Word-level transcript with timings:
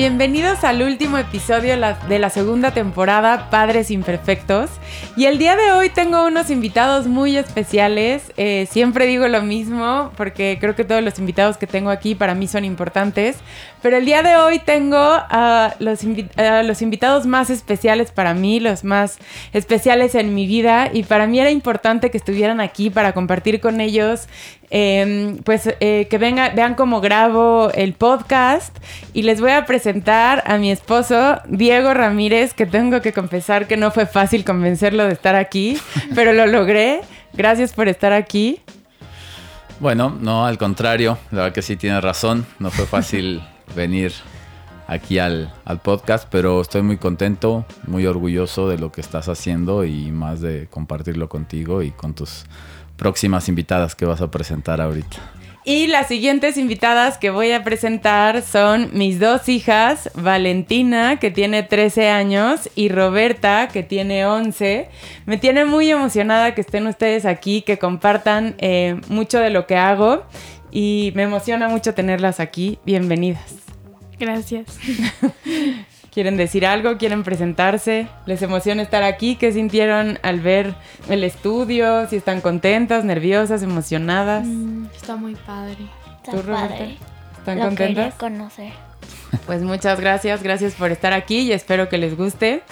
Bienvenidos 0.00 0.64
al 0.64 0.80
último 0.80 1.18
episodio 1.18 1.76
de 2.08 2.18
la 2.18 2.30
segunda 2.30 2.70
temporada 2.70 3.50
Padres 3.50 3.90
Imperfectos. 3.90 4.70
Y 5.14 5.26
el 5.26 5.36
día 5.36 5.56
de 5.56 5.72
hoy 5.72 5.90
tengo 5.90 6.24
unos 6.24 6.48
invitados 6.48 7.06
muy 7.06 7.36
especiales. 7.36 8.32
Eh, 8.38 8.66
siempre 8.70 9.04
digo 9.04 9.28
lo 9.28 9.42
mismo 9.42 10.10
porque 10.16 10.56
creo 10.58 10.74
que 10.74 10.84
todos 10.84 11.02
los 11.02 11.18
invitados 11.18 11.58
que 11.58 11.66
tengo 11.66 11.90
aquí 11.90 12.14
para 12.14 12.34
mí 12.34 12.48
son 12.48 12.64
importantes. 12.64 13.36
Pero 13.82 13.98
el 13.98 14.06
día 14.06 14.22
de 14.22 14.36
hoy 14.36 14.58
tengo 14.58 14.96
a 14.98 15.74
los, 15.80 16.02
invitados 16.02 17.26
más 17.26 17.50
especiales 17.50 18.10
para 18.10 18.32
mí, 18.32 18.58
los 18.58 18.84
más 18.84 19.18
especiales 19.52 20.14
en 20.14 20.34
mi 20.34 20.46
vida. 20.46 20.88
Y 20.90 21.02
para 21.02 21.26
mí 21.26 21.40
era 21.40 21.50
importante 21.50 22.10
que 22.10 22.16
estuvieran 22.16 22.62
aquí 22.62 22.88
para 22.88 23.12
compartir 23.12 23.60
con 23.60 23.82
ellos 23.82 24.28
Em, 24.72 25.38
pues 25.38 25.68
eh, 25.80 26.06
que 26.08 26.16
venga, 26.18 26.50
vean 26.50 26.76
cómo 26.76 27.00
grabo 27.00 27.72
el 27.74 27.92
podcast 27.94 28.76
y 29.12 29.22
les 29.22 29.40
voy 29.40 29.50
a 29.50 29.66
presentar 29.66 30.44
a 30.46 30.58
mi 30.58 30.70
esposo 30.70 31.40
Diego 31.48 31.92
Ramírez, 31.92 32.54
que 32.54 32.66
tengo 32.66 33.00
que 33.02 33.12
confesar 33.12 33.66
que 33.66 33.76
no 33.76 33.90
fue 33.90 34.06
fácil 34.06 34.44
convencerlo 34.44 35.04
de 35.04 35.12
estar 35.12 35.34
aquí, 35.34 35.76
pero 36.14 36.32
lo 36.32 36.46
logré. 36.46 37.00
Gracias 37.32 37.72
por 37.72 37.88
estar 37.88 38.12
aquí. 38.12 38.60
Bueno, 39.80 40.16
no, 40.20 40.46
al 40.46 40.56
contrario, 40.56 41.18
la 41.32 41.38
verdad 41.42 41.54
que 41.54 41.62
sí 41.62 41.76
tiene 41.76 42.00
razón, 42.00 42.46
no 42.60 42.70
fue 42.70 42.86
fácil 42.86 43.42
venir 43.74 44.12
aquí 44.86 45.18
al, 45.18 45.52
al, 45.64 45.80
podcast, 45.80 46.28
pero 46.30 46.60
estoy 46.60 46.82
muy 46.82 46.96
contento, 46.96 47.64
muy 47.86 48.06
orgulloso 48.06 48.68
de 48.68 48.78
lo 48.78 48.92
que 48.92 49.00
estás 49.00 49.28
haciendo 49.28 49.84
y 49.84 50.12
más 50.12 50.40
de 50.40 50.68
compartirlo 50.68 51.28
contigo 51.28 51.82
y 51.82 51.90
con 51.92 52.14
tus 52.14 52.44
próximas 53.00 53.48
invitadas 53.48 53.94
que 53.94 54.04
vas 54.04 54.20
a 54.20 54.30
presentar 54.30 54.78
ahorita. 54.78 55.16
Y 55.64 55.86
las 55.86 56.08
siguientes 56.08 56.58
invitadas 56.58 57.16
que 57.16 57.30
voy 57.30 57.52
a 57.52 57.64
presentar 57.64 58.42
son 58.42 58.90
mis 58.92 59.18
dos 59.18 59.48
hijas, 59.48 60.10
Valentina, 60.14 61.18
que 61.18 61.30
tiene 61.30 61.62
13 61.62 62.10
años, 62.10 62.68
y 62.74 62.90
Roberta, 62.90 63.68
que 63.68 63.82
tiene 63.82 64.26
11. 64.26 64.88
Me 65.24 65.38
tiene 65.38 65.64
muy 65.64 65.90
emocionada 65.90 66.54
que 66.54 66.60
estén 66.60 66.86
ustedes 66.86 67.24
aquí, 67.24 67.62
que 67.62 67.78
compartan 67.78 68.54
eh, 68.58 69.00
mucho 69.08 69.38
de 69.38 69.48
lo 69.48 69.66
que 69.66 69.76
hago 69.76 70.24
y 70.70 71.12
me 71.14 71.22
emociona 71.22 71.68
mucho 71.68 71.94
tenerlas 71.94 72.38
aquí. 72.38 72.78
Bienvenidas. 72.84 73.54
Gracias. 74.18 74.66
¿Quieren 76.10 76.36
decir 76.36 76.66
algo? 76.66 76.98
¿Quieren 76.98 77.22
presentarse? 77.22 78.08
¿Les 78.26 78.42
emociona 78.42 78.82
estar 78.82 79.04
aquí? 79.04 79.36
¿Qué 79.36 79.52
sintieron 79.52 80.18
al 80.22 80.40
ver 80.40 80.74
el 81.08 81.22
estudio? 81.22 82.08
¿Si 82.08 82.16
están 82.16 82.40
contentas, 82.40 83.04
nerviosas, 83.04 83.62
emocionadas? 83.62 84.44
Mm, 84.44 84.86
está 84.94 85.14
muy 85.16 85.36
padre. 85.36 85.76
Está 86.24 86.32
¿Tú, 86.32 86.42
padre. 86.42 86.96
¿Están 87.38 87.58
Lo 87.58 87.64
contentas? 87.66 88.14
conocer. 88.14 88.72
Pues 89.46 89.62
muchas 89.62 90.00
gracias, 90.00 90.42
gracias 90.42 90.74
por 90.74 90.90
estar 90.90 91.12
aquí 91.12 91.40
y 91.40 91.52
espero 91.52 91.88
que 91.88 91.98
les 91.98 92.16
guste. 92.16 92.62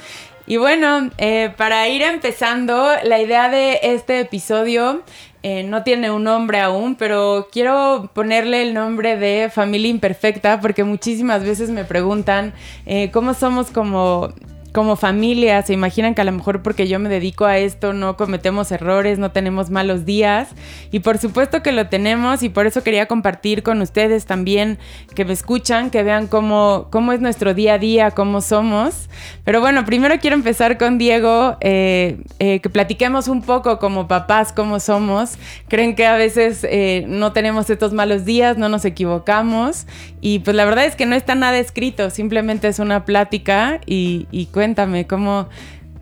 Y 0.49 0.57
bueno, 0.57 1.11
eh, 1.19 1.53
para 1.59 1.87
ir 1.89 2.01
empezando, 2.01 2.89
la 3.05 3.21
idea 3.21 3.51
de 3.51 3.81
este 3.83 4.21
episodio 4.21 5.03
eh, 5.43 5.63
no 5.63 5.83
tiene 5.83 6.11
un 6.11 6.25
nombre 6.25 6.59
aún, 6.61 6.95
pero 6.95 7.49
quiero 7.53 8.11
ponerle 8.15 8.63
el 8.63 8.73
nombre 8.73 9.19
de 9.19 9.51
familia 9.51 9.91
imperfecta 9.91 10.59
porque 10.59 10.85
muchísimas 10.85 11.45
veces 11.45 11.69
me 11.69 11.85
preguntan 11.85 12.55
eh, 12.87 13.11
cómo 13.11 13.35
somos 13.35 13.71
como 13.71 14.33
como 14.73 14.97
familia 14.97 15.63
se 15.63 15.73
imaginan 15.73 16.15
que 16.15 16.21
a 16.21 16.25
lo 16.25 16.33
mejor 16.33 16.63
porque 16.63 16.89
yo 16.89 16.99
me 16.99 17.09
dedico 17.09 17.47
a 17.47 17.59
esto 17.59 17.93
no 17.93 18.17
cometemos 18.17 18.71
errores, 18.71 19.19
no 19.19 19.31
tenemos 19.31 19.71
malos 19.71 20.05
días 20.05 20.49
y 20.91 21.01
por 21.01 21.19
supuesto 21.19 21.63
que 21.63 21.73
lo 21.73 21.89
tenemos 21.89 22.43
y 22.43 22.49
por 22.49 22.67
eso 22.67 22.83
quería 22.83 23.07
compartir 23.07 23.63
con 23.63 23.81
ustedes 23.81 24.27
también 24.27 24.79
que 25.15 25.25
me 25.25 25.33
escuchan, 25.33 25.91
que 25.91 26.03
vean 26.03 26.27
cómo, 26.27 26.89
cómo 26.91 27.13
es 27.13 27.21
nuestro 27.21 27.55
día 27.55 27.75
a 27.75 27.79
día, 27.79 28.11
cómo 28.11 28.41
somos. 28.41 29.09
Pero 29.45 29.61
bueno, 29.61 29.85
primero 29.85 30.19
quiero 30.21 30.37
empezar 30.37 30.79
con 30.79 30.99
Diego, 30.99 31.57
eh, 31.61 32.19
eh, 32.39 32.61
que 32.61 32.71
platiquemos 32.71 33.29
un 33.29 33.43
poco 33.43 33.79
como 33.79 34.07
papás, 34.09 34.53
cómo 34.53 34.81
somos. 34.81 35.39
Creen 35.69 35.95
que 35.95 36.07
a 36.07 36.17
veces 36.17 36.65
eh, 36.69 37.05
no 37.09 37.33
tenemos 37.33 37.71
estos 37.71 37.93
malos 37.93 38.25
días, 38.25 38.59
no 38.59 38.69
nos 38.69 38.85
equivocamos 38.85 39.87
y 40.21 40.41
pues 40.41 40.57
la 40.57 40.65
verdad 40.65 40.85
es 40.85 40.97
que 40.97 41.07
no 41.07 41.15
está 41.15 41.35
nada 41.35 41.59
escrito, 41.59 42.11
simplemente 42.11 42.69
es 42.69 42.79
una 42.79 43.05
plática 43.05 43.81
y, 43.87 44.27
y 44.31 44.47
cuéntame, 44.59 45.07
¿cómo, 45.07 45.49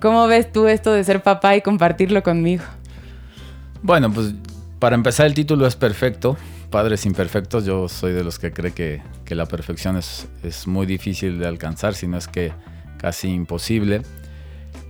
¿cómo 0.00 0.27
ves 0.27 0.50
tú 0.50 0.67
esto 0.67 0.91
de 0.91 1.05
ser 1.05 1.22
papá 1.22 1.56
y 1.56 1.61
compartirlo 1.61 2.22
conmigo? 2.22 2.65
Bueno, 3.83 4.11
pues 4.11 4.33
para 4.78 4.97
empezar 4.97 5.27
el 5.27 5.34
título 5.34 5.67
es 5.67 5.77
perfecto. 5.77 6.39
Padres 6.71 7.05
imperfectos, 7.05 7.67
yo 7.67 7.87
soy 7.87 8.15
de 8.15 8.25
los 8.25 8.39
que 8.39 8.55
cree 8.55 8.72
que, 8.72 9.03
la 9.34 9.44
perfección 9.44 9.99
es, 9.99 10.27
es, 10.43 10.67
muy 10.67 10.87
difícil 10.87 11.39
de 11.39 11.47
alcanzar, 11.47 11.94
si 11.94 12.06
no 12.06 12.17
es 12.17 12.28
que 12.28 12.50
casi 12.97 13.28
imposible. 13.28 14.00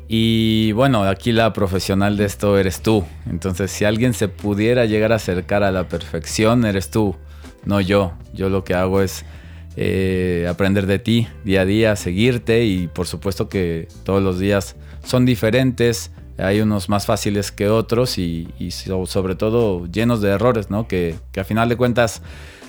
Y 0.06 0.70
bueno, 0.70 1.02
aquí 1.02 1.32
la 1.32 1.52
profesional 1.52 2.16
de 2.16 2.24
esto 2.24 2.56
eres 2.58 2.82
tú. 2.82 3.04
Entonces, 3.28 3.72
si 3.72 3.84
alguien 3.84 4.14
se 4.14 4.28
pudiera 4.28 4.84
llegar 4.84 5.10
a 5.10 5.16
acercar 5.16 5.64
a 5.64 5.72
la 5.72 5.88
perfección, 5.88 6.64
eres 6.64 6.92
tú, 6.92 7.16
no 7.64 7.80
yo. 7.80 8.12
Yo 8.32 8.48
lo 8.48 8.62
que 8.62 8.74
hago 8.74 9.02
es 9.02 9.24
eh, 9.76 10.46
aprender 10.48 10.86
de 10.86 10.98
ti 10.98 11.28
día 11.44 11.62
a 11.62 11.64
día, 11.64 11.96
seguirte 11.96 12.64
y 12.64 12.88
por 12.88 13.06
supuesto 13.06 13.48
que 13.48 13.88
todos 14.04 14.22
los 14.22 14.38
días 14.38 14.76
son 15.04 15.26
diferentes, 15.26 16.10
hay 16.38 16.60
unos 16.60 16.88
más 16.88 17.06
fáciles 17.06 17.52
que 17.52 17.68
otros 17.68 18.18
y, 18.18 18.48
sobre 18.70 19.36
todo 19.36 19.86
llenos 19.86 20.20
de 20.20 20.30
errores, 20.30 20.70
¿no? 20.70 20.88
Que, 20.88 21.14
que 21.32 21.40
a 21.40 21.44
final 21.44 21.68
de 21.68 21.76
cuentas 21.76 22.22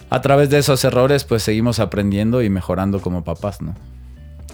a 0.09 0.21
través 0.21 0.49
de 0.49 0.59
esos 0.59 0.83
errores 0.85 1.23
pues 1.23 1.43
seguimos 1.43 1.79
aprendiendo 1.79 2.41
y 2.41 2.49
mejorando 2.49 3.01
como 3.01 3.23
papás, 3.23 3.61
¿no? 3.61 3.75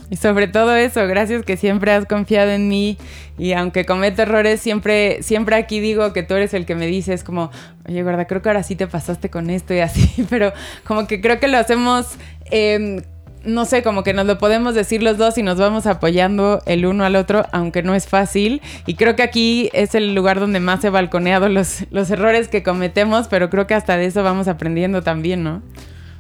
Y 0.10 0.18
sobre 0.18 0.48
todo 0.48 0.76
eso, 0.76 1.08
gracias 1.08 1.44
que 1.44 1.58
siempre 1.58 1.92
has 1.92 2.06
confiado 2.06 2.52
en 2.52 2.68
mí 2.68 2.98
y 3.38 3.54
aunque 3.54 3.86
cometo 3.86 4.22
errores, 4.22 4.60
siempre, 4.62 5.24
siempre 5.24 5.56
aquí 5.56 5.80
digo 5.80 6.14
que 6.14 6.24
tú 6.24 6.36
eres 6.36 6.54
el 6.54 6.66
que 6.66 6.76
me 6.76 6.86
dices 6.88 7.24
como, 7.24 7.52
oye, 7.88 8.04
verdad, 8.04 8.28
creo 8.28 8.42
que 8.42 8.50
ahora 8.50 8.64
sí 8.64 8.76
te 8.76 8.88
pasaste 8.88 9.30
con 9.30 9.50
esto 9.50 9.74
y 9.74 9.80
así, 9.80 10.26
pero 10.30 10.54
como 10.86 11.08
que 11.08 11.22
creo 11.22 11.40
que 11.40 11.48
lo 11.48 11.58
hacemos, 11.58 12.12
em, 12.46 13.02
no 13.44 13.66
sé, 13.66 13.82
como 13.82 14.04
que 14.04 14.14
nos 14.14 14.26
lo 14.26 14.38
podemos 14.38 14.76
decir 14.76 15.02
los 15.02 15.18
dos 15.18 15.38
y 15.38 15.44
nos 15.44 15.58
vamos 15.58 15.88
apoyando 15.88 16.62
el 16.66 16.86
uno 16.86 17.06
al 17.06 17.16
otro, 17.16 17.46
aunque 17.52 17.84
no 17.84 17.94
es 17.94 18.08
fácil. 18.08 18.62
Y 18.86 18.94
creo 18.94 19.18
que 19.18 19.24
aquí 19.24 19.70
es 19.74 19.96
el 19.96 20.16
lugar 20.16 20.40
donde 20.40 20.62
más 20.62 20.84
he 20.86 20.90
balconeado 20.90 21.50
los, 21.50 21.84
los 21.92 22.10
errores 22.10 22.48
que 22.48 22.64
cometemos, 22.64 23.28
pero 23.28 23.50
creo 23.50 23.68
que 23.68 23.74
hasta 23.74 23.98
de 23.98 24.06
eso 24.06 24.24
vamos 24.24 24.48
aprendiendo 24.48 25.02
también, 25.02 25.44
¿no? 25.44 25.62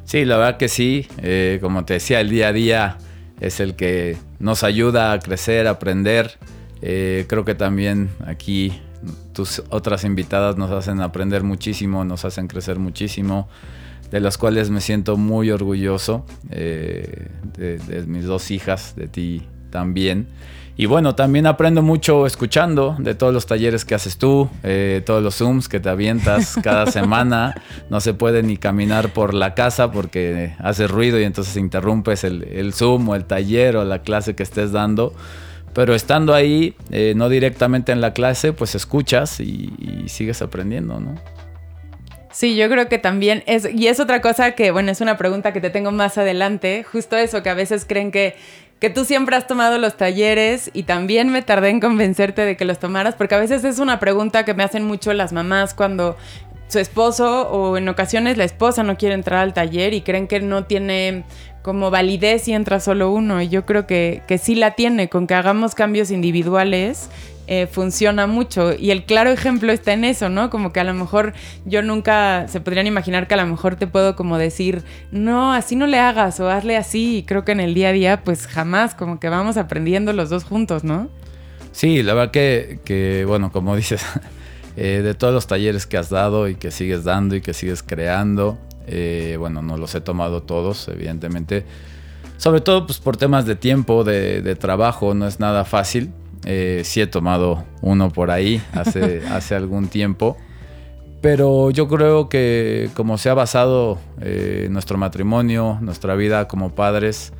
Sí, 0.03 0.25
la 0.25 0.35
verdad 0.35 0.57
que 0.57 0.67
sí. 0.67 1.07
Eh, 1.21 1.59
como 1.61 1.85
te 1.85 1.93
decía, 1.93 2.19
el 2.19 2.29
día 2.29 2.49
a 2.49 2.53
día 2.53 2.97
es 3.39 3.59
el 3.59 3.75
que 3.75 4.17
nos 4.39 4.63
ayuda 4.63 5.13
a 5.13 5.19
crecer, 5.19 5.67
a 5.67 5.71
aprender. 5.71 6.37
Eh, 6.81 7.25
creo 7.27 7.45
que 7.45 7.55
también 7.55 8.09
aquí 8.25 8.81
tus 9.33 9.63
otras 9.69 10.03
invitadas 10.03 10.57
nos 10.57 10.71
hacen 10.71 11.01
aprender 11.01 11.43
muchísimo, 11.43 12.05
nos 12.05 12.25
hacen 12.25 12.47
crecer 12.47 12.79
muchísimo, 12.79 13.47
de 14.11 14.19
las 14.19 14.37
cuales 14.37 14.69
me 14.69 14.81
siento 14.81 15.17
muy 15.17 15.49
orgulloso, 15.49 16.25
eh, 16.49 17.29
de 17.57 18.03
mis 18.07 18.25
dos 18.25 18.51
hijas, 18.51 18.95
de 18.95 19.07
ti 19.07 19.47
también. 19.69 20.27
Y 20.75 20.87
bueno, 20.87 21.13
también 21.13 21.45
aprendo 21.45 21.83
mucho 21.83 22.25
escuchando 22.25 22.95
de 22.97 23.13
todos 23.13 23.31
los 23.31 23.45
talleres 23.45 23.85
que 23.85 23.93
haces 23.93 24.17
tú, 24.17 24.49
eh, 24.63 25.03
todos 25.05 25.21
los 25.21 25.35
Zooms 25.35 25.69
que 25.69 25.79
te 25.79 25.89
avientas 25.89 26.55
cada 26.63 26.87
semana. 26.87 27.53
No 27.89 28.01
se 28.01 28.15
puede 28.15 28.41
ni 28.41 28.57
caminar 28.57 29.13
por 29.13 29.35
la 29.35 29.53
casa 29.53 29.91
porque 29.91 30.55
hace 30.57 30.87
ruido 30.87 31.19
y 31.19 31.23
entonces 31.23 31.57
interrumpes 31.57 32.23
el, 32.23 32.73
Zoom 32.73 33.09
o 33.09 33.15
el 33.15 33.25
taller 33.25 33.77
o 33.77 33.85
la 33.85 34.01
clase 34.01 34.35
que 34.35 34.41
estés 34.41 34.71
dando. 34.71 35.13
Pero 35.73 35.93
estando 35.93 36.33
ahí, 36.33 36.75
eh, 36.89 37.13
no 37.15 37.29
directamente 37.29 37.91
en 37.91 38.01
la 38.01 38.13
clase, 38.13 38.53
pues 38.53 38.73
escuchas 38.73 39.39
y, 39.39 39.73
y 39.77 40.09
sigues 40.09 40.41
aprendiendo, 40.41 40.99
¿no? 40.99 41.15
Sí, 42.31 42.55
yo 42.55 42.67
creo 42.67 42.89
que 42.89 42.97
también 42.97 43.43
es, 43.45 43.69
y 43.71 43.87
es 43.87 43.99
otra 43.99 44.19
cosa 44.19 44.53
que, 44.53 44.71
bueno, 44.71 44.91
es 44.91 45.01
una 45.01 45.17
pregunta 45.17 45.53
que 45.53 45.61
te 45.61 45.69
tengo 45.69 45.91
más 45.91 46.17
adelante, 46.17 46.83
justo 46.83 47.15
eso, 47.15 47.43
que 47.43 47.49
a 47.51 47.53
veces 47.53 47.85
creen 47.87 48.11
que 48.11 48.35
que 48.83 48.89
tú 48.89 49.05
siempre 49.05 49.37
has 49.37 49.47
tomado 49.47 49.77
los 49.77 49.95
talleres 49.95 50.69
y 50.73 50.83
también 50.83 51.29
me 51.29 51.41
tardé 51.41 51.69
en 51.69 51.79
convencerte 51.79 52.41
de 52.41 52.57
que 52.57 52.65
los 52.65 52.79
tomaras, 52.79 53.15
porque 53.15 53.33
a 53.33 53.39
veces 53.39 53.63
es 53.63 53.79
una 53.79 53.97
pregunta 53.97 54.43
que 54.43 54.53
me 54.53 54.61
hacen 54.61 54.83
mucho 54.83 55.13
las 55.13 55.31
mamás 55.31 55.73
cuando 55.73 56.17
su 56.67 56.79
esposo 56.79 57.47
o 57.47 57.77
en 57.77 57.87
ocasiones 57.87 58.35
la 58.35 58.43
esposa 58.43 58.83
no 58.83 58.97
quiere 58.97 59.15
entrar 59.15 59.39
al 59.39 59.53
taller 59.53 59.93
y 59.93 60.01
creen 60.01 60.27
que 60.27 60.41
no 60.41 60.65
tiene 60.65 61.23
como 61.61 61.91
validez 61.91 62.41
si 62.41 62.51
entra 62.51 62.81
solo 62.81 63.09
uno. 63.09 63.41
Y 63.41 63.47
yo 63.47 63.65
creo 63.65 63.87
que, 63.87 64.21
que 64.27 64.37
sí 64.37 64.53
la 64.53 64.71
tiene, 64.71 65.07
con 65.07 65.27
que 65.27 65.35
hagamos 65.35 65.75
cambios 65.75 66.11
individuales. 66.11 67.09
Eh, 67.45 67.67
funciona 67.67 68.25
mucho 68.25 68.73
y 68.73 68.91
el 68.91 69.03
claro 69.03 69.29
ejemplo 69.29 69.73
está 69.73 69.91
en 69.91 70.05
eso, 70.05 70.29
¿no? 70.29 70.49
Como 70.49 70.71
que 70.71 70.79
a 70.79 70.85
lo 70.85 70.93
mejor 70.93 71.33
yo 71.65 71.81
nunca 71.81 72.47
se 72.47 72.61
podrían 72.61 72.87
imaginar 72.87 73.27
que 73.27 73.33
a 73.33 73.37
lo 73.37 73.45
mejor 73.45 73.75
te 73.75 73.85
puedo 73.85 74.15
como 74.15 74.37
decir, 74.37 74.81
no, 75.11 75.51
así 75.51 75.75
no 75.75 75.85
le 75.85 75.99
hagas 75.99 76.39
o 76.39 76.49
hazle 76.49 76.77
así 76.77 77.17
y 77.17 77.23
creo 77.23 77.43
que 77.43 77.51
en 77.51 77.59
el 77.59 77.73
día 77.73 77.89
a 77.89 77.91
día 77.91 78.23
pues 78.23 78.47
jamás, 78.47 78.95
como 78.95 79.19
que 79.19 79.27
vamos 79.27 79.57
aprendiendo 79.57 80.13
los 80.13 80.29
dos 80.29 80.45
juntos, 80.45 80.85
¿no? 80.85 81.09
Sí, 81.73 82.01
la 82.01 82.13
verdad 82.13 82.31
que, 82.31 82.79
que 82.85 83.25
bueno, 83.27 83.51
como 83.51 83.75
dices, 83.75 84.05
eh, 84.75 85.01
de 85.03 85.13
todos 85.13 85.33
los 85.33 85.45
talleres 85.45 85.85
que 85.85 85.97
has 85.97 86.09
dado 86.09 86.47
y 86.47 86.55
que 86.55 86.71
sigues 86.71 87.03
dando 87.03 87.35
y 87.35 87.41
que 87.41 87.53
sigues 87.53 87.83
creando, 87.83 88.57
eh, 88.87 89.35
bueno, 89.37 89.61
no 89.61 89.77
los 89.77 89.93
he 89.95 90.01
tomado 90.01 90.43
todos, 90.43 90.87
evidentemente. 90.87 91.65
Sobre 92.37 92.61
todo 92.61 92.85
pues, 92.85 92.99
por 92.99 93.17
temas 93.17 93.45
de 93.45 93.55
tiempo, 93.55 94.03
de, 94.03 94.55
trabajo, 94.55 95.13
no 95.13 95.27
es 95.27 95.39
nada 95.39 95.63
fácil. 95.63 96.11
Eh, 96.45 96.81
sí 96.83 97.01
he 97.01 97.07
tomado 97.07 97.63
uno 97.81 98.09
por 98.09 98.31
ahí 98.31 98.61
hace, 98.73 99.21
hace 99.31 99.55
algún 99.55 99.87
tiempo. 99.87 100.37
Pero 101.21 101.71
yo 101.71 101.87
creo 101.87 102.27
que 102.27 102.89
como 102.95 103.17
se 103.17 103.29
ha 103.29 103.33
basado 103.33 103.97
eh, 104.21 104.67
nuestro 104.69 104.97
matrimonio, 104.97 105.77
nuestra 105.81 106.15
vida 106.15 106.47
como 106.47 106.75
padres, 106.75 107.33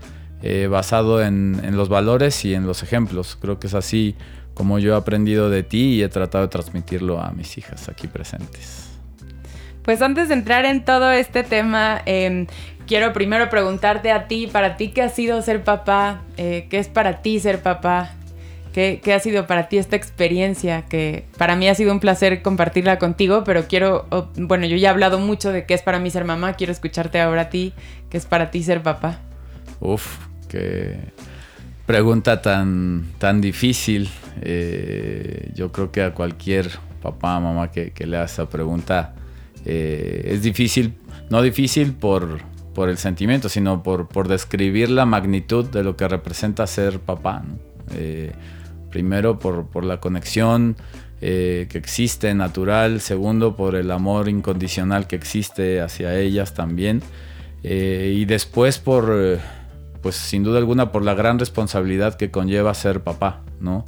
basado 0.69 1.23
en, 1.23 1.61
en, 1.63 1.77
los 1.77 1.87
valores 1.87 2.43
y 2.43 2.53
en 2.53 2.67
los 2.67 2.83
ejemplos. 2.83 3.37
Creo 3.39 3.59
que 3.59 3.67
es 3.67 3.73
así 3.73 4.17
como 4.53 4.79
yo 4.79 4.93
he 4.93 4.97
aprendido 4.97 5.49
de 5.49 5.63
ti 5.63 5.95
y 5.95 6.03
he 6.03 6.09
tratado 6.09 6.43
de 6.43 6.49
transmitirlo 6.49 7.21
a 7.21 7.31
mis 7.31 7.57
hijas 7.57 7.89
aquí 7.89 8.07
presentes. 8.07 8.89
Pues 9.83 10.01
antes 10.01 10.29
de 10.29 10.35
entrar 10.35 10.65
en 10.65 10.85
todo 10.85 11.11
este 11.11 11.43
tema, 11.43 12.01
em, 12.05 12.47
quiero 12.87 13.11
primero 13.11 13.49
preguntarte 13.49 14.11
a 14.11 14.27
ti, 14.27 14.47
para 14.47 14.77
ti, 14.77 14.89
¿qué 14.89 15.01
ha 15.01 15.09
sido 15.09 15.41
ser 15.41 15.63
papá? 15.63 16.21
Eh, 16.37 16.67
¿Qué 16.69 16.79
es 16.79 16.87
para 16.87 17.21
ti 17.21 17.39
ser 17.39 17.61
papá? 17.61 18.11
¿Qué, 18.73 19.13
ha 19.13 19.19
sido 19.19 19.45
para 19.45 19.69
ti 19.69 19.77
esta 19.77 19.95
experiencia? 19.95 20.81
Que 20.89 21.25
para 21.37 21.55
mí 21.55 21.69
ha 21.69 21.75
sido 21.75 21.91
un 21.91 21.99
placer 21.99 22.41
compartirla 22.41 22.97
contigo, 22.97 23.43
pero 23.43 23.67
quiero, 23.67 24.07
bueno, 24.35 24.65
yo 24.65 24.77
ya 24.77 24.87
he 24.87 24.91
hablado 24.91 25.19
mucho 25.19 25.51
de 25.51 25.67
qué 25.67 25.75
es 25.75 25.83
para 25.83 25.99
mí 25.99 26.09
ser 26.09 26.25
mamá, 26.25 26.53
quiero 26.53 26.73
escucharte 26.73 27.21
ahora 27.21 27.43
a 27.43 27.49
ti, 27.49 27.73
¿qué 28.09 28.17
es 28.17 28.25
para 28.25 28.49
ti 28.49 28.63
ser 28.63 28.81
papá? 28.81 29.19
Uf, 29.79 30.17
qué 30.49 30.97
pregunta 31.85 32.41
tan, 32.41 33.05
tan 33.19 33.41
difícil. 33.41 34.09
Eh, 34.41 35.51
yo 35.53 35.71
creo 35.71 35.91
que 35.91 36.01
a 36.01 36.15
cualquier 36.15 36.71
papá, 36.99 37.39
mamá 37.39 37.69
que, 37.69 37.93
le 38.07 38.17
haga 38.17 38.25
esa 38.25 38.49
pregunta, 38.49 39.13
eh, 39.65 40.29
es 40.31 40.41
difícil, 40.41 40.95
no 41.29 41.43
difícil 41.43 41.93
por, 41.93 42.39
por 42.73 42.89
el 42.89 42.97
sentimiento, 42.97 43.49
sino 43.49 43.83
por, 43.83 44.07
por, 44.07 44.27
describir 44.27 44.89
la 44.89 45.05
magnitud 45.05 45.65
de 45.65 45.83
lo 45.83 45.95
que 45.95 46.07
representa 46.07 46.65
ser 46.65 46.99
papá. 46.99 47.43
Eh, 47.95 48.31
primero 48.93 49.39
por, 49.39 49.65
por, 49.65 49.83
la 49.83 49.99
conexión 49.99 50.75
eh, 51.19 51.65
que 51.67 51.79
existe 51.79 52.31
natural, 52.35 53.01
segundo 53.01 53.55
por 53.55 53.73
el 53.73 53.89
amor 53.89 54.29
incondicional 54.29 55.07
que 55.07 55.15
existe 55.15 55.81
hacia 55.81 56.15
ellas 56.19 56.53
también, 56.53 57.01
y 57.65 58.25
después 58.25 58.77
por, 58.77 59.39
pues 60.01 60.15
sin 60.15 60.43
duda 60.43 60.57
alguna, 60.57 60.91
por 60.91 61.01
la 61.01 61.13
gran 61.13 61.39
responsabilidad 61.39 62.15
que 62.15 62.29
conlleva 62.29 62.73
ser 62.73 63.01
papá, 63.03 63.41
¿no? 63.61 63.85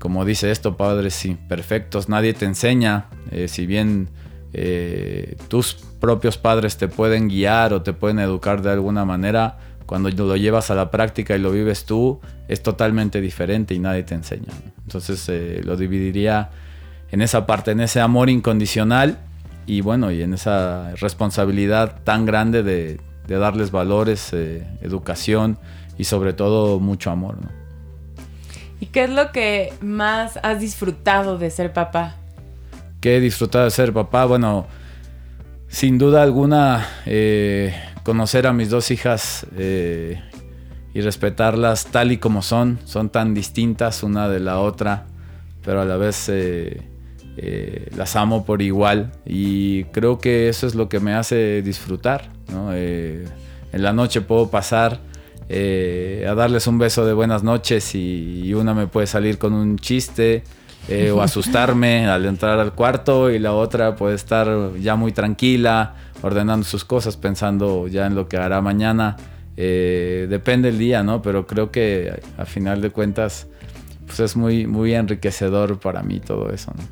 como 0.00 0.24
dice 0.24 0.50
esto, 0.50 0.76
padres 0.76 1.24
imperfectos, 1.24 2.08
nadie 2.08 2.34
te 2.34 2.44
enseña, 2.44 3.06
si 3.46 3.66
bien 3.66 4.08
eh, 4.56 5.36
tus 5.48 5.74
propios 5.74 6.38
padres 6.38 6.76
te 6.76 6.86
pueden 6.86 7.26
guiar 7.26 7.72
o 7.72 7.82
te 7.82 7.92
pueden 7.92 8.20
educar 8.20 8.62
de 8.62 8.70
alguna 8.70 9.04
manera, 9.04 9.58
cuando 9.86 10.10
lo 10.10 10.36
llevas 10.36 10.70
a 10.70 10.74
la 10.74 10.90
práctica 10.90 11.36
y 11.36 11.38
lo 11.38 11.50
vives 11.50 11.84
tú, 11.84 12.20
es 12.48 12.62
totalmente 12.62 13.20
diferente 13.20 13.74
y 13.74 13.78
nadie 13.78 14.02
te 14.02 14.14
enseña. 14.14 14.52
Entonces 14.82 15.28
eh, 15.28 15.60
lo 15.64 15.76
dividiría 15.76 16.50
en 17.10 17.22
esa 17.22 17.46
parte, 17.46 17.72
en 17.72 17.80
ese 17.80 18.00
amor 18.00 18.30
incondicional 18.30 19.18
y 19.66 19.80
bueno, 19.80 20.10
y 20.10 20.22
en 20.22 20.34
esa 20.34 20.92
responsabilidad 20.96 22.02
tan 22.04 22.26
grande 22.26 22.62
de, 22.62 23.00
darles 23.26 23.70
valores, 23.70 24.32
eh, 24.32 24.66
educación 24.82 25.58
y 25.96 26.04
sobre 26.04 26.32
todo 26.32 26.80
mucho 26.80 27.10
amor. 27.10 27.36
¿Y 28.80 28.86
qué 28.86 29.04
es 29.04 29.10
lo 29.10 29.32
que 29.32 29.72
más 29.80 30.38
has 30.42 30.60
disfrutado 30.60 31.38
de 31.38 31.50
ser 31.50 31.72
papá? 31.72 32.16
que 33.04 33.18
he 33.18 33.20
disfrutado 33.20 33.66
de 33.66 33.70
ser 33.70 33.92
papá. 33.92 34.24
Bueno, 34.24 34.66
sin 35.68 35.98
duda 35.98 36.22
alguna, 36.22 36.88
eh, 37.04 37.74
conocer 38.04 38.46
a 38.46 38.52
mis 38.52 38.70
dos 38.70 38.92
hijas 38.92 39.46
eh, 39.56 40.22
y 40.92 41.00
respetarlas 41.00 41.86
tal 41.86 42.12
y 42.12 42.18
como 42.18 42.42
son, 42.42 42.78
son 42.84 43.10
tan 43.10 43.34
distintas 43.34 44.04
una 44.04 44.28
de 44.28 44.38
la 44.38 44.60
otra, 44.60 45.06
pero 45.64 45.80
a 45.80 45.84
la 45.84 45.96
vez 45.96 46.28
eh, 46.28 46.82
las 47.96 48.14
amo 48.14 48.44
por 48.44 48.62
igual 48.62 49.10
y 49.26 49.84
creo 49.84 50.18
que 50.18 50.48
eso 50.48 50.68
es 50.68 50.76
lo 50.76 50.88
que 50.88 51.00
me 51.00 51.14
hace 51.14 51.62
disfrutar. 51.62 52.30
en 52.70 53.82
la 53.82 53.92
noche 53.92 54.20
puedo 54.20 54.50
pasar 54.50 55.00
a 55.50 56.34
darles 56.34 56.68
un 56.68 56.78
beso 56.78 57.04
de 57.04 57.12
buenas 57.12 57.42
noches 57.42 57.94
y 57.96 58.54
una 58.54 58.72
me 58.72 58.86
puede 58.86 59.08
salir 59.08 59.38
con 59.38 59.52
un 59.52 59.78
chiste 59.78 60.44
eh, 60.88 61.10
o 61.10 61.22
asustarme 61.22 62.06
al 62.06 62.26
entrar 62.26 62.58
al 62.58 62.74
cuarto 62.74 63.30
y 63.30 63.38
la 63.38 63.52
otra 63.52 63.96
puede 63.96 64.14
estar 64.14 64.74
ya 64.78 64.96
muy 64.96 65.12
tranquila, 65.12 65.94
ordenando 66.24 66.64
sus 66.64 66.84
cosas, 66.86 67.18
pensando 67.18 67.86
ya 67.86 68.06
en 68.06 68.14
lo 68.14 68.28
que 68.28 68.38
hará 68.38 68.62
mañana. 68.62 69.16
Eh, 69.56 70.26
depende 70.30 70.70
el 70.70 70.78
día, 70.78 71.02
¿no? 71.02 71.20
Pero 71.20 71.46
creo 71.46 71.70
que 71.70 72.18
a 72.38 72.46
final 72.46 72.80
de 72.80 72.88
cuentas 72.88 73.46
pues 74.06 74.20
es 74.20 74.34
muy, 74.34 74.66
muy 74.66 74.94
enriquecedor 74.94 75.78
para 75.78 76.02
mí 76.02 76.20
todo 76.20 76.50
eso, 76.50 76.72
¿no? 76.76 76.82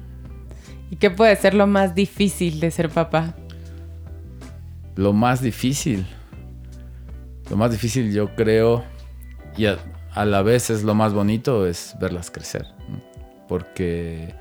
¿Y 0.90 0.96
qué 0.96 1.10
puede 1.10 1.34
ser 1.36 1.54
lo 1.54 1.66
más 1.66 1.94
difícil 1.94 2.60
de 2.60 2.70
ser 2.70 2.90
papá? 2.90 3.34
Lo 4.96 5.14
más 5.14 5.40
difícil. 5.40 6.06
Lo 7.50 7.56
más 7.56 7.70
difícil 7.70 8.12
yo 8.12 8.34
creo, 8.34 8.84
y 9.56 9.64
a, 9.64 9.78
a 10.12 10.26
la 10.26 10.42
vez 10.42 10.68
es 10.68 10.84
lo 10.84 10.94
más 10.94 11.14
bonito, 11.14 11.66
es 11.66 11.96
verlas 11.98 12.30
crecer. 12.30 12.66
¿no? 12.88 13.12
porque 13.52 14.34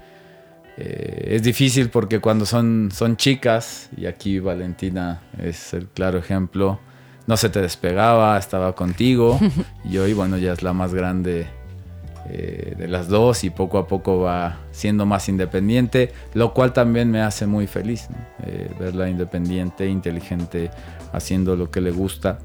eh, 0.84 1.36
es 1.36 1.44
difícil 1.44 1.90
porque 1.90 2.20
cuando 2.20 2.48
son, 2.48 2.90
son 2.92 3.16
chicas, 3.16 3.90
y 3.96 4.08
aquí 4.08 4.40
Valentina 4.40 5.22
es 5.38 5.76
el 5.76 5.88
claro 5.88 6.18
ejemplo, 6.18 6.80
no 7.28 7.38
se 7.38 7.50
te 7.50 7.62
despegaba, 7.62 8.36
estaba 8.40 8.74
contigo, 8.74 9.40
y 9.86 10.00
hoy, 10.00 10.14
bueno, 10.14 10.38
ya 10.38 10.54
es 10.54 10.64
la 10.64 10.74
más 10.74 10.96
grande 10.96 11.46
eh, 12.30 12.74
de 12.76 12.88
las 12.88 13.10
dos 13.10 13.44
y 13.44 13.52
poco 13.52 13.78
a 13.78 13.88
poco 13.88 14.22
va 14.22 14.58
siendo 14.72 15.06
más 15.06 15.30
independiente, 15.30 16.14
lo 16.34 16.52
cual 16.52 16.74
también 16.74 17.12
me 17.12 17.22
hace 17.22 17.46
muy 17.46 17.68
feliz, 17.68 18.08
eh, 18.44 18.72
verla 18.80 19.08
independiente, 19.08 19.88
inteligente, 19.88 20.72
haciendo 21.14 21.56
lo 21.56 21.70
que 21.70 21.82
le 21.82 21.92
gusta. 21.92 22.40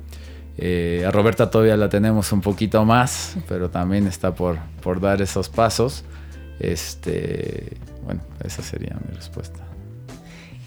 a 0.59 1.11
Roberta 1.11 1.51
todavía 1.51 1.79
la 1.79 1.89
tenemos 1.89 2.33
un 2.33 2.43
poquito 2.43 2.85
más, 2.85 3.39
pero 3.49 3.71
también 3.71 4.07
está 4.07 4.35
por, 4.35 4.59
por 4.83 5.01
dar 5.01 5.23
esos 5.23 5.49
pasos. 5.49 6.05
Este, 6.59 7.77
bueno, 8.07 8.23
esa 8.43 8.63
sería 8.63 8.97
mi 9.07 9.15
respuesta. 9.15 9.61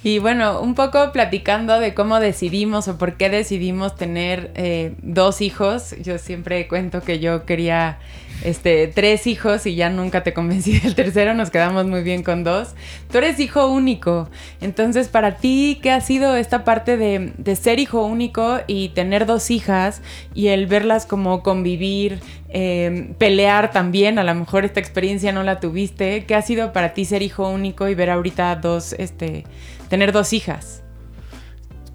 Y 0.03 0.19
bueno, 0.19 0.61
un 0.61 0.75
poco 0.75 1.11
platicando 1.11 1.79
de 1.79 1.93
cómo 1.93 2.19
decidimos 2.19 2.87
o 2.87 2.97
por 2.97 3.15
qué 3.17 3.29
decidimos 3.29 3.95
tener 3.95 4.51
eh, 4.55 4.95
dos 5.01 5.41
hijos. 5.41 5.95
Yo 6.01 6.17
siempre 6.17 6.67
cuento 6.69 7.01
que 7.01 7.19
yo 7.19 7.45
quería 7.45 7.99
este, 8.43 8.87
tres 8.87 9.27
hijos 9.27 9.65
y 9.65 9.75
ya 9.75 9.89
nunca 9.89 10.23
te 10.23 10.33
convencí 10.33 10.79
del 10.79 10.95
tercero, 10.95 11.33
nos 11.33 11.49
quedamos 11.49 11.85
muy 11.85 12.03
bien 12.03 12.23
con 12.23 12.43
dos. 12.43 12.75
Tú 13.11 13.19
eres 13.19 13.39
hijo 13.39 13.67
único, 13.67 14.29
entonces 14.61 15.07
para 15.07 15.37
ti, 15.37 15.79
¿qué 15.81 15.91
ha 15.91 16.01
sido 16.01 16.35
esta 16.35 16.63
parte 16.63 16.97
de, 16.97 17.55
ser 17.55 17.79
hijo 17.79 18.05
único 18.05 18.59
y 18.67 18.89
tener 18.89 19.25
dos 19.25 19.51
hijas 19.51 20.01
y 20.33 20.47
el 20.47 20.67
verlas 20.67 21.05
como 21.05 21.43
convivir, 21.43 22.19
Em, 22.51 23.13
pelear 23.13 23.71
también, 23.71 24.17
a 24.17 24.23
lo 24.23 24.33
mejor 24.33 24.65
esta 24.65 24.79
experiencia 24.79 25.31
no 25.31 25.43
la 25.43 25.59
tuviste. 25.59 26.25
¿Qué 26.25 26.33
ha 26.33 26.41
sido 26.41 26.73
para 26.73 26.95
ti 26.95 27.05
ser 27.05 27.21
hijo 27.21 27.47
único 27.47 27.87
y 27.87 27.93
ver 27.93 28.09
ahorita 28.09 28.55
dos, 28.55 28.93
este, 28.93 29.45
tener 29.87 30.11
dos 30.11 30.33
hijas? 30.33 30.81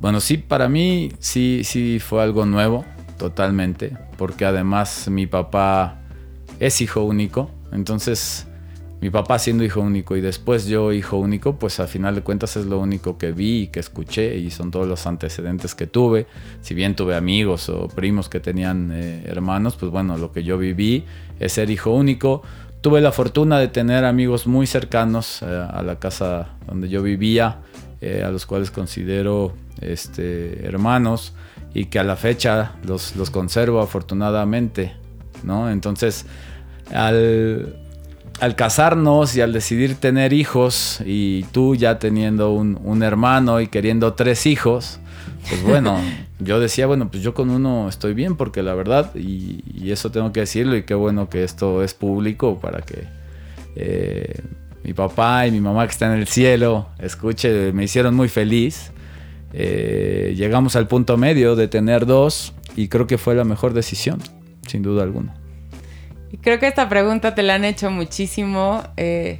Bueno, 0.01 0.21
sí, 0.21 0.39
para 0.39 0.69
mí 0.69 1.11
sí, 1.19 1.63
sí 1.65 1.99
fue 1.99 2.23
algo 2.23 2.47
nuevo, 2.47 2.85
totalmente, 3.19 3.97
porque 4.17 4.45
además 4.45 5.09
mi 5.09 5.27
papá 5.27 5.99
es 6.61 6.81
hijo 6.81 7.03
único, 7.05 7.51
entonces 7.73 8.47
mi 9.05 9.11
papá 9.11 9.39
siendo 9.39 9.65
hijo 9.65 9.83
único 9.83 10.17
y 10.17 10.23
después 10.23 10.65
yo 10.67 10.91
hijo 10.91 11.19
único, 11.19 11.59
pues 11.59 11.79
al 11.79 11.89
final 11.89 12.15
de 12.15 12.23
cuentas 12.23 12.57
es 12.57 12.65
lo 12.65 12.79
único 12.79 13.19
que 13.19 13.33
vi 13.33 13.65
y 13.65 13.67
que 13.67 13.81
escuché 13.81 14.39
y 14.39 14.51
son 14.51 14.71
todos 14.71 14.89
los 14.89 15.07
antecedentes 15.07 15.75
que 15.75 15.87
tuve. 15.87 16.27
Si 16.63 16.73
bien 16.73 16.97
tuve 16.97 17.15
amigos 17.15 17.69
o 17.69 17.89
primos 17.89 18.31
que 18.31 18.41
tenían 18.41 18.91
eh, 18.95 19.25
hermanos, 19.27 19.77
pues 19.77 19.93
bueno, 19.93 20.17
lo 20.17 20.33
que 20.33 20.43
yo 20.43 20.57
viví 20.57 21.05
es 21.39 21.53
ser 21.53 21.69
hijo 21.69 21.91
único. 21.91 22.43
tuve 22.81 23.03
la 23.03 23.13
fortuna 23.13 23.59
de 23.59 23.69
tener 23.69 24.07
amigos 24.07 24.47
muy 24.47 24.67
cercanos 24.67 25.43
eh, 25.43 25.47
a 25.47 25.83
la 25.83 25.99
casa 25.99 26.55
donde 26.67 26.89
yo 26.89 27.03
vivía, 27.03 27.59
eh, 28.01 28.23
a 28.25 28.31
los 28.31 28.47
cuales 28.47 28.71
considero 28.71 29.53
este, 29.83 30.65
hermanos 30.65 31.35
y 31.75 31.87
que 31.87 31.99
a 31.99 32.05
la 32.05 32.17
fecha 32.17 32.77
los, 32.87 33.17
los 33.17 33.29
conservo 33.29 33.81
afortunadamente, 33.81 34.95
¿no? 35.45 35.71
Entonces, 35.71 36.27
al, 36.93 37.77
al, 38.41 38.57
casarnos 38.57 39.37
y 39.37 39.41
al 39.41 39.53
decidir 39.53 39.97
tener 39.97 40.33
hijos 40.33 41.01
y 41.05 41.45
tú 41.53 41.75
ya 41.77 41.99
teniendo 41.99 42.53
un, 42.53 42.79
un 42.83 43.03
hermano 43.03 43.61
y 43.61 43.69
queriendo 43.69 44.15
tres 44.15 44.47
hijos, 44.47 45.01
pues 45.49 45.63
bueno, 45.63 46.01
yo 46.39 46.61
decía, 46.61 46.87
bueno, 46.87 47.11
pues 47.11 47.23
yo 47.23 47.35
con 47.35 47.51
uno 47.51 47.89
estoy 47.89 48.15
bien 48.15 48.37
porque 48.37 48.63
la 48.63 48.75
verdad, 48.75 49.15
y, 49.15 49.63
eso 49.91 50.11
tengo 50.11 50.33
que 50.33 50.41
decirlo, 50.41 50.77
y 50.77 50.85
qué 50.85 50.95
bueno 50.95 51.29
que 51.29 51.45
esto 51.45 51.83
es 51.83 51.95
público 51.95 52.59
para 52.59 52.81
que 52.81 53.05
eh, 53.77 54.41
mi 54.83 54.95
papá 54.95 55.47
y 55.47 55.51
mi 55.51 55.61
mamá 55.61 55.87
que 55.87 55.93
están 55.93 56.13
en 56.13 56.21
el 56.21 56.27
cielo 56.27 56.89
escuche, 56.99 57.73
me 57.73 57.85
hicieron 57.85 58.15
muy 58.15 58.29
feliz. 58.29 58.93
Eh, 59.53 60.35
llegamos 60.37 60.75
al 60.75 60.89
punto 60.89 61.17
medio 61.17 61.55
de 61.55 61.69
tener 61.69 62.07
dos 62.07 62.55
y 62.77 62.89
creo 62.89 63.07
que 63.07 63.19
fue 63.19 63.35
la 63.35 63.45
mejor 63.45 63.73
decisión, 63.73 64.19
sin 64.67 64.83
duda 64.83 65.03
alguna. 65.03 65.35
Y 66.33 66.39
creo 66.39 66.59
que 66.59 66.67
esta 66.67 66.89
pregunta 66.89 67.35
te 67.35 67.43
la 67.43 67.55
han 67.55 67.65
hecho 67.65 67.91
muchísimo. 67.91 68.83
Eh, 68.97 69.39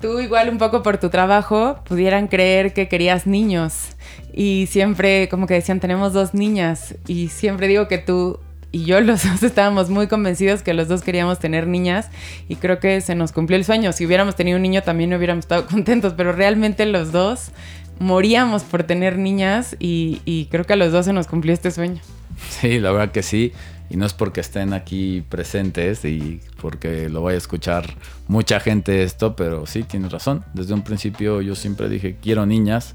tú 0.00 0.20
igual 0.20 0.50
un 0.50 0.58
poco 0.58 0.82
por 0.82 0.98
tu 0.98 1.08
trabajo 1.08 1.78
pudieran 1.88 2.28
creer 2.28 2.74
que 2.74 2.88
querías 2.88 3.26
niños 3.26 3.94
y 4.34 4.66
siempre 4.70 5.28
como 5.30 5.46
que 5.46 5.54
decían 5.54 5.80
tenemos 5.80 6.12
dos 6.12 6.34
niñas 6.34 6.96
y 7.06 7.28
siempre 7.28 7.68
digo 7.68 7.88
que 7.88 7.96
tú 7.96 8.38
y 8.70 8.84
yo 8.84 9.00
los 9.00 9.22
dos 9.22 9.42
estábamos 9.42 9.88
muy 9.88 10.06
convencidos 10.06 10.62
que 10.62 10.74
los 10.74 10.88
dos 10.88 11.02
queríamos 11.02 11.38
tener 11.38 11.66
niñas 11.66 12.10
y 12.48 12.56
creo 12.56 12.80
que 12.80 13.00
se 13.00 13.14
nos 13.14 13.32
cumplió 13.32 13.56
el 13.56 13.64
sueño. 13.64 13.92
Si 13.92 14.04
hubiéramos 14.04 14.36
tenido 14.36 14.56
un 14.56 14.62
niño 14.62 14.82
también 14.82 15.14
hubiéramos 15.14 15.44
estado 15.44 15.66
contentos, 15.70 16.12
pero 16.14 16.32
realmente 16.32 16.84
los 16.84 17.10
dos 17.12 17.52
moríamos 17.98 18.64
por 18.64 18.82
tener 18.82 19.16
niñas 19.16 19.76
y, 19.78 20.20
y 20.24 20.46
creo 20.46 20.64
que 20.64 20.72
a 20.74 20.76
los 20.76 20.92
dos 20.92 21.06
se 21.06 21.12
nos 21.12 21.28
cumplió 21.28 21.54
este 21.54 21.70
sueño. 21.70 22.02
Sí, 22.50 22.80
la 22.80 22.90
verdad 22.90 23.12
que 23.12 23.22
sí. 23.22 23.52
Y 23.90 23.96
no 23.96 24.06
es 24.06 24.14
porque 24.14 24.40
estén 24.40 24.72
aquí 24.72 25.22
presentes 25.28 26.04
y 26.04 26.40
porque 26.60 27.08
lo 27.08 27.22
vaya 27.22 27.36
a 27.36 27.38
escuchar 27.38 27.94
mucha 28.28 28.58
gente 28.58 29.02
esto, 29.02 29.36
pero 29.36 29.66
sí, 29.66 29.82
tienes 29.82 30.10
razón. 30.10 30.44
Desde 30.54 30.74
un 30.74 30.82
principio 30.82 31.42
yo 31.42 31.54
siempre 31.54 31.88
dije, 31.88 32.16
quiero 32.20 32.46
niñas. 32.46 32.94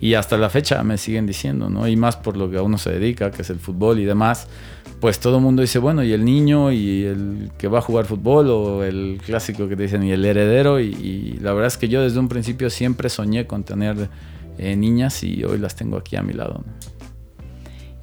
Y 0.00 0.14
hasta 0.14 0.36
la 0.36 0.50
fecha 0.50 0.82
me 0.82 0.98
siguen 0.98 1.24
diciendo, 1.24 1.70
¿no? 1.70 1.86
Y 1.88 1.96
más 1.96 2.16
por 2.16 2.36
lo 2.36 2.50
que 2.50 2.58
a 2.58 2.62
uno 2.62 2.78
se 2.78 2.90
dedica, 2.90 3.30
que 3.30 3.42
es 3.42 3.50
el 3.50 3.58
fútbol 3.58 4.00
y 4.00 4.04
demás. 4.04 4.48
Pues 5.00 5.20
todo 5.20 5.36
el 5.36 5.42
mundo 5.42 5.62
dice, 5.62 5.78
bueno, 5.78 6.02
y 6.02 6.12
el 6.12 6.24
niño 6.24 6.72
y 6.72 7.04
el 7.04 7.50
que 7.56 7.68
va 7.68 7.78
a 7.78 7.82
jugar 7.82 8.04
fútbol 8.04 8.50
o 8.50 8.84
el 8.84 9.20
clásico 9.24 9.68
que 9.68 9.76
te 9.76 9.84
dicen 9.84 10.02
y 10.02 10.10
el 10.10 10.24
heredero. 10.24 10.80
Y, 10.80 11.38
la 11.40 11.52
verdad 11.52 11.68
es 11.68 11.78
que 11.78 11.88
yo 11.88 12.02
desde 12.02 12.18
un 12.18 12.28
principio 12.28 12.70
siempre 12.70 13.08
soñé 13.08 13.46
con 13.46 13.64
tener 13.64 14.10
eh, 14.58 14.76
niñas 14.76 15.22
y 15.22 15.44
hoy 15.44 15.58
las 15.58 15.76
tengo 15.76 15.96
aquí 15.96 16.16
a 16.16 16.22
mi 16.22 16.32
lado. 16.32 16.64
¿no? 16.66 16.83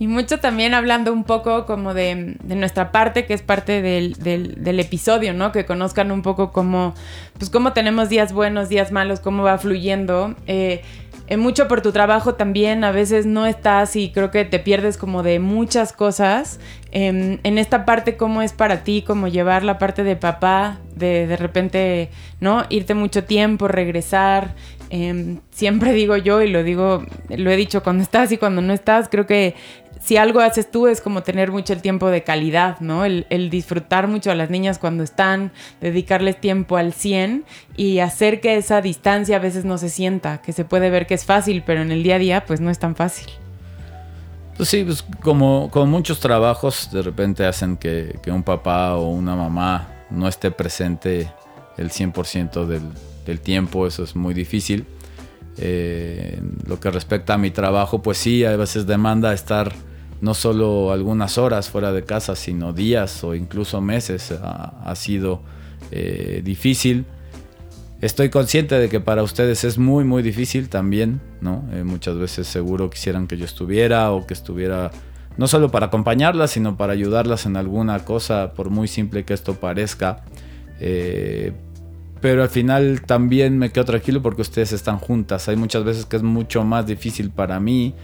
Y 0.02 0.08
mucho 0.08 0.40
también 0.40 0.74
hablando 0.74 1.14
un 1.14 1.24
poco 1.26 1.68
como 1.68 1.94
de, 1.94 2.36
nuestra 2.44 2.92
parte, 2.92 3.28
que 3.28 3.36
es 3.36 3.44
parte 3.44 3.84
del, 3.84 4.80
episodio, 4.80 5.32
¿no? 5.32 5.52
Que 5.52 5.64
conozcan 5.64 6.12
un 6.12 6.24
poco 6.24 6.52
cómo, 6.52 6.96
pues 7.38 7.52
cómo 7.52 7.74
tenemos 7.74 8.10
días 8.10 8.34
buenos, 8.34 8.68
días 8.68 8.92
malos, 8.92 9.20
cómo 9.20 9.44
va 9.44 9.60
fluyendo. 9.60 10.34
Eh, 10.48 10.82
mucho 11.38 11.68
por 11.68 11.82
tu 11.82 11.92
trabajo 11.92 12.34
también, 12.34 12.84
a 12.84 12.92
veces 12.92 13.28
no 13.28 13.46
estás 13.46 13.96
y 13.96 14.10
creo 14.10 14.32
que 14.32 14.44
te 14.44 14.58
pierdes 14.58 14.98
como 14.98 15.22
de 15.22 15.38
muchas 15.38 15.94
cosas. 15.94 16.60
Em, 16.92 17.38
en 17.44 17.60
esta 17.60 17.86
parte, 17.86 18.18
¿cómo 18.18 18.42
es 18.42 18.54
para 18.54 18.84
ti? 18.84 19.04
Como 19.06 19.28
llevar 19.28 19.62
la 19.64 19.78
parte 19.78 20.04
de 20.04 20.16
papá, 20.16 20.80
de 20.96 21.28
de 21.28 21.38
repente, 21.38 22.10
¿no? 22.40 22.66
Irte 22.70 22.96
mucho 22.96 23.24
tiempo, 23.24 23.68
regresar. 23.68 24.56
Em, 24.94 25.40
siempre 25.52 25.94
digo 25.94 26.18
yo 26.18 26.42
y 26.42 26.50
lo 26.50 26.64
digo, 26.64 27.06
lo 27.30 27.50
he 27.50 27.56
dicho 27.56 27.82
cuando 27.82 28.04
estás 28.04 28.30
y 28.34 28.38
cuando 28.38 28.62
no 28.62 28.74
estás, 28.74 29.08
creo 29.08 29.26
que 29.26 29.56
si 30.02 30.18
algo 30.18 30.40
haces 30.40 30.70
tú 30.70 30.88
es 30.88 31.00
como 31.00 31.22
tener 31.22 31.52
mucho 31.52 31.74
el 31.74 31.82
tiempo 31.82 32.10
de 32.10 32.24
calidad, 32.24 32.80
¿no? 32.80 33.06
El, 33.06 33.50
disfrutar 33.52 34.08
mucho 34.08 34.32
a 34.32 34.36
las 34.36 34.50
niñas 34.50 34.80
cuando 34.80 35.04
están, 35.04 35.52
dedicarles 35.80 36.42
tiempo 36.42 36.78
al 36.78 36.94
100 36.94 37.46
y 37.78 38.00
hacer 38.00 38.42
que 38.42 38.58
esa 38.58 38.82
distancia 38.82 39.36
a 39.36 39.40
veces 39.40 39.64
no 39.64 39.78
se 39.78 39.90
sienta, 39.90 40.42
que 40.42 40.54
se 40.54 40.66
puede 40.66 40.90
ver 40.90 41.06
que 41.06 41.14
es 41.14 41.26
fácil, 41.26 41.64
pero 41.66 41.82
en 41.82 41.92
el 41.92 42.02
día 42.02 42.16
a 42.16 42.20
día 42.20 42.46
pues 42.46 42.60
no 42.62 42.72
es 42.72 42.80
tan 42.80 42.96
fácil. 42.96 43.28
Pues 44.58 44.70
sí, 44.70 44.84
pues 44.84 45.04
como, 45.22 45.70
muchos 45.86 46.20
trabajos 46.20 46.90
de 46.92 47.04
repente 47.04 47.46
hacen 47.46 47.78
que, 47.78 48.20
un 48.28 48.44
papá 48.44 48.96
o 48.96 49.10
una 49.10 49.36
mamá 49.36 49.88
no 50.10 50.28
esté 50.28 50.50
presente 50.50 51.32
el 51.78 51.92
100% 51.92 52.66
del, 52.66 52.84
del 53.26 53.40
tiempo, 53.40 53.86
eso 53.86 54.04
es 54.04 54.16
muy 54.16 54.34
difícil. 54.34 54.86
Eh, 55.58 56.42
lo 56.66 56.80
que 56.80 56.90
respecta 56.90 57.36
a 57.36 57.38
mi 57.38 57.52
trabajo, 57.52 58.02
pues 58.02 58.18
sí, 58.18 58.46
a 58.46 58.56
veces 58.56 58.88
demanda 58.88 59.34
estar 59.34 59.74
no 60.22 60.36
solo 60.36 60.92
algunas 60.92 61.38
horas 61.38 61.70
fuera 61.70 61.92
de 61.92 62.04
casa, 62.04 62.36
sino 62.36 62.74
días 62.74 63.24
o 63.24 63.36
incluso 63.36 63.82
meses. 63.82 64.32
Ha, 64.32 64.96
sido 64.96 65.42
eh, 65.92 66.42
difícil. 66.44 67.06
Estoy 68.02 68.30
consciente 68.30 68.76
de 68.80 68.88
que 68.88 69.00
para 69.00 69.24
ustedes 69.24 69.64
es 69.64 69.78
muy, 69.78 70.04
muy 70.04 70.24
difícil 70.24 70.70
también, 70.70 71.22
¿no? 71.42 71.64
Eh, 71.72 71.84
muchas 71.84 72.18
veces 72.18 72.48
seguro 72.48 72.90
quisieran 72.90 73.28
que 73.28 73.38
yo 73.38 73.46
estuviera 73.46 74.12
o 74.12 74.26
que 74.26 74.34
estuviera 74.34 74.92
no 75.38 75.48
solo 75.48 75.70
para 75.70 75.88
acompañarlas, 75.88 76.52
sino 76.52 76.78
para 76.78 76.94
ayudarlas 76.94 77.46
en 77.46 77.58
alguna 77.58 78.06
cosa, 78.06 78.54
por 78.54 78.70
muy 78.70 78.88
simple 78.88 79.24
que 79.24 79.34
esto 79.34 79.56
parezca. 79.56 80.24
Eh, 80.80 81.54
pero 82.22 82.44
al 82.44 82.50
final 82.50 83.02
también 83.02 83.58
me 83.58 83.72
quedo 83.72 83.86
tranquilo 83.86 84.22
porque 84.22 84.44
ustedes 84.44 84.72
están 84.72 85.00
juntas. 85.00 85.48
Hay 85.48 85.56
muchas 85.56 85.84
veces 85.84 86.06
que 86.06 86.18
es 86.18 86.24
mucho 86.24 86.64
más 86.64 86.86
difícil 86.86 87.32
para 87.32 87.60
mí 87.60 87.96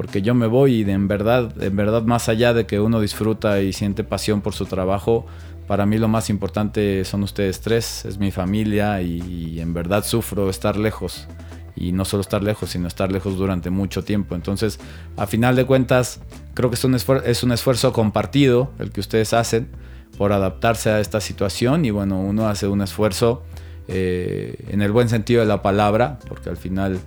porque 0.00 0.22
yo 0.22 0.34
me 0.34 0.46
voy 0.46 0.76
y 0.76 0.84
de 0.84 0.92
en 0.92 1.08
verdad, 1.08 1.62
en 1.62 1.76
verdad 1.76 2.04
más 2.04 2.30
allá 2.30 2.54
de 2.54 2.64
que 2.64 2.80
uno 2.80 3.02
disfruta 3.02 3.60
y 3.60 3.74
siente 3.74 4.02
pasión 4.02 4.40
por 4.40 4.54
su 4.54 4.64
trabajo, 4.64 5.26
para 5.66 5.84
mí 5.84 5.98
lo 5.98 6.08
más 6.08 6.30
importante 6.30 7.04
son 7.04 7.22
ustedes 7.22 7.60
tres, 7.60 8.06
es 8.06 8.16
mi 8.16 8.30
familia 8.30 9.02
y, 9.02 9.60
en 9.60 9.74
verdad 9.74 10.02
sufro 10.02 10.48
estar 10.48 10.78
lejos. 10.78 11.28
Y 11.76 11.92
no 11.92 12.06
solo 12.06 12.22
estar 12.22 12.42
lejos, 12.42 12.70
sino 12.70 12.88
estar 12.88 13.12
lejos 13.12 13.36
durante 13.36 13.68
mucho 13.68 14.02
tiempo. 14.02 14.34
Entonces, 14.34 14.80
a 15.18 15.26
final 15.26 15.54
de 15.54 15.66
cuentas, 15.66 16.22
creo 16.54 16.70
que 16.70 16.76
es 16.76 16.84
un, 16.84 16.94
es 16.94 17.42
un 17.42 17.52
esfuerzo 17.52 17.92
compartido 17.92 18.70
el 18.78 18.92
que 18.92 19.00
ustedes 19.00 19.34
hacen 19.34 19.68
por 20.16 20.32
adaptarse 20.32 20.88
a 20.88 21.00
esta 21.00 21.20
situación 21.20 21.84
y 21.84 21.90
bueno, 21.90 22.18
uno 22.18 22.48
hace 22.48 22.66
un 22.68 22.80
esfuerzo 22.80 23.42
eh, 23.86 24.64
en 24.70 24.80
el 24.80 24.92
buen 24.92 25.10
sentido 25.10 25.42
de 25.42 25.46
la 25.46 25.60
palabra, 25.60 26.18
porque 26.26 26.48
al 26.48 26.56
final 26.56 27.00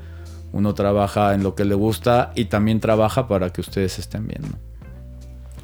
uno 0.54 0.74
trabaja 0.76 1.34
en 1.34 1.44
lo 1.44 1.56
que 1.56 1.66
le 1.66 1.76
gusta 1.76 2.32
y 2.36 2.46
también 2.46 2.80
trabaja 2.80 3.28
para 3.28 3.52
que 3.52 3.60
ustedes 3.60 4.00
estén 4.00 4.28
bien. 4.28 4.44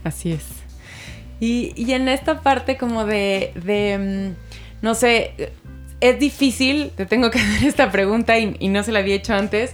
Así 0.03 0.33
es. 0.33 0.45
Y, 1.39 1.91
en 1.93 2.09
esta 2.09 2.41
parte 2.41 2.75
como 2.75 3.05
de, 3.05 4.35
mm, 4.35 4.83
no 4.83 4.93
sé, 4.95 5.53
es 6.01 6.19
difícil, 6.19 6.91
te 6.95 7.05
tengo 7.05 7.29
que 7.29 7.39
hacer 7.39 7.67
esta 7.67 7.91
pregunta 7.91 8.37
y, 8.37 8.67
no 8.67 8.83
se 8.83 8.91
la 8.91 8.99
había 8.99 9.15
hecho 9.15 9.33
antes. 9.33 9.73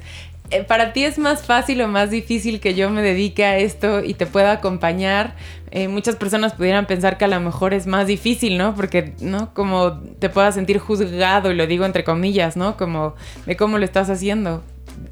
Eh, 0.51 0.63
¿Para 0.63 0.93
ti 0.93 1.03
es 1.03 1.17
más 1.17 1.43
fácil 1.43 1.81
o 1.81 1.87
más 1.87 2.11
difícil 2.11 2.59
que 2.59 2.75
yo 2.75 2.91
me 2.91 3.01
dedique 3.01 3.45
a 3.45 3.57
esto 3.57 4.03
y 4.03 4.13
te 4.13 4.27
pueda 4.27 4.51
acompañar? 4.51 5.35
Eh, 5.71 5.87
muchas 5.87 6.17
personas 6.17 6.53
pudieran 6.53 6.85
pensar 6.85 7.17
que 7.17 7.25
a 7.25 7.27
lo 7.27 7.39
mejor 7.39 7.73
es 7.73 7.87
más 7.87 8.05
difícil, 8.05 8.57
¿no? 8.57 8.75
Porque, 8.75 9.13
¿no? 9.21 9.53
Como 9.55 9.99
te 10.19 10.29
puedas 10.29 10.53
sentir 10.53 10.77
juzgado, 10.77 11.51
y 11.51 11.55
lo 11.55 11.65
digo 11.65 11.85
entre 11.85 12.03
comillas, 12.03 12.57
¿no? 12.57 12.77
Como 12.77 13.15
de 13.47 13.57
cómo 13.57 13.79
lo 13.79 13.85
estás 13.85 14.09
haciendo. 14.11 14.61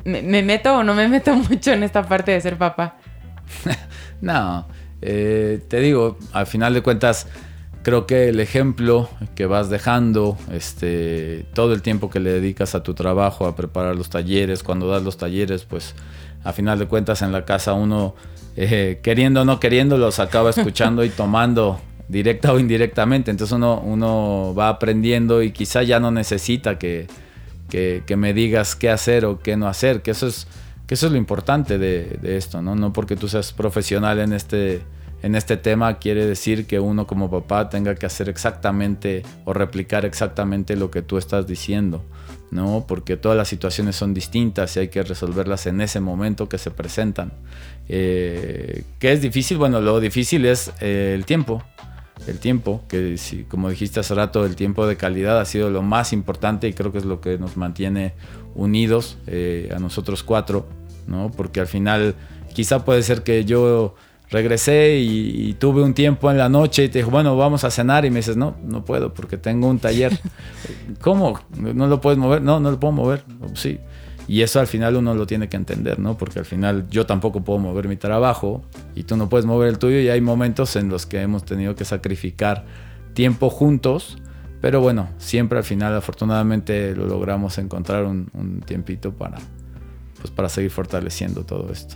¿Me, 0.06 0.44
meto 0.44 0.78
o 0.78 0.84
no 0.84 0.94
me 0.94 1.08
meto 1.08 1.34
mucho 1.50 1.72
en 1.72 1.84
esta 1.84 2.04
parte 2.04 2.32
de 2.32 2.42
ser 2.42 2.58
papá? 2.58 2.98
no, 4.22 4.68
eh, 5.02 5.62
te 5.68 5.80
digo, 5.80 6.18
al 6.32 6.48
final 6.48 6.74
de 6.74 6.82
cuentas, 6.82 7.28
creo 7.84 8.08
que 8.08 8.30
el 8.30 8.40
ejemplo 8.40 9.10
que 9.36 9.46
vas 9.46 9.70
dejando, 9.70 10.38
este, 10.52 11.46
todo 11.54 11.74
el 11.74 11.82
tiempo 11.82 12.10
que 12.10 12.20
le 12.20 12.32
dedicas 12.32 12.76
a 12.76 12.84
tu 12.84 12.94
trabajo, 12.94 13.46
a 13.46 13.56
preparar 13.56 13.96
los 13.96 14.10
talleres, 14.10 14.64
cuando 14.64 14.88
das 14.88 15.04
los 15.04 15.18
talleres, 15.18 15.66
pues 15.66 15.96
a 16.44 16.54
final 16.54 16.80
de 16.80 16.88
cuentas 16.88 17.22
en 17.22 17.32
la 17.32 17.46
casa 17.46 17.74
uno, 17.74 18.16
eh, 18.56 19.00
queriendo 19.04 19.42
o 19.42 19.46
no 19.46 19.60
queriendo, 19.60 19.98
los 19.98 20.20
acaba 20.20 20.50
escuchando 20.50 21.04
y 21.04 21.10
tomando 21.10 21.80
directa 22.08 22.54
o 22.54 22.60
indirectamente. 22.60 23.32
Entonces 23.32 23.54
uno, 23.54 23.80
uno 23.80 24.54
va 24.58 24.70
aprendiendo 24.70 25.42
y 25.42 25.52
quizá 25.52 25.84
ya 25.84 26.00
no 26.00 26.12
necesita 26.12 26.78
que 26.78 27.08
que, 28.06 28.16
me 28.18 28.34
digas 28.34 28.76
qué 28.76 28.90
hacer 28.90 29.26
o 29.26 29.40
qué 29.40 29.58
no 29.58 29.68
hacer, 29.68 30.04
que 30.04 30.12
eso 30.12 30.28
es, 30.28 30.48
que 30.86 30.94
eso 30.94 31.08
es 31.08 31.12
lo 31.12 31.18
importante 31.18 31.80
de, 31.80 32.20
esto, 32.24 32.62
¿no? 32.62 32.76
No 32.76 32.94
porque 32.94 33.16
tú 33.16 33.28
seas 33.28 33.52
profesional 33.52 34.20
en 34.20 34.32
este, 34.32 34.82
en 35.24 35.34
este 35.34 35.58
tema 35.58 35.98
quiere 35.98 36.26
decir 36.26 36.68
que 36.68 36.80
uno 36.80 37.08
como 37.08 37.32
papá 37.32 37.70
tenga 37.70 37.96
que 37.96 38.06
hacer 38.06 38.30
exactamente 38.30 39.24
o 39.46 39.54
replicar 39.54 40.06
exactamente 40.06 40.76
lo 40.76 40.92
que 40.92 41.02
tú 41.02 41.18
estás 41.18 41.48
diciendo, 41.48 42.04
¿no? 42.52 42.86
Porque 42.88 43.18
todas 43.18 43.38
las 43.38 43.48
situaciones 43.48 43.96
son 43.96 44.14
distintas 44.14 44.76
y 44.78 44.82
hay 44.82 44.88
que 44.90 45.02
resolverlas 45.02 45.66
en 45.66 45.82
ese 45.82 46.00
momento 46.00 46.48
que 46.48 46.60
se 46.60 46.70
presentan. 46.70 47.34
Eh, 47.90 48.84
¿Qué 49.00 49.12
es 49.14 49.22
difícil? 49.22 49.58
Bueno, 49.58 49.82
lo 49.82 50.00
difícil 50.00 50.46
es 50.46 50.72
eh, 50.80 51.14
el 51.16 51.26
tiempo. 51.26 51.64
El 52.28 52.40
tiempo, 52.40 52.82
que 52.88 53.18
si, 53.18 53.44
como 53.44 53.70
dijiste 53.70 54.00
hace 54.00 54.16
rato, 54.16 54.46
el 54.46 54.56
tiempo 54.56 54.88
de 54.88 54.96
calidad 54.98 55.40
ha 55.40 55.46
sido 55.46 55.70
lo 55.70 55.82
más 55.82 56.14
importante 56.14 56.68
y 56.68 56.74
creo 56.74 56.92
que 56.92 57.00
es 57.00 57.06
lo 57.06 57.22
que 57.22 57.38
nos 57.38 57.58
mantiene 57.58 58.14
unidos 58.56 59.18
eh, 59.28 59.72
a 59.76 59.80
nosotros 59.80 60.24
cuatro, 60.24 60.66
¿no? 61.08 61.32
Porque 61.32 61.60
al 61.60 61.68
final 61.68 62.16
quizá 62.54 62.86
puede 62.86 63.04
ser 63.04 63.24
que 63.24 63.46
yo 63.46 63.96
regresé 64.30 64.98
y, 65.00 65.54
tuve 65.54 65.84
un 65.84 65.94
tiempo 65.94 66.32
en 66.32 66.38
la 66.38 66.50
noche 66.50 66.86
y 66.86 66.90
te 66.90 67.00
dijo, 67.00 67.12
bueno, 67.12 67.38
vamos 67.38 67.64
a 67.64 67.72
cenar 67.72 68.04
y 68.06 68.10
me 68.10 68.18
dices, 68.18 68.36
no, 68.36 68.56
no 68.64 68.84
puedo 68.84 69.14
porque 69.14 69.38
tengo 69.38 69.68
un 69.68 69.80
taller. 69.80 70.18
¿Cómo? 71.02 71.40
¿No 71.56 71.88
lo 71.88 72.02
puedes 72.02 72.18
mover? 72.18 72.42
No, 72.42 72.60
no 72.60 72.72
lo 72.72 72.80
puedo 72.80 72.92
mover. 72.92 73.24
Sí. 73.54 73.80
Y 74.28 74.42
eso 74.42 74.60
al 74.60 74.68
final 74.68 74.96
uno 74.96 75.14
lo 75.16 75.28
tiene 75.28 75.50
que 75.50 75.58
entender, 75.58 76.00
¿no? 76.00 76.18
Porque 76.18 76.40
al 76.40 76.46
final 76.46 76.88
yo 76.90 77.06
tampoco 77.06 77.44
puedo 77.44 77.60
mover 77.60 77.88
mi 77.88 77.98
trabajo 77.98 78.64
y 78.96 79.04
tú 79.04 79.18
no 79.18 79.28
puedes 79.28 79.46
mover 79.46 79.70
el 79.70 79.78
tuyo 79.80 80.00
y 80.00 80.10
hay 80.10 80.22
momentos 80.22 80.76
en 80.76 80.90
los 80.90 81.06
que 81.06 81.22
hemos 81.22 81.44
tenido 81.44 81.76
que 81.76 81.84
sacrificar 81.84 82.66
tiempo 83.14 83.50
juntos, 83.50 84.18
pero 84.62 84.80
bueno, 84.80 85.10
siempre 85.18 85.58
al 85.58 85.66
final 85.66 85.96
afortunadamente 85.96 86.96
lo 86.96 87.06
logramos 87.06 87.58
encontrar 87.58 88.06
un, 88.06 88.64
tiempito 88.66 89.12
para, 89.12 89.38
pues 90.22 90.32
para 90.32 90.48
seguir 90.48 90.72
fortaleciendo 90.72 91.44
todo 91.44 91.72
esto. 91.72 91.96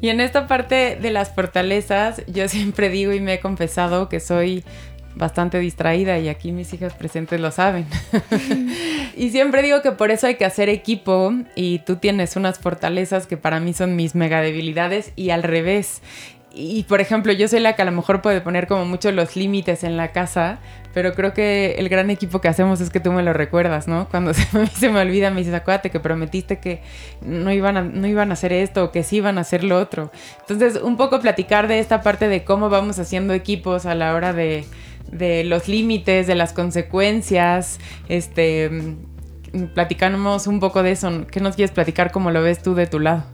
Y 0.00 0.08
en 0.08 0.20
esta 0.20 0.48
parte 0.48 0.98
de 1.00 1.10
las 1.12 1.32
fortalezas, 1.34 2.22
yo 2.26 2.48
siempre 2.48 2.88
digo 2.88 3.12
y 3.12 3.20
me 3.20 3.34
he 3.34 3.40
confesado 3.40 4.08
que 4.08 4.18
soy 4.18 4.64
bastante 5.14 5.58
distraída 5.58 6.18
y 6.18 6.28
aquí 6.28 6.52
mis 6.52 6.72
hijas 6.72 6.94
presentes 6.94 7.40
lo 7.40 7.50
saben. 7.50 7.86
y 9.16 9.30
siempre 9.30 9.62
digo 9.62 9.82
que 9.82 9.92
por 9.92 10.10
eso 10.10 10.26
hay 10.26 10.36
que 10.36 10.44
hacer 10.44 10.68
equipo 10.68 11.32
y 11.54 11.80
tú 11.80 11.96
tienes 11.96 12.36
unas 12.36 12.58
fortalezas 12.58 13.26
que 13.26 13.36
para 13.36 13.60
mí 13.60 13.72
son 13.72 13.96
mis 13.96 14.14
mega 14.14 14.40
debilidades 14.40 15.12
y 15.16 15.30
al 15.30 15.42
revés. 15.42 16.02
Y 16.54 16.82
por 16.84 17.00
ejemplo, 17.00 17.32
yo 17.32 17.48
soy 17.48 17.60
la 17.60 17.74
que 17.74 17.82
a 17.82 17.84
lo 17.86 17.92
mejor 17.92 18.20
puede 18.20 18.42
poner 18.42 18.66
como 18.66 18.84
mucho 18.84 19.10
los 19.10 19.36
límites 19.36 19.84
en 19.84 19.96
la 19.96 20.12
casa, 20.12 20.58
pero 20.92 21.14
creo 21.14 21.32
que 21.32 21.76
el 21.78 21.88
gran 21.88 22.10
equipo 22.10 22.42
que 22.42 22.48
hacemos 22.48 22.80
es 22.82 22.90
que 22.90 23.00
tú 23.00 23.10
me 23.10 23.22
lo 23.22 23.32
recuerdas, 23.32 23.88
¿no? 23.88 24.06
Cuando 24.10 24.34
se 24.34 24.46
me, 24.52 24.66
se 24.66 24.90
me 24.90 25.00
olvida, 25.00 25.30
me 25.30 25.38
dices, 25.38 25.54
acuérdate 25.54 25.90
que 25.90 26.00
prometiste 26.00 26.58
que 26.58 26.82
no 27.22 27.50
iban, 27.52 27.78
a, 27.78 27.82
no 27.82 28.06
iban 28.06 28.30
a 28.30 28.34
hacer 28.34 28.52
esto 28.52 28.84
o 28.84 28.92
que 28.92 29.02
sí 29.02 29.16
iban 29.16 29.38
a 29.38 29.42
hacer 29.42 29.64
lo 29.64 29.78
otro. 29.78 30.12
Entonces, 30.40 30.82
un 30.82 30.98
poco 30.98 31.20
platicar 31.20 31.68
de 31.68 31.78
esta 31.78 32.02
parte 32.02 32.28
de 32.28 32.44
cómo 32.44 32.68
vamos 32.68 32.98
haciendo 32.98 33.32
equipos 33.32 33.86
a 33.86 33.94
la 33.94 34.14
hora 34.14 34.34
de, 34.34 34.66
de 35.10 35.44
los 35.44 35.68
límites, 35.68 36.26
de 36.26 36.34
las 36.34 36.52
consecuencias, 36.52 37.78
este, 38.08 38.96
platicamos 39.74 40.46
un 40.46 40.60
poco 40.60 40.82
de 40.82 40.92
eso. 40.92 41.26
¿Qué 41.30 41.40
nos 41.40 41.56
quieres 41.56 41.72
platicar? 41.72 42.12
¿Cómo 42.12 42.30
lo 42.30 42.42
ves 42.42 42.62
tú 42.62 42.74
de 42.74 42.86
tu 42.86 43.00
lado? 43.00 43.24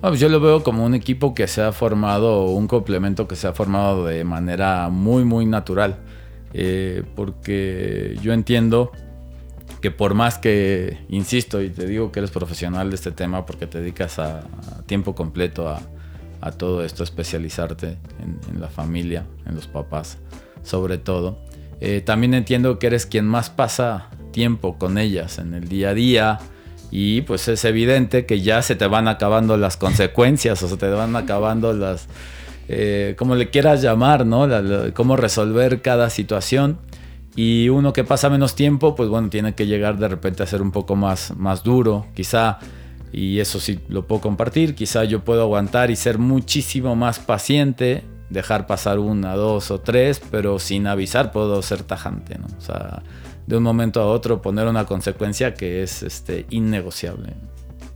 Pues 0.00 0.18
yo 0.18 0.28
lo 0.28 0.40
veo 0.40 0.64
como 0.64 0.84
un 0.84 0.94
equipo 0.94 1.32
que 1.32 1.46
se 1.46 1.62
ha 1.62 1.70
formado, 1.70 2.46
un 2.46 2.66
complemento 2.66 3.28
que 3.28 3.36
se 3.36 3.46
ha 3.46 3.52
formado 3.52 4.06
de 4.06 4.24
manera 4.24 4.88
muy, 4.88 5.24
muy 5.24 5.46
natural. 5.46 5.98
Eh, 6.54 7.02
porque 7.14 8.18
yo 8.20 8.32
entiendo 8.32 8.92
que 9.80 9.90
por 9.90 10.14
más 10.14 10.38
que, 10.38 10.98
insisto, 11.08 11.62
y 11.62 11.70
te 11.70 11.86
digo 11.86 12.12
que 12.12 12.20
eres 12.20 12.30
profesional 12.30 12.90
de 12.90 12.96
este 12.96 13.10
tema 13.10 13.44
porque 13.46 13.66
te 13.66 13.80
dedicas 13.80 14.18
a, 14.18 14.44
tiempo 14.86 15.14
completo 15.14 15.68
a, 15.68 15.80
todo 16.58 16.84
esto, 16.84 17.04
especializarte 17.04 17.98
en, 18.20 18.60
la 18.60 18.68
familia, 18.68 19.24
en 19.46 19.54
los 19.54 19.68
papás, 19.68 20.18
sobre 20.62 20.98
todo. 20.98 21.38
Eh, 21.80 22.00
también 22.04 22.34
entiendo 22.34 22.78
que 22.78 22.86
eres 22.86 23.06
quien 23.06 23.26
más 23.26 23.50
pasa 23.50 24.08
tiempo 24.32 24.78
con 24.78 24.98
ellas 24.98 25.38
en 25.38 25.54
el 25.54 25.68
día 25.68 25.90
a 25.90 25.94
día, 25.94 26.38
y 26.92 27.22
pues 27.22 27.48
es 27.48 27.64
evidente 27.64 28.26
que 28.26 28.42
ya 28.42 28.60
se 28.60 28.76
te 28.76 28.86
van 28.86 29.08
acabando 29.08 29.56
las 29.56 29.78
consecuencias 29.78 30.62
o 30.62 30.68
se 30.68 30.76
te 30.76 30.88
van 30.88 31.16
acabando 31.16 31.72
las, 31.72 32.06
eh, 32.68 33.14
como 33.16 33.34
le 33.34 33.48
quieras 33.48 33.80
llamar, 33.80 34.26
¿no? 34.26 34.46
cómo 34.92 35.16
resolver 35.16 35.80
cada 35.80 36.10
situación. 36.10 36.78
Y 37.34 37.70
uno 37.70 37.94
que 37.94 38.04
pasa 38.04 38.28
menos 38.28 38.54
tiempo, 38.54 38.94
pues 38.94 39.08
bueno, 39.08 39.30
tiene 39.30 39.54
que 39.54 39.66
llegar 39.66 39.96
de 39.96 40.06
repente 40.06 40.42
a 40.42 40.46
ser 40.46 40.60
un 40.60 40.70
poco 40.70 40.94
más, 40.94 41.34
más 41.34 41.62
duro, 41.62 42.06
quizá, 42.14 42.58
y 43.10 43.38
eso 43.38 43.58
sí 43.58 43.80
lo 43.88 44.06
puedo 44.06 44.20
compartir, 44.20 44.74
quizá 44.74 45.04
yo 45.04 45.24
puedo 45.24 45.40
aguantar 45.40 45.90
y 45.90 45.96
ser 45.96 46.18
muchísimo 46.18 46.94
más 46.94 47.18
paciente, 47.18 48.04
dejar 48.32 48.66
pasar 48.66 48.98
una, 48.98 49.34
dos 49.34 49.70
o 49.70 49.80
tres, 49.80 50.20
pero 50.30 50.58
sin 50.58 50.86
avisar 50.86 51.30
puedo 51.32 51.60
ser 51.62 51.82
tajante, 51.82 52.38
¿no? 52.38 52.46
O 52.58 52.60
sea, 52.60 53.02
de 53.46 53.56
un 53.56 53.62
momento 53.62 54.00
a 54.00 54.06
otro 54.06 54.40
poner 54.40 54.66
una 54.66 54.86
consecuencia 54.86 55.54
que 55.54 55.82
es 55.82 56.02
este, 56.02 56.46
innegociable. 56.50 57.34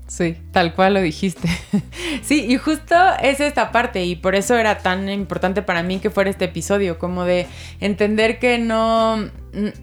Sí, 0.07 0.37
tal 0.53 0.75
cual 0.75 0.95
lo 0.95 1.01
dijiste. 1.01 1.49
sí, 2.23 2.47
y 2.49 2.57
justo 2.59 2.95
es 3.21 3.41
esta 3.41 3.73
parte 3.73 4.05
y 4.05 4.15
por 4.15 4.37
eso 4.37 4.57
era 4.57 4.79
tan 4.79 5.09
importante 5.09 5.63
para 5.63 5.83
mí 5.83 5.99
que 5.99 6.11
fuera 6.11 6.31
este 6.31 6.45
episodio, 6.45 6.99
como 6.99 7.25
de 7.25 7.47
entender 7.81 8.39
que 8.39 8.59
no, 8.59 9.29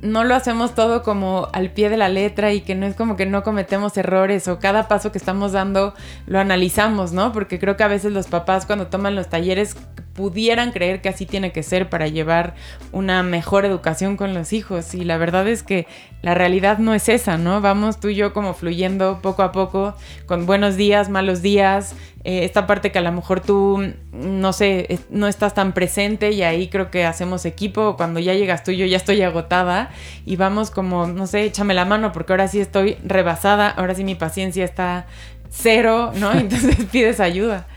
no 0.01 0.23
lo 0.23 0.35
hacemos 0.35 0.75
todo 0.75 1.03
como 1.03 1.47
al 1.51 1.71
pie 1.71 1.89
de 1.89 1.97
la 1.97 2.09
letra 2.09 2.53
y 2.53 2.61
que 2.61 2.75
no 2.75 2.85
es 2.85 2.95
como 2.95 3.15
que 3.15 3.25
no 3.25 3.43
cometemos 3.43 3.97
errores 3.97 4.47
o 4.47 4.59
cada 4.59 4.87
paso 4.87 5.11
que 5.11 5.17
estamos 5.17 5.51
dando 5.51 5.93
lo 6.27 6.39
analizamos, 6.39 7.11
¿no? 7.11 7.31
Porque 7.31 7.59
creo 7.59 7.75
que 7.75 7.83
a 7.83 7.87
veces 7.87 8.11
los 8.11 8.27
papás 8.27 8.65
cuando 8.65 8.87
toman 8.87 9.15
los 9.15 9.29
talleres 9.29 9.75
pudieran 10.13 10.71
creer 10.71 11.01
que 11.01 11.09
así 11.09 11.25
tiene 11.25 11.51
que 11.51 11.63
ser 11.63 11.89
para 11.89 12.07
llevar 12.07 12.53
una 12.91 13.23
mejor 13.23 13.65
educación 13.65 14.15
con 14.15 14.33
los 14.33 14.53
hijos. 14.53 14.93
Y 14.93 15.03
la 15.03 15.17
verdad 15.17 15.47
es 15.47 15.63
que 15.63 15.87
la 16.21 16.35
realidad 16.35 16.77
no 16.77 16.93
es 16.93 17.09
esa, 17.09 17.37
¿no? 17.37 17.61
Vamos 17.61 17.99
tú 17.99 18.09
y 18.09 18.15
yo 18.15 18.31
como 18.31 18.53
fluyendo 18.53 19.19
poco 19.21 19.41
a 19.41 19.51
poco, 19.51 19.95
con 20.27 20.45
buenos 20.45 20.77
días, 20.77 21.09
malos 21.09 21.41
días, 21.41 21.95
eh, 22.25 22.45
esta 22.45 22.65
parte 22.67 22.91
que 22.91 22.99
a 22.99 23.01
lo 23.01 23.11
mejor 23.11 23.41
tú, 23.41 23.93
no 24.13 24.53
sé, 24.53 24.99
no 25.09 25.27
estás 25.27 25.53
tan 25.53 25.73
presente 25.73 26.31
y 26.31 26.41
ahí 26.41 26.69
creo 26.69 26.89
que 26.89 27.05
hacemos 27.05 27.45
equipo. 27.45 27.97
Cuando 27.97 28.19
ya 28.21 28.33
llegas 28.33 28.63
tú 28.63 28.71
yo 28.71 28.85
ya 28.85 28.95
estoy 28.95 29.21
agotada 29.21 29.91
y 30.25 30.37
vamos 30.37 30.71
como, 30.71 31.05
no 31.07 31.27
sé, 31.27 31.43
échame 31.43 31.73
la 31.73 31.83
mano 31.83 32.13
porque 32.13 32.31
ahora 32.31 32.47
sí 32.47 32.61
estoy 32.61 32.97
rebasada, 33.03 33.69
ahora 33.69 33.93
sí 33.93 34.05
mi 34.05 34.15
paciencia 34.15 34.63
está 34.63 35.05
cero, 35.49 36.13
¿no? 36.15 36.31
Entonces 36.37 36.77
pides 36.91 37.19
ayuda. 37.19 37.67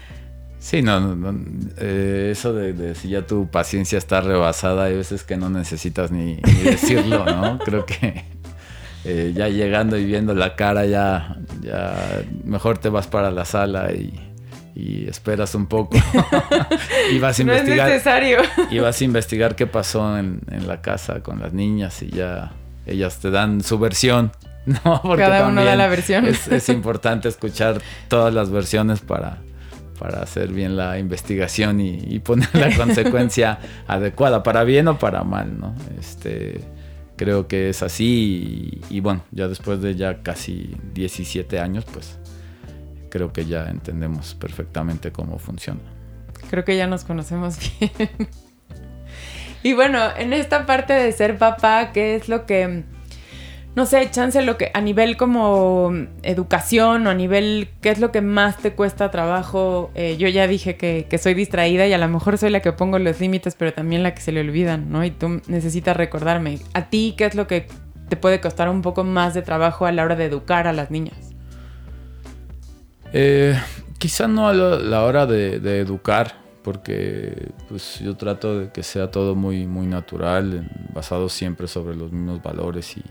Sí, 0.61 0.83
no, 0.83 1.01
no, 1.01 1.39
eh, 1.79 2.31
eso 2.33 2.53
de, 2.53 2.95
si 2.95 3.11
ya 3.11 3.27
tu 3.27 3.49
paciencia 3.49 3.99
está 3.99 4.21
rebasada, 4.21 4.85
hay 4.85 4.97
veces 4.97 5.23
que 5.23 5.37
no 5.37 5.49
necesitas 5.51 6.11
ni, 6.11 6.37
decirlo, 6.65 7.25
¿no? 7.25 7.59
Creo 7.65 7.85
que 7.87 8.25
eh, 9.05 9.33
ya 9.33 9.49
llegando 9.49 9.97
y 9.97 10.05
viendo 10.05 10.35
la 10.35 10.57
cara, 10.57 10.87
ya, 10.87 11.37
ya 11.61 12.23
mejor 12.45 12.79
te 12.79 12.89
vas 12.89 13.07
para 13.07 13.31
la 13.31 13.45
sala 13.45 13.93
y, 13.93 14.26
esperas 15.09 15.55
un 15.55 15.67
poco 15.67 15.97
y 17.13 17.19
vas 17.19 17.39
a 17.39 17.43
investigar. 17.43 17.77
No 17.77 17.85
es 17.85 17.91
necesario. 17.91 18.39
y 18.71 18.79
vas 18.79 19.01
a 19.01 19.05
investigar 19.05 19.57
qué 19.57 19.67
pasó 19.67 20.19
en, 20.19 20.41
la 20.67 20.81
casa 20.81 21.23
con 21.23 21.41
las 21.41 21.53
niñas 21.53 22.03
y 22.03 22.11
ya 22.11 22.53
ellas 22.87 23.19
te 23.19 23.31
dan 23.31 23.63
su 23.63 23.79
versión. 23.79 24.33
No, 24.67 25.01
porque 25.03 25.23
Cada 25.23 25.47
uno 25.47 25.65
da 25.65 25.77
la 25.77 25.87
versión. 25.87 26.27
es 26.27 26.69
importante 26.69 27.29
escuchar 27.29 27.81
todas 28.09 28.35
las 28.35 28.51
versiones 28.51 29.01
para 29.01 29.39
para 29.99 30.23
hacer 30.23 30.53
bien 30.53 30.77
la 30.77 30.99
investigación 30.99 31.81
y, 31.81 32.19
poner 32.21 32.55
la 32.55 32.75
consecuencia 32.77 33.59
adecuada, 33.87 34.43
para 34.43 34.65
bien 34.65 34.89
o 34.89 34.99
para 34.99 35.25
mal, 35.25 35.59
¿no? 35.59 35.75
Este, 35.99 36.61
creo 37.17 37.49
que 37.49 37.71
es 37.71 37.83
así 37.83 38.81
y, 38.91 39.01
bueno, 39.01 39.23
ya 39.31 39.49
después 39.49 39.81
de 39.81 39.95
ya 39.95 40.23
casi 40.23 40.77
17 40.95 41.59
años, 41.59 41.85
pues 41.93 42.19
creo 43.09 43.33
que 43.33 43.47
ya 43.47 43.67
entendemos 43.69 44.35
perfectamente 44.35 45.13
cómo 45.13 45.39
funciona. 45.39 45.81
Creo 46.51 46.65
que 46.65 46.77
ya 46.77 46.87
nos 46.87 47.05
conocemos 47.05 47.59
bien. 47.81 47.91
y 49.63 49.73
bueno, 49.73 50.01
en 50.17 50.33
esta 50.33 50.67
parte 50.67 50.93
de 50.93 51.13
ser 51.13 51.39
papá, 51.39 51.93
¿qué 51.93 52.17
es 52.17 52.29
lo 52.29 52.47
que 52.47 52.85
no 53.77 53.85
sé, 53.85 54.11
chance 54.11 54.41
lo 54.41 54.57
que 54.57 54.71
a 54.73 54.81
nivel 54.81 55.19
como 55.19 55.93
educación 56.23 57.07
o 57.07 57.11
a 57.11 57.15
nivel 57.15 57.69
qué 57.83 57.91
es 57.91 58.01
lo 58.01 58.11
que 58.11 58.23
más 58.23 58.57
te 58.57 58.73
cuesta 58.73 59.11
trabajo. 59.11 59.91
Eh, 59.95 60.17
yo 60.17 60.29
ya 60.29 60.47
dije 60.47 60.79
que, 60.79 61.19
soy 61.19 61.35
distraída 61.35 61.87
y 61.87 61.93
a 61.93 61.99
lo 61.99 62.09
mejor 62.09 62.39
soy 62.39 62.49
la 62.49 62.61
que 62.61 62.73
pongo 62.73 62.99
los 62.99 63.21
límites, 63.21 63.55
pero 63.55 63.75
también 63.75 64.03
la 64.03 64.15
que 64.15 64.23
se 64.23 64.33
le 64.33 64.41
olvidan, 64.41 64.91
¿no? 64.91 65.05
Y 65.05 65.11
tú 65.11 65.43
necesitas 65.47 65.95
recordarme. 65.95 66.59
¿A 66.73 66.89
ti 66.89 67.15
qué 67.19 67.27
es 67.27 67.35
lo 67.35 67.47
que 67.47 67.67
te 68.09 68.17
puede 68.17 68.41
costar 68.41 68.71
un 68.71 68.81
poco 68.81 69.05
más 69.05 69.35
de 69.35 69.43
trabajo 69.43 69.85
a 69.85 69.93
la 69.93 70.05
hora 70.05 70.17
de 70.17 70.25
educar 70.25 70.67
a 70.67 70.73
las 70.73 70.91
niñas? 70.91 71.36
Eh, 73.19 73.59
quizá 73.99 74.29
no 74.29 74.49
a 74.49 74.53
la, 74.53 75.03
hora 75.05 75.25
de, 75.25 75.59
de, 75.59 75.81
educar, 75.81 76.35
porque 76.63 77.49
pues 77.69 78.01
yo 78.01 78.15
trato 78.17 78.59
de 78.59 78.73
que 78.73 78.83
sea 78.83 79.11
todo 79.11 79.35
muy, 79.35 79.67
muy 79.67 79.87
natural, 79.87 80.69
basado 80.93 81.31
siempre 81.31 81.67
sobre 81.67 81.97
los 81.97 82.13
mismos 82.13 82.43
valores 82.43 82.97
y 82.99 83.03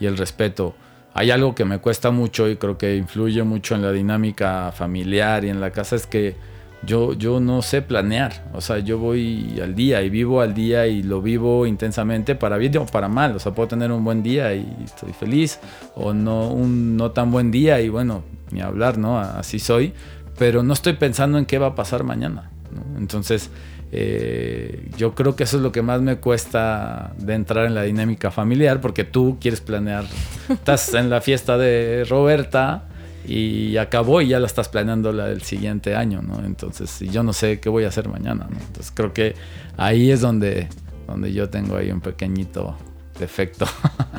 y 0.00 0.06
el 0.06 0.16
respeto. 0.16 0.74
Hay 1.14 1.30
algo 1.30 1.54
que 1.54 1.64
me 1.64 1.78
cuesta 1.78 2.10
mucho 2.10 2.48
y 2.48 2.56
creo 2.56 2.78
que 2.78 2.96
influye 2.96 3.42
mucho 3.42 3.74
en 3.74 3.82
la 3.82 3.92
dinámica 3.92 4.70
familiar 4.72 5.44
y 5.44 5.48
en 5.48 5.60
la 5.60 5.70
casa 5.70 5.96
es 5.96 6.06
que 6.06 6.36
yo, 6.84 7.14
yo 7.14 7.40
no 7.40 7.60
sé 7.62 7.82
planear. 7.82 8.48
O 8.52 8.60
sea, 8.60 8.78
yo 8.78 8.98
voy 8.98 9.58
al 9.60 9.74
día 9.74 10.02
y 10.02 10.10
vivo 10.10 10.40
al 10.40 10.54
día 10.54 10.86
y 10.86 11.02
lo 11.02 11.20
vivo 11.20 11.66
intensamente 11.66 12.36
para 12.36 12.56
bien 12.56 12.76
o 12.76 12.86
para 12.86 13.08
mal. 13.08 13.34
O 13.34 13.38
sea, 13.40 13.52
puedo 13.52 13.68
tener 13.68 13.90
un 13.90 14.04
buen 14.04 14.22
día 14.22 14.54
y 14.54 14.66
estoy 14.84 15.12
feliz 15.12 15.58
o 15.96 16.12
no 16.12 16.50
un 16.52 16.96
no 16.96 17.10
tan 17.10 17.32
buen 17.32 17.50
día 17.50 17.80
y 17.80 17.88
bueno, 17.88 18.22
ni 18.50 18.60
hablar, 18.60 18.98
¿no? 18.98 19.18
Así 19.18 19.58
soy. 19.58 19.92
Pero 20.38 20.62
no 20.62 20.72
estoy 20.72 20.94
pensando 20.94 21.38
en 21.38 21.46
qué 21.46 21.58
va 21.58 21.68
a 21.68 21.74
pasar 21.74 22.04
mañana. 22.04 22.50
Entonces, 22.96 23.50
eh, 23.90 24.90
yo 24.96 25.14
creo 25.14 25.34
que 25.34 25.44
eso 25.44 25.56
es 25.56 25.62
lo 25.62 25.72
que 25.72 25.82
más 25.82 26.02
me 26.02 26.16
cuesta 26.16 27.14
de 27.18 27.34
entrar 27.34 27.66
en 27.66 27.74
la 27.74 27.82
dinámica 27.82 28.30
familiar, 28.30 28.80
porque 28.80 29.04
tú 29.04 29.38
quieres 29.40 29.60
planear, 29.60 30.04
estás 30.48 30.92
en 30.94 31.08
la 31.10 31.20
fiesta 31.20 31.56
de 31.56 32.04
Roberta 32.08 32.84
y 33.26 33.76
acabó 33.76 34.20
y 34.20 34.28
ya 34.28 34.40
la 34.40 34.46
estás 34.46 34.68
planeando 34.68 35.12
la 35.12 35.26
del 35.26 35.42
siguiente 35.42 35.94
año, 35.94 36.22
¿no? 36.22 36.44
Entonces, 36.44 37.00
yo 37.10 37.22
no 37.22 37.32
sé 37.32 37.60
qué 37.60 37.68
voy 37.68 37.84
a 37.84 37.88
hacer 37.88 38.08
mañana, 38.08 38.46
¿no? 38.50 38.56
Entonces, 38.58 38.92
creo 38.94 39.12
que 39.12 39.34
ahí 39.76 40.10
es 40.10 40.20
donde, 40.20 40.68
donde 41.06 41.32
yo 41.32 41.48
tengo 41.48 41.76
ahí 41.76 41.90
un 41.90 42.00
pequeñito 42.00 42.76
defecto. 43.18 43.66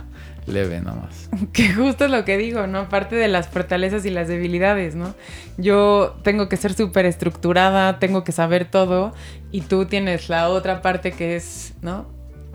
leve 0.49 0.81
nomás. 0.81 1.29
Que 1.53 1.73
justo 1.73 2.05
es 2.05 2.11
lo 2.11 2.25
que 2.25 2.37
digo, 2.37 2.67
¿no? 2.67 2.79
Aparte 2.79 3.15
de 3.15 3.27
las 3.27 3.47
fortalezas 3.47 4.05
y 4.05 4.09
las 4.09 4.27
debilidades, 4.27 4.95
¿no? 4.95 5.15
Yo 5.57 6.17
tengo 6.23 6.49
que 6.49 6.57
ser 6.57 6.73
súper 6.73 7.05
estructurada, 7.05 7.99
tengo 7.99 8.23
que 8.23 8.31
saber 8.31 8.65
todo 8.65 9.13
y 9.51 9.61
tú 9.61 9.85
tienes 9.85 10.29
la 10.29 10.49
otra 10.49 10.81
parte 10.81 11.11
que 11.11 11.35
es, 11.35 11.73
¿no? 11.81 12.07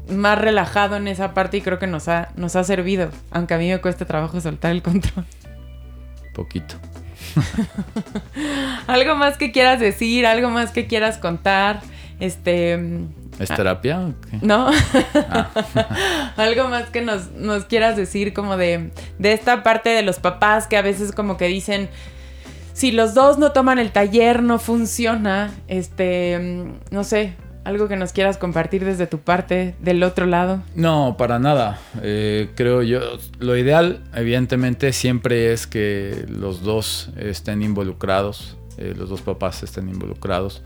Más 0.08 0.38
relajado 0.38 0.96
en 0.96 1.08
esa 1.08 1.32
parte 1.34 1.56
y 1.58 1.60
creo 1.62 1.78
que 1.78 1.86
nos 1.86 2.08
ha, 2.08 2.28
nos 2.36 2.56
ha 2.56 2.64
servido, 2.64 3.10
aunque 3.30 3.54
a 3.54 3.58
mí 3.58 3.70
me 3.70 3.80
cuesta 3.80 4.04
trabajo 4.04 4.40
soltar 4.40 4.72
el 4.72 4.82
control. 4.82 5.24
Poquito. 6.34 6.74
algo 8.86 9.16
más 9.16 9.38
que 9.38 9.50
quieras 9.50 9.80
decir, 9.80 10.26
algo 10.26 10.50
más 10.50 10.70
que 10.70 10.86
quieras 10.86 11.18
contar, 11.18 11.80
este 12.20 12.78
¿Es 13.38 13.50
ah. 13.50 13.56
terapia? 13.56 14.12
No. 14.42 14.70
Ah. 15.14 15.50
Algo 16.36 16.68
más 16.68 16.90
que 16.90 17.02
nos, 17.02 17.28
quieras 17.66 17.96
decir 17.96 18.32
como 18.32 18.56
de, 18.56 18.90
de 19.18 19.32
esta 19.32 19.62
parte 19.62 19.90
de 19.90 20.02
los 20.02 20.18
papás 20.18 20.66
que 20.66 20.76
a 20.76 20.82
veces 20.82 21.12
como 21.12 21.36
que 21.36 21.46
dicen, 21.46 21.88
si 22.72 22.92
los 22.92 23.14
dos 23.14 23.38
no 23.38 23.52
toman 23.52 23.78
el 23.78 23.92
taller 23.92 24.42
no 24.42 24.58
funciona, 24.58 25.52
este, 25.68 26.66
no 26.90 27.04
sé, 27.04 27.34
algo 27.64 27.88
que 27.88 27.96
nos 27.96 28.12
quieras 28.12 28.36
compartir 28.36 28.84
desde 28.84 29.06
tu 29.06 29.18
parte, 29.18 29.74
del 29.80 30.02
otro 30.02 30.26
lado. 30.26 30.62
No, 30.74 31.16
para 31.16 31.38
nada. 31.38 31.78
Eh, 32.02 32.50
creo 32.54 32.82
yo, 32.82 33.00
lo 33.38 33.56
ideal 33.56 34.02
evidentemente 34.14 34.92
siempre 34.92 35.52
es 35.52 35.66
que 35.66 36.26
los 36.28 36.62
dos 36.62 37.10
estén 37.16 37.62
involucrados, 37.62 38.56
eh, 38.76 38.94
los 38.96 39.08
dos 39.08 39.22
papás 39.22 39.62
estén 39.62 39.88
involucrados 39.88 40.62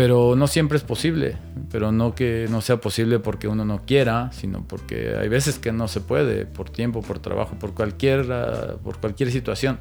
pero 0.00 0.34
no 0.34 0.46
siempre 0.46 0.78
es 0.78 0.82
posible, 0.82 1.36
pero 1.70 1.92
no 1.92 2.14
que 2.14 2.46
no 2.48 2.62
sea 2.62 2.78
posible 2.78 3.18
porque 3.18 3.48
uno 3.48 3.66
no 3.66 3.82
quiera, 3.84 4.32
sino 4.32 4.66
porque 4.66 5.14
hay 5.20 5.28
veces 5.28 5.58
que 5.58 5.72
no 5.72 5.88
se 5.88 6.00
puede, 6.00 6.46
por 6.46 6.70
tiempo, 6.70 7.02
por 7.02 7.18
trabajo, 7.18 7.54
por 7.56 7.74
cualquier, 7.74 8.26
por 8.82 8.96
cualquier 8.96 9.30
situación. 9.30 9.78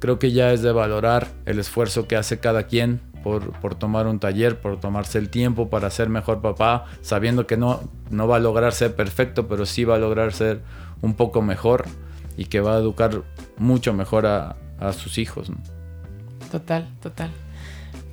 Creo 0.00 0.18
que 0.18 0.32
ya 0.32 0.52
es 0.52 0.60
de 0.60 0.70
valorar 0.70 1.28
el 1.46 1.58
esfuerzo 1.58 2.06
que 2.06 2.14
hace 2.14 2.40
cada 2.40 2.64
quien 2.64 3.00
por, 3.22 3.58
por, 3.60 3.74
tomar 3.74 4.06
un 4.06 4.20
taller, 4.20 4.60
por 4.60 4.78
tomarse 4.80 5.16
el 5.16 5.30
tiempo 5.30 5.70
para 5.70 5.88
ser 5.88 6.10
mejor 6.10 6.42
papá, 6.42 6.84
sabiendo 7.00 7.46
que 7.46 7.56
no, 7.56 7.80
no 8.10 8.28
va 8.28 8.36
a 8.36 8.40
lograr 8.40 8.74
ser 8.74 8.94
perfecto, 8.94 9.48
pero 9.48 9.64
sí 9.64 9.84
va 9.84 9.94
a 9.94 9.98
lograr 9.98 10.34
ser 10.34 10.60
un 11.00 11.14
poco 11.14 11.40
mejor 11.40 11.86
y 12.36 12.44
que 12.44 12.60
va 12.60 12.76
a 12.76 12.78
educar 12.80 13.22
mucho 13.56 13.94
mejor 13.94 14.26
a, 14.26 14.56
a 14.78 14.92
sus 14.92 15.16
hijos. 15.16 15.50
Total, 16.50 16.86
total. 17.00 17.30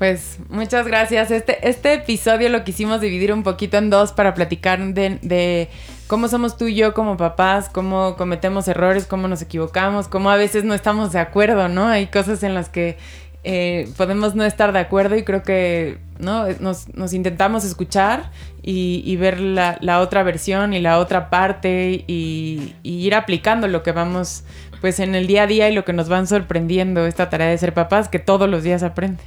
Pues 0.02 0.40
muchas 0.50 0.88
gracias. 0.88 1.30
Este, 1.30 1.70
este 1.70 1.94
episodio 1.94 2.50
lo 2.50 2.64
quisimos 2.64 3.02
dividir 3.02 3.32
un 3.32 3.44
poquito 3.44 3.78
en 3.78 3.92
dos 3.92 4.14
para 4.14 4.34
platicar 4.34 4.80
de, 4.96 5.70
cómo 6.08 6.28
somos 6.28 6.58
tú 6.58 6.66
y 6.66 6.74
yo 6.74 6.96
como 6.96 7.18
papás, 7.18 7.70
cómo 7.70 8.16
cometemos 8.18 8.68
errores, 8.68 9.06
cómo 9.06 9.28
nos 9.28 9.44
equivocamos, 9.44 10.08
cómo 10.08 10.32
a 10.32 10.38
veces 10.38 10.64
no 10.64 10.74
estamos 10.74 11.12
de 11.12 11.20
acuerdo, 11.20 11.68
¿no? 11.68 11.88
Hay 11.88 12.08
cosas 12.08 12.42
en 12.42 12.56
las 12.56 12.68
que 12.68 12.98
eh, 13.44 13.90
podemos 13.96 14.34
no 14.34 14.44
estar 14.44 14.74
de 14.74 14.80
acuerdo 14.80 15.18
y 15.18 15.24
creo 15.24 15.44
que 15.44 16.00
¿no? 16.18 16.48
nos, 16.60 17.14
intentamos 17.14 17.64
escuchar 17.64 18.32
y, 18.64 19.16
ver 19.18 19.40
la, 19.40 20.00
otra 20.00 20.24
versión 20.24 20.74
y 20.74 20.80
la 20.80 20.98
otra 20.98 21.30
parte 21.30 22.04
y, 22.08 22.74
y, 22.82 23.06
ir 23.06 23.14
aplicando 23.14 23.68
lo 23.68 23.84
que 23.84 23.92
vamos 23.92 24.46
pues 24.82 25.00
en 25.00 25.14
el 25.14 25.28
día 25.28 25.44
a 25.44 25.48
día 25.48 25.70
y 25.70 25.76
lo 25.76 25.86
que 25.86 25.94
nos 25.94 26.10
van 26.10 26.26
sorprendiendo 26.26 27.06
esta 27.06 27.30
tarea 27.30 27.50
de 27.50 27.58
ser 27.60 27.76
papás 27.76 28.10
que 28.10 28.18
todos 28.18 28.50
los 28.50 28.64
días 28.64 28.82
aprende. 28.82 29.22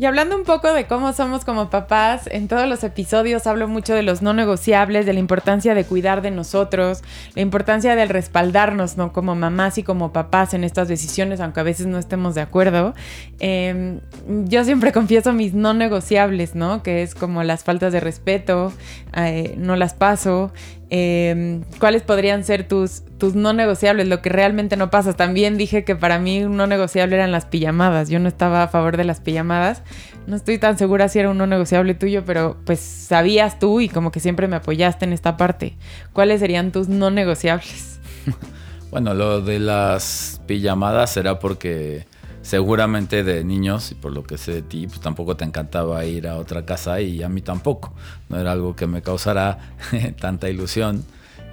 Y 0.00 0.06
hablando 0.06 0.36
un 0.36 0.44
poco 0.44 0.72
de 0.72 0.86
cómo 0.86 1.12
somos 1.12 1.44
como 1.44 1.70
papás, 1.70 2.28
en 2.30 2.46
todos 2.46 2.68
los 2.68 2.84
episodios 2.84 3.48
hablo 3.48 3.66
mucho 3.66 3.94
de 3.94 4.04
los 4.04 4.22
no 4.22 4.32
negociables, 4.32 5.06
de 5.06 5.12
la 5.12 5.18
importancia 5.18 5.74
de 5.74 5.84
cuidar 5.84 6.22
de 6.22 6.30
nosotros, 6.30 7.02
la 7.34 7.42
importancia 7.42 7.96
del 7.96 8.08
respaldarnos, 8.08 8.96
¿no? 8.96 9.12
Como 9.12 9.34
mamás 9.34 9.76
y 9.76 9.82
como 9.82 10.12
papás 10.12 10.54
en 10.54 10.62
estas 10.62 10.86
decisiones, 10.86 11.40
aunque 11.40 11.58
a 11.58 11.64
veces 11.64 11.88
no 11.88 11.98
estemos 11.98 12.36
de 12.36 12.42
acuerdo. 12.42 12.94
Em, 13.40 13.98
yo 14.44 14.62
siempre 14.62 14.92
confieso 14.92 15.32
mis 15.32 15.52
no 15.52 15.74
negociables, 15.74 16.54
¿no? 16.54 16.84
Que 16.84 17.02
es 17.02 17.16
como 17.16 17.42
las 17.42 17.64
faltas 17.64 17.92
de 17.92 17.98
respeto, 17.98 18.72
eh, 19.16 19.56
no 19.58 19.74
las 19.74 19.94
paso, 19.94 20.52
Em, 20.90 21.64
cuáles 21.78 22.02
podrían 22.02 22.44
ser 22.44 22.66
tus, 22.66 23.02
tus 23.18 23.34
no 23.34 23.52
negociables, 23.52 24.08
lo 24.08 24.22
que 24.22 24.30
realmente 24.30 24.76
no 24.76 24.90
pasa. 24.90 25.12
También 25.12 25.58
dije 25.58 25.84
que 25.84 25.94
para 25.94 26.18
mí 26.18 26.44
un 26.44 26.56
no 26.56 26.66
negociable 26.66 27.16
eran 27.16 27.30
las 27.30 27.44
pijamadas. 27.44 28.08
Yo 28.08 28.18
no 28.20 28.28
estaba 28.28 28.62
a 28.62 28.68
favor 28.68 28.96
de 28.96 29.04
las 29.04 29.20
pijamadas. 29.20 29.82
No 30.26 30.36
estoy 30.36 30.58
tan 30.58 30.78
segura 30.78 31.08
si 31.08 31.18
era 31.18 31.30
un 31.30 31.36
no 31.36 31.46
negociable 31.46 31.94
tuyo, 31.94 32.24
pero 32.24 32.56
pues 32.64 32.80
sabías 32.80 33.58
tú 33.58 33.80
y 33.80 33.88
como 33.88 34.10
que 34.10 34.20
siempre 34.20 34.48
me 34.48 34.56
apoyaste 34.56 35.04
en 35.04 35.12
esta 35.12 35.36
parte. 35.36 35.76
¿Cuáles 36.14 36.40
serían 36.40 36.72
tus 36.72 36.88
no 36.88 37.10
negociables? 37.10 38.00
bueno, 38.90 39.12
lo 39.12 39.42
de 39.42 39.58
las 39.58 40.40
pijamadas 40.46 41.10
será 41.10 41.38
porque 41.38 42.06
seguramente 42.42 43.24
de 43.24 43.44
niños, 43.44 43.92
y 43.92 43.94
por 43.94 44.12
lo 44.12 44.22
que 44.22 44.38
sé 44.38 44.52
de 44.52 44.62
ti, 44.62 44.86
pues 44.86 45.00
tampoco 45.00 45.36
te 45.36 45.44
encantaba 45.44 46.04
ir 46.04 46.28
a 46.28 46.36
otra 46.36 46.64
casa 46.64 47.00
y 47.00 47.22
a 47.22 47.28
mí 47.28 47.40
tampoco. 47.42 47.94
No 48.28 48.38
era 48.38 48.52
algo 48.52 48.76
que 48.76 48.86
me 48.86 49.02
causara 49.02 49.58
tanta 50.20 50.48
ilusión 50.48 51.04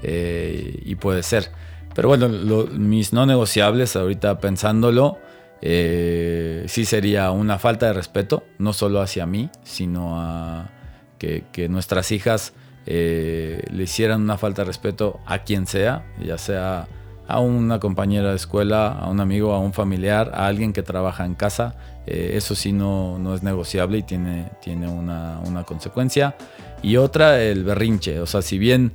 eh, 0.04 0.82
y 0.86 0.95
puede 0.95 1.24
ser. 1.24 1.52
Pero 1.93 2.10
bueno, 2.10 2.28
mis 2.28 3.13
no 3.13 3.26
negociables, 3.26 3.95
ahorita 3.95 4.39
pensándolo, 4.39 5.17
eh, 5.62 6.65
sí 6.67 6.86
sería 6.86 7.32
una 7.32 7.58
falta 7.58 7.88
de 7.88 7.93
respeto, 7.93 8.43
no 8.60 8.74
solo 8.74 9.02
hacia 9.02 9.26
mí, 9.26 9.50
sino 9.63 10.19
a 10.19 10.69
que, 11.17 11.67
nuestras 11.69 12.12
hijas 12.12 12.54
eh, 12.86 13.63
le 13.71 13.84
hicieran 13.84 14.21
una 14.21 14.38
falta 14.38 14.62
de 14.62 14.67
respeto 14.67 15.19
a 15.26 15.39
quien 15.39 15.65
sea, 15.65 16.06
ya 16.24 16.38
sea 16.38 16.88
a 17.28 17.40
una 17.40 17.80
compañera 17.80 18.30
de 18.30 18.36
escuela, 18.36 18.88
a 18.92 19.10
un 19.10 19.20
amigo, 19.20 19.54
a 19.54 19.60
un 19.60 19.74
familiar, 19.74 20.32
a 20.34 20.48
alguien 20.48 20.74
que 20.74 20.84
trabaja 20.84 21.26
en 21.26 21.36
casa. 21.36 21.76
Eh, 22.06 22.34
eso 22.36 22.54
sí 22.54 22.72
no, 22.72 23.18
no, 23.18 23.34
es 23.34 23.42
negociable 23.42 24.00
y 24.00 24.04
tiene, 24.04 24.52
tiene 24.62 24.88
una, 24.88 25.40
una, 25.46 25.64
consecuencia. 25.64 26.36
Y 26.84 26.98
otra, 26.98 27.42
el 27.42 27.64
berrinche. 27.64 28.20
O 28.20 28.28
sea, 28.28 28.42
si 28.42 28.60
bien 28.60 28.92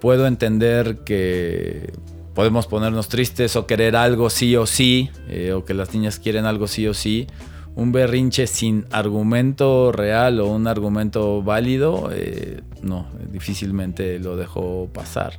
puedo 0.00 0.26
entender 0.26 0.98
que 1.04 1.92
podemos 2.34 2.66
ponernos 2.66 3.08
tristes 3.08 3.54
o 3.54 3.66
querer 3.66 3.94
algo 3.94 4.28
sí 4.28 4.56
o 4.56 4.66
sí, 4.66 5.10
eh, 5.28 5.52
o 5.52 5.64
que 5.64 5.74
las 5.74 5.94
niñas 5.94 6.18
quieren 6.18 6.46
algo 6.46 6.66
sí 6.66 6.88
o 6.88 6.94
sí, 6.94 7.28
un 7.76 7.92
berrinche 7.92 8.48
sin 8.48 8.86
argumento 8.90 9.92
real 9.92 10.40
o 10.40 10.48
un 10.48 10.66
argumento 10.66 11.42
válido, 11.42 12.10
eh, 12.12 12.60
no, 12.82 13.06
difícilmente 13.30 14.18
lo 14.18 14.36
dejo 14.36 14.90
pasar. 14.92 15.38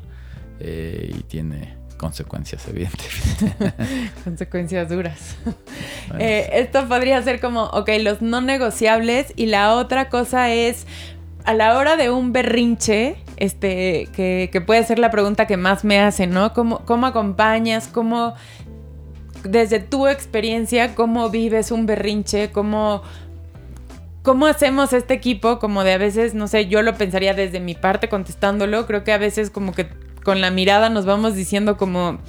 y 0.62 1.24
tiene, 1.24 1.83
consecuencias, 2.04 2.68
evidentemente. 2.68 3.74
consecuencias 4.26 4.90
duras. 4.90 5.38
Eh, 6.20 6.50
esto 6.56 6.86
podría 6.90 7.22
ser 7.22 7.40
como, 7.40 7.64
ok, 7.64 7.90
los 8.02 8.22
no 8.22 8.42
negociables 8.42 9.32
y 9.38 9.46
la 9.46 9.74
otra 9.76 10.10
cosa 10.10 10.52
es, 10.52 10.86
a 11.46 11.54
la 11.54 11.78
hora 11.78 11.96
de 11.96 12.12
un 12.12 12.34
berrinche, 12.34 13.16
este, 13.38 14.10
que, 14.12 14.64
puede 14.66 14.84
ser 14.84 15.00
la 15.00 15.12
pregunta 15.12 15.48
que 15.48 15.56
más 15.56 15.86
me 15.86 16.02
hacen, 16.02 16.32
¿no? 16.32 16.54
¿Cómo, 16.54 16.80
cómo 16.80 17.08
acompañas? 17.08 17.88
¿Cómo, 17.88 18.34
desde 19.46 19.80
tu 19.80 20.06
experiencia, 20.08 20.96
cómo 20.96 21.30
vives 21.30 21.72
un 21.72 21.86
berrinche? 21.86 22.52
¿Cómo... 22.52 23.02
¿Cómo 24.24 24.46
hacemos 24.46 24.94
este 24.94 25.14
equipo? 25.14 25.60
Como 25.60 25.84
de 25.84 25.92
a 25.92 25.98
veces, 25.98 26.34
no 26.34 26.48
sé, 26.48 26.68
yo 26.68 26.82
lo 26.82 26.94
pensaría 26.96 27.34
desde 27.34 27.60
mi 27.60 27.76
parte 27.76 28.08
contestándolo, 28.08 28.88
creo 28.88 29.04
que 29.04 29.12
a 29.12 29.18
veces 29.18 29.50
como 29.50 29.74
que 29.74 29.90
con 30.24 30.42
la 30.42 30.52
mirada 30.52 30.90
nos 30.90 31.06
vamos 31.06 31.36
diciendo 31.36 31.78
como, 31.78 32.20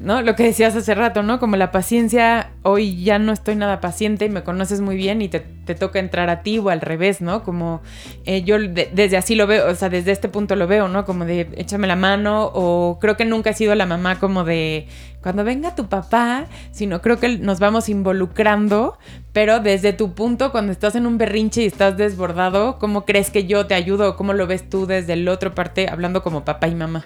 ¿no? 0.00 0.22
Lo 0.22 0.36
que 0.36 0.42
decías 0.42 0.76
hace 0.76 0.94
rato, 0.94 1.22
¿no? 1.22 1.38
Como 1.38 1.56
la 1.56 1.70
paciencia, 1.70 2.50
hoy 2.62 3.02
ya 3.02 3.18
no 3.18 3.32
estoy 3.32 3.56
nada 3.56 3.80
paciente 3.80 4.26
y 4.26 4.28
me 4.28 4.42
conoces 4.42 4.80
muy 4.80 4.96
bien 4.96 5.22
y 5.22 5.28
te, 5.28 5.40
toca 5.74 5.98
entrar 5.98 6.30
a 6.30 6.42
ti 6.42 6.58
o 6.58 6.68
al 6.68 6.80
revés, 6.80 7.20
¿no? 7.20 7.42
Como 7.42 7.80
eh, 8.24 8.42
yo 8.42 8.58
desde 8.58 9.16
así 9.16 9.34
lo 9.34 9.46
veo, 9.46 9.70
o 9.70 9.74
sea, 9.74 9.88
desde 9.88 10.12
este 10.12 10.28
punto 10.28 10.54
lo 10.56 10.66
veo, 10.66 10.88
¿no? 10.88 11.04
Como 11.04 11.24
de 11.24 11.48
échame 11.56 11.86
la 11.86 11.96
mano 11.96 12.50
o 12.54 12.98
creo 13.00 13.16
que 13.16 13.24
nunca 13.24 13.50
he 13.50 13.54
sido 13.54 13.74
la 13.74 13.86
mamá 13.86 14.18
como 14.18 14.44
de 14.44 14.86
cuando 15.22 15.42
venga 15.42 15.74
tu 15.74 15.88
papá, 15.88 16.46
sino 16.70 17.02
creo 17.02 17.18
que 17.18 17.38
nos 17.38 17.58
vamos 17.58 17.88
involucrando, 17.88 18.96
pero 19.32 19.58
desde 19.58 19.92
tu 19.92 20.14
punto, 20.14 20.52
cuando 20.52 20.70
estás 20.70 20.94
en 20.94 21.04
un 21.04 21.18
berrinche 21.18 21.62
y 21.62 21.66
estás 21.66 21.96
desbordado, 21.96 22.78
¿cómo 22.78 23.04
crees 23.04 23.30
que 23.30 23.44
yo 23.44 23.66
te 23.66 23.74
ayudo 23.74 24.16
cómo 24.16 24.34
lo 24.34 24.46
ves 24.46 24.70
tú 24.70 24.86
desde 24.86 25.14
el 25.14 25.26
otro 25.28 25.52
parte, 25.52 25.88
hablando 25.88 26.22
como 26.22 26.44
papá 26.44 26.68
y 26.68 26.76
mamá? 26.76 27.02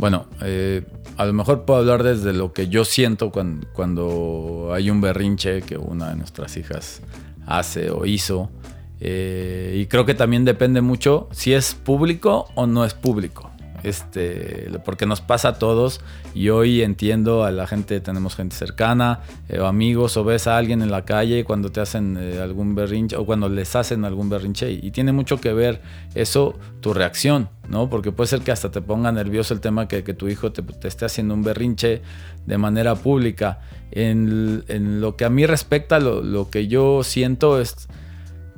Bueno, 0.00 0.24
eh, 0.40 0.82
a 1.18 1.26
lo 1.26 1.34
mejor 1.34 1.66
puedo 1.66 1.80
hablar 1.80 2.02
desde 2.02 2.32
lo 2.32 2.54
que 2.54 2.68
yo 2.68 2.86
siento 2.86 3.30
cuando, 3.30 4.70
hay 4.72 4.88
un 4.88 5.02
berrinche 5.02 5.60
que 5.60 5.76
una 5.76 6.08
de 6.08 6.16
nuestras 6.16 6.56
hijas 6.56 7.02
hace 7.46 7.90
o 7.90 8.06
hizo. 8.06 8.50
Eh, 8.98 9.76
y 9.76 9.84
creo 9.88 10.06
que 10.06 10.14
también 10.14 10.46
depende 10.46 10.80
mucho 10.80 11.28
si 11.32 11.52
es 11.52 11.74
público 11.74 12.48
o 12.54 12.66
no 12.66 12.86
es 12.86 12.94
público. 12.94 13.49
Este, 13.82 14.70
porque 14.84 15.06
nos 15.06 15.20
pasa 15.20 15.48
a 15.48 15.58
todos 15.58 16.00
y 16.34 16.50
hoy 16.50 16.82
entiendo 16.82 17.44
a 17.44 17.50
la 17.50 17.66
gente, 17.66 18.00
tenemos 18.00 18.36
gente 18.36 18.54
cercana 18.54 19.20
eh, 19.48 19.58
o 19.60 19.66
amigos 19.66 20.16
o 20.16 20.24
ves 20.24 20.46
a 20.46 20.56
alguien 20.58 20.82
en 20.82 20.90
la 20.90 21.04
calle 21.04 21.44
cuando 21.44 21.70
te 21.70 21.80
hacen 21.80 22.18
eh, 22.20 22.40
algún 22.40 22.74
berrinche 22.74 23.16
o 23.16 23.24
cuando 23.24 23.48
les 23.48 23.74
hacen 23.76 24.04
algún 24.04 24.28
berrinche 24.28 24.70
y, 24.70 24.90
tiene 24.90 25.12
mucho 25.12 25.40
que 25.40 25.52
ver 25.52 25.80
eso, 26.14 26.58
tu 26.80 26.92
reacción, 26.92 27.48
¿no? 27.68 27.88
Porque 27.88 28.12
puede 28.12 28.28
ser 28.28 28.40
que 28.40 28.50
hasta 28.50 28.70
te 28.70 28.82
ponga 28.82 29.12
nervioso 29.12 29.54
el 29.54 29.60
tema 29.60 29.88
que, 29.88 30.02
que 30.02 30.14
tu 30.14 30.28
hijo 30.28 30.52
te, 30.52 30.62
esté 30.86 31.04
haciendo 31.04 31.32
un 31.32 31.42
berrinche 31.42 32.02
de 32.44 32.58
manera 32.58 32.96
pública. 32.96 33.60
En, 33.92 34.64
en 34.68 35.00
lo 35.00 35.16
que 35.16 35.24
a 35.24 35.30
mí 35.30 35.46
respecta, 35.46 36.00
lo, 36.00 36.22
lo 36.22 36.50
que 36.50 36.66
yo 36.68 37.02
siento 37.02 37.60
es 37.60 37.88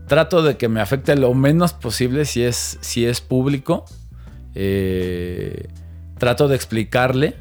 trato 0.07 0.43
de 0.43 0.57
que 0.57 0.69
me 0.69 0.81
afecte 0.81 1.17
lo 1.17 1.33
menos 1.35 1.73
posible 1.73 2.25
si 2.25 2.43
es, 2.43 2.79
si 2.81 3.07
es 3.07 3.21
público. 3.21 3.85
Eh, 4.55 5.69
trato 6.19 6.49
de 6.49 6.57
explicarle, 6.57 7.35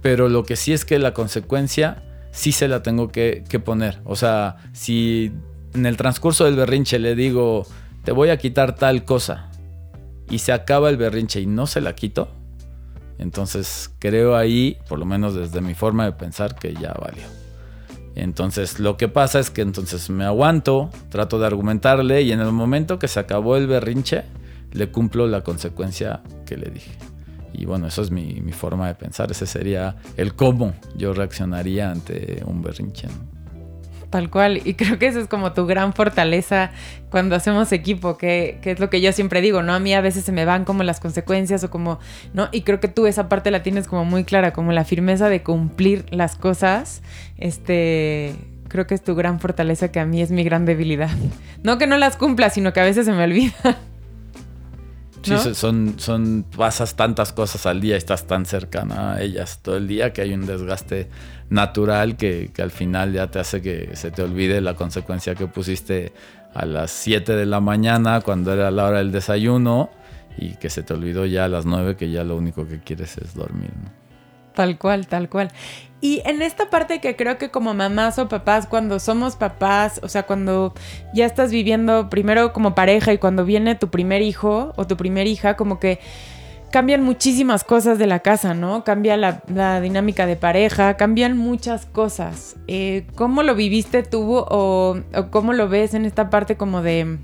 pero 0.00 0.28
lo 0.28 0.44
que 0.44 0.56
sí 0.56 0.72
es 0.72 0.84
que 0.84 0.98
la 0.98 1.14
consecuencia 1.14 2.02
sí 2.30 2.52
se 2.52 2.68
la 2.68 2.82
tengo 2.82 3.08
que, 3.08 3.44
poner. 3.64 4.00
O 4.04 4.16
sea, 4.16 4.56
si 4.72 5.32
en 5.74 5.86
el 5.86 5.96
transcurso 5.96 6.44
del 6.44 6.56
berrinche 6.56 6.98
le 6.98 7.14
digo, 7.14 7.66
te 8.04 8.12
voy 8.12 8.30
a 8.30 8.36
quitar 8.36 8.74
tal 8.74 9.04
cosa, 9.04 9.50
y 10.30 10.38
se 10.38 10.52
acaba 10.52 10.90
el 10.90 10.96
berrinche 10.96 11.40
y 11.40 11.46
no 11.46 11.66
se 11.66 11.80
la 11.80 11.94
quito, 11.94 12.28
entonces 13.18 13.90
creo 13.98 14.36
ahí, 14.36 14.78
por 14.88 14.98
lo 14.98 15.04
menos 15.04 15.34
desde 15.34 15.60
mi 15.60 15.74
forma 15.74 16.04
de 16.04 16.12
pensar, 16.12 16.56
que 16.56 16.74
ya 16.74 16.92
valió. 16.92 17.24
Entonces 18.16 18.78
lo 18.78 18.96
que 18.96 19.08
pasa 19.08 19.40
es 19.40 19.50
que 19.50 19.62
entonces 19.62 20.10
me 20.10 20.24
aguanto, 20.24 20.90
trato 21.08 21.38
de 21.38 21.46
argumentarle 21.46 22.22
y 22.22 22.32
en 22.32 22.40
el 22.40 22.52
momento 22.52 22.98
que 22.98 23.08
se 23.08 23.20
acabó 23.20 23.56
el 23.56 23.66
berrinche, 23.66 24.24
le 24.74 24.88
cumplo 24.88 25.26
la 25.26 25.42
consecuencia 25.42 26.20
que 26.44 26.56
le 26.56 26.70
dije. 26.70 26.90
Y 27.52 27.64
bueno, 27.66 27.86
eso 27.86 28.02
es 28.02 28.10
mi, 28.10 28.34
forma 28.52 28.88
de 28.88 28.94
pensar, 28.94 29.30
ese 29.30 29.46
sería 29.46 29.96
el 30.16 30.34
cómo 30.34 30.74
yo 30.96 31.14
reaccionaría 31.14 31.90
ante 31.90 32.42
un 32.44 32.62
berrinche. 32.62 33.06
Tal 34.10 34.28
cual, 34.30 34.60
y 34.64 34.74
creo 34.74 34.98
que 34.98 35.06
eso 35.06 35.20
es 35.20 35.28
como 35.28 35.52
tu 35.52 35.66
gran 35.66 35.92
fortaleza 35.92 36.70
cuando 37.10 37.36
hacemos 37.36 37.72
equipo, 37.72 38.16
que, 38.16 38.58
que, 38.62 38.72
es 38.72 38.80
lo 38.80 38.90
que 38.90 39.00
yo 39.00 39.12
siempre 39.12 39.40
digo, 39.40 39.62
¿no? 39.62 39.72
A 39.72 39.80
mí 39.80 39.94
a 39.94 40.00
veces 40.00 40.24
se 40.24 40.32
me 40.32 40.44
van 40.44 40.64
como 40.64 40.82
las 40.82 41.00
consecuencias 41.00 41.62
o 41.64 41.70
como, 41.70 41.98
¿no? 42.32 42.48
Y 42.52 42.62
creo 42.62 42.80
que 42.80 42.88
tú 42.88 43.06
esa 43.06 43.28
parte 43.28 43.50
la 43.50 43.62
tienes 43.62 43.86
como 43.88 44.04
muy 44.04 44.24
clara, 44.24 44.52
como 44.52 44.72
la 44.72 44.84
firmeza 44.84 45.28
de 45.28 45.42
cumplir 45.42 46.06
las 46.10 46.36
cosas, 46.36 47.02
este, 47.38 48.34
creo 48.68 48.86
que 48.86 48.94
es 48.94 49.02
tu 49.02 49.14
gran 49.14 49.38
fortaleza 49.38 49.90
que 49.92 50.00
a 50.00 50.06
mí 50.06 50.22
es 50.22 50.32
mi 50.32 50.42
gran 50.42 50.64
debilidad. 50.64 51.10
No 51.62 51.78
que 51.78 51.86
no 51.86 51.96
las 51.96 52.16
cumpla, 52.16 52.50
sino 52.50 52.72
que 52.72 52.80
a 52.80 52.84
veces 52.84 53.06
se 53.06 53.12
me 53.12 53.22
olvida. 53.22 53.54
Sí, 55.24 55.54
son, 55.54 55.94
son, 55.98 56.44
pasas 56.56 56.96
tantas 56.96 57.32
cosas 57.32 57.64
al 57.66 57.80
día, 57.80 57.96
estás 57.96 58.26
tan 58.26 58.44
cercana 58.44 59.14
a 59.14 59.22
ellas 59.22 59.60
todo 59.62 59.76
el 59.76 59.88
día 59.88 60.12
que 60.12 60.20
hay 60.20 60.34
un 60.34 60.44
desgaste 60.44 61.08
natural 61.50 62.16
que, 62.16 62.50
al 62.58 62.70
final 62.70 63.12
ya 63.12 63.30
te 63.30 63.38
hace 63.38 63.62
que 63.62 63.96
se 63.96 64.10
te 64.10 64.22
olvide 64.22 64.60
la 64.60 64.74
consecuencia 64.74 65.34
que 65.34 65.46
pusiste 65.46 66.12
a 66.54 66.66
las 66.66 66.90
7 66.90 67.34
de 67.34 67.46
la 67.46 67.60
mañana 67.60 68.20
cuando 68.20 68.52
era 68.52 68.70
la 68.70 68.84
hora 68.84 68.98
del 68.98 69.12
desayuno 69.12 69.90
y 70.36 70.56
que 70.56 70.68
se 70.68 70.82
te 70.82 70.94
olvidó 70.94 71.26
ya 71.26 71.44
a 71.44 71.48
las 71.48 71.64
9 71.64 71.96
que 71.96 72.10
ya 72.10 72.24
lo 72.24 72.36
único 72.36 72.66
que 72.66 72.80
quieres 72.80 73.16
es 73.18 73.34
dormir. 73.34 73.70
Tal 74.54 74.78
cual, 74.78 75.06
tal 75.06 75.28
cual. 75.28 75.50
Y 76.00 76.20
en 76.26 76.42
esta 76.42 76.68
parte 76.68 77.00
que 77.00 77.16
creo 77.16 77.38
que 77.38 77.50
como 77.50 77.72
mamás 77.74 78.18
o 78.18 78.28
papás, 78.28 78.66
cuando 78.66 79.00
somos 79.00 79.36
papás, 79.36 80.00
o 80.02 80.08
sea, 80.08 80.24
cuando 80.24 80.74
ya 81.14 81.24
estás 81.24 81.50
viviendo 81.50 82.10
primero 82.10 82.52
como 82.52 82.74
pareja 82.74 83.12
y 83.12 83.18
cuando 83.18 83.44
viene 83.44 83.74
tu 83.74 83.88
primer 83.88 84.22
hijo 84.22 84.74
o 84.76 84.86
tu 84.86 84.96
primer 84.96 85.26
hija, 85.26 85.56
como 85.56 85.80
que 85.80 86.00
cambian 86.70 87.02
muchísimas 87.02 87.64
cosas 87.64 87.98
de 87.98 88.06
la 88.06 88.18
casa, 88.18 88.52
¿no? 88.52 88.84
Cambia 88.84 89.16
la, 89.16 89.80
dinámica 89.80 90.26
de 90.26 90.36
pareja, 90.36 90.96
cambian 90.96 91.38
muchas 91.38 91.86
cosas. 91.86 92.56
Eh, 92.66 93.06
¿Cómo 93.14 93.42
lo 93.42 93.54
viviste 93.54 94.02
tú 94.02 94.36
o, 94.36 94.98
o 95.14 95.30
cómo 95.30 95.52
lo 95.52 95.68
ves 95.68 95.94
en 95.94 96.04
esta 96.04 96.30
parte 96.30 96.56
como 96.56 96.82
de 96.82 97.18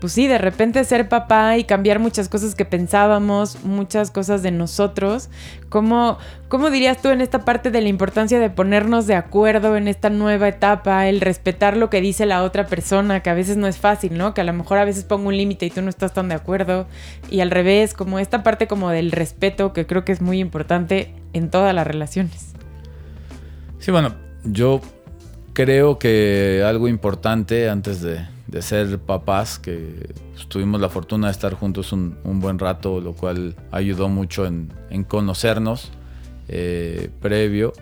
pues 0.00 0.12
sí, 0.12 0.26
de 0.26 0.36
repente 0.36 0.84
ser 0.84 1.08
papá 1.08 1.56
y 1.56 1.64
cambiar 1.64 1.98
muchas 1.98 2.28
cosas 2.28 2.54
que 2.54 2.66
pensábamos, 2.66 3.64
muchas 3.64 4.10
cosas 4.10 4.42
de 4.42 4.50
nosotros. 4.50 5.30
¿Cómo, 5.70 6.18
¿Cómo 6.48 6.70
dirías 6.70 7.00
tú 7.00 7.08
en 7.08 7.22
esta 7.22 7.46
parte 7.46 7.70
de 7.70 7.80
la 7.80 7.88
importancia 7.88 8.38
de 8.38 8.50
ponernos 8.50 9.06
de 9.06 9.14
acuerdo 9.14 9.76
en 9.76 9.88
esta 9.88 10.10
nueva 10.10 10.48
etapa, 10.48 11.08
el 11.08 11.22
respetar 11.22 11.78
lo 11.78 11.88
que 11.88 12.02
dice 12.02 12.26
la 12.26 12.42
otra 12.42 12.66
persona, 12.66 13.22
que 13.22 13.30
a 13.30 13.34
veces 13.34 13.56
no 13.56 13.66
es 13.66 13.78
fácil, 13.78 14.18
¿no? 14.18 14.34
Que 14.34 14.42
a 14.42 14.44
lo 14.44 14.52
mejor 14.52 14.78
a 14.78 14.84
veces 14.84 15.04
pongo 15.04 15.28
un 15.28 15.36
límite 15.36 15.64
y 15.66 15.70
tú 15.70 15.80
no 15.80 15.88
estás 15.88 16.12
tan 16.12 16.28
de 16.28 16.34
acuerdo. 16.34 16.86
Y 17.30 17.40
al 17.40 17.50
revés, 17.50 17.94
como 17.94 18.18
esta 18.18 18.42
parte 18.42 18.66
como 18.66 18.90
del 18.90 19.12
respeto, 19.12 19.72
que 19.72 19.86
creo 19.86 20.04
que 20.04 20.12
es 20.12 20.20
muy 20.20 20.40
importante 20.40 21.14
en 21.32 21.50
todas 21.50 21.74
las 21.74 21.86
relaciones. 21.86 22.52
Sí, 23.78 23.90
bueno, 23.90 24.14
yo 24.44 24.82
creo 25.54 25.98
que 25.98 26.62
algo 26.66 26.86
importante 26.86 27.70
antes 27.70 28.02
de, 28.02 28.35
de 28.46 28.62
ser 28.62 28.98
papás, 28.98 29.58
que 29.58 30.14
tuvimos 30.48 30.80
la 30.80 30.88
fortuna 30.88 31.28
de 31.28 31.32
estar 31.32 31.54
juntos 31.54 31.92
un, 31.92 32.16
buen 32.40 32.58
rato, 32.58 33.00
lo 33.00 33.12
cual 33.14 33.56
ayudó 33.70 34.08
mucho 34.08 34.46
en, 34.46 34.70
conocernos 35.08 35.90
eh, 36.48 37.10
previo, 37.20 37.72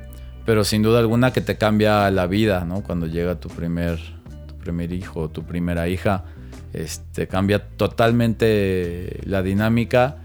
pero 0.46 0.64
sin 0.64 0.82
duda 0.82 1.00
alguna 1.00 1.32
que 1.32 1.40
te 1.40 1.56
cambia 1.56 2.10
la 2.10 2.26
vida, 2.26 2.64
¿no? 2.64 2.82
Cuando 2.82 3.06
llega 3.06 3.36
tu 3.36 3.48
primer, 3.48 3.98
tu 4.46 4.56
primer 4.56 4.92
hijo, 4.92 5.30
tu 5.30 5.44
primera 5.44 5.88
hija, 5.88 6.24
este, 6.72 7.28
cambia 7.28 7.68
totalmente 7.76 9.20
la 9.24 9.42
dinámica 9.42 10.16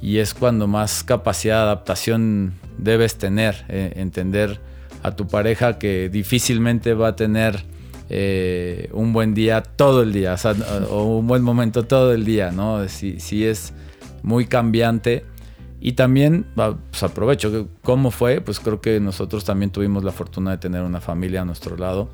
y 0.00 0.18
es 0.18 0.34
cuando 0.34 0.66
más 0.66 1.04
capacidad 1.04 1.56
de 1.56 1.62
adaptación 1.62 2.54
debes 2.78 3.18
tener, 3.18 3.64
eh, 3.68 3.92
entender 3.96 4.60
a 5.02 5.12
tu 5.12 5.26
pareja 5.26 5.78
que 5.78 6.08
difícilmente 6.08 6.94
va 6.94 7.08
a 7.08 7.16
tener 7.16 7.64
eh, 8.12 8.90
un 8.92 9.12
buen 9.12 9.34
día 9.34 9.62
todo 9.62 10.02
el 10.02 10.12
día, 10.12 10.34
o, 10.90 11.18
un 11.18 11.28
buen 11.28 11.44
momento 11.44 11.84
todo 11.84 12.12
el 12.12 12.24
día, 12.24 12.50
¿no? 12.50 12.88
Si, 12.88 13.44
es 13.44 13.72
muy 14.24 14.46
cambiante. 14.46 15.24
Y 15.80 15.92
también, 15.92 16.44
pues 16.54 17.02
aprovecho, 17.04 17.68
¿cómo 17.82 18.10
fue? 18.10 18.40
Pues 18.40 18.58
creo 18.58 18.80
que 18.80 18.98
nosotros 18.98 19.44
también 19.44 19.70
tuvimos 19.70 20.02
la 20.02 20.10
fortuna 20.10 20.50
de 20.50 20.58
tener 20.58 20.82
una 20.82 21.00
familia 21.00 21.42
a 21.42 21.44
nuestro 21.44 21.76
lado. 21.76 22.10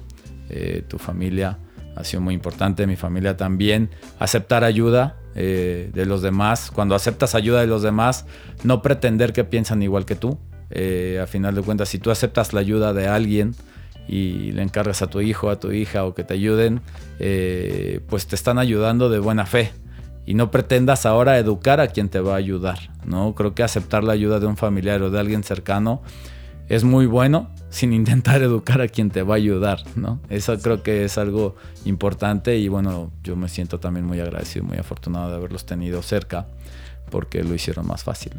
Eh, 0.51 0.85
tu 0.87 0.99
familia 0.99 1.59
ha 1.97 2.05
sido 2.05 2.21
muy 2.21 2.35
importante, 2.35 2.87
mi 2.87 2.97
familia 2.97 3.39
también. 3.39 3.89
Aceptar 4.19 4.65
ayuda 4.65 5.17
eh, 5.35 5.91
de 5.95 6.05
los 6.05 6.21
demás. 6.21 6.71
Cuando 6.71 6.95
aceptas 6.95 7.35
ayuda 7.35 7.63
de 7.63 7.67
los 7.69 7.83
demás, 7.83 8.27
no 8.65 8.83
pretender 8.83 9.33
que 9.33 9.45
piensan 9.45 9.83
igual 9.83 10.05
que 10.05 10.15
tú. 10.15 10.39
a 10.71 11.27
final 11.27 11.55
de 11.55 11.63
cuentas, 11.63 11.89
si 11.89 11.99
tú 11.99 12.11
aceptas 12.11 12.53
la 12.53 12.61
ayuda 12.61 12.93
de 12.93 13.09
alguien, 13.09 13.57
y 14.09 14.53
le 14.53 14.63
encargas 14.63 15.03
a 15.03 15.09
tu 15.09 15.21
hijo, 15.21 15.51
a 15.51 15.59
tu 15.59 15.73
hija 15.73 16.05
o 16.05 16.15
que 16.15 16.25
te 16.25 16.35
ayuden, 16.35 16.81
eh, 17.19 18.01
pues 18.09 18.27
te 18.27 18.35
están 18.35 18.59
ayudando 18.59 19.09
de 19.09 19.19
buena 19.19 19.47
fe. 19.47 19.73
Y 20.25 20.35
no 20.35 20.51
pretendas 20.51 21.07
ahora 21.07 21.39
educar 21.39 21.81
a 21.81 21.89
quien 21.89 22.09
te 22.09 22.21
va 22.21 22.35
a 22.35 22.37
ayudar, 22.37 22.79
¿no? 23.05 23.35
Creo 23.35 23.55
que 23.55 23.63
aceptar 23.63 24.03
la 24.03 24.13
ayuda 24.13 24.41
de 24.41 24.47
un 24.47 24.57
familiar 24.57 25.01
o 25.03 25.11
de 25.11 25.21
alguien 25.21 25.45
cercano 25.45 26.03
es 26.69 26.83
muy 26.83 27.07
bueno 27.07 27.49
sin 27.71 27.93
intentar 27.93 28.43
educar 28.43 28.81
a 28.81 28.89
quien 28.89 29.11
te 29.11 29.23
va 29.23 29.35
a 29.35 29.37
ayudar, 29.37 29.83
¿no? 29.95 30.21
Eso 30.29 30.59
creo 30.59 30.83
que 30.83 31.05
es 31.05 31.19
algo 31.19 31.55
importante 31.85 32.57
y 32.57 32.69
bueno, 32.69 33.13
yo 33.23 33.37
me 33.37 33.49
siento 33.49 33.79
también 33.79 34.05
muy 34.05 34.21
agradecido, 34.21 34.65
muy 34.65 34.79
afortunado 34.79 35.31
de 35.31 35.37
haberlos 35.37 35.65
tenido 35.65 36.03
cerca 36.03 36.47
porque 37.11 37.45
lo 37.45 37.55
hicieron 37.55 37.87
más 37.87 38.03
fácil. 38.03 38.33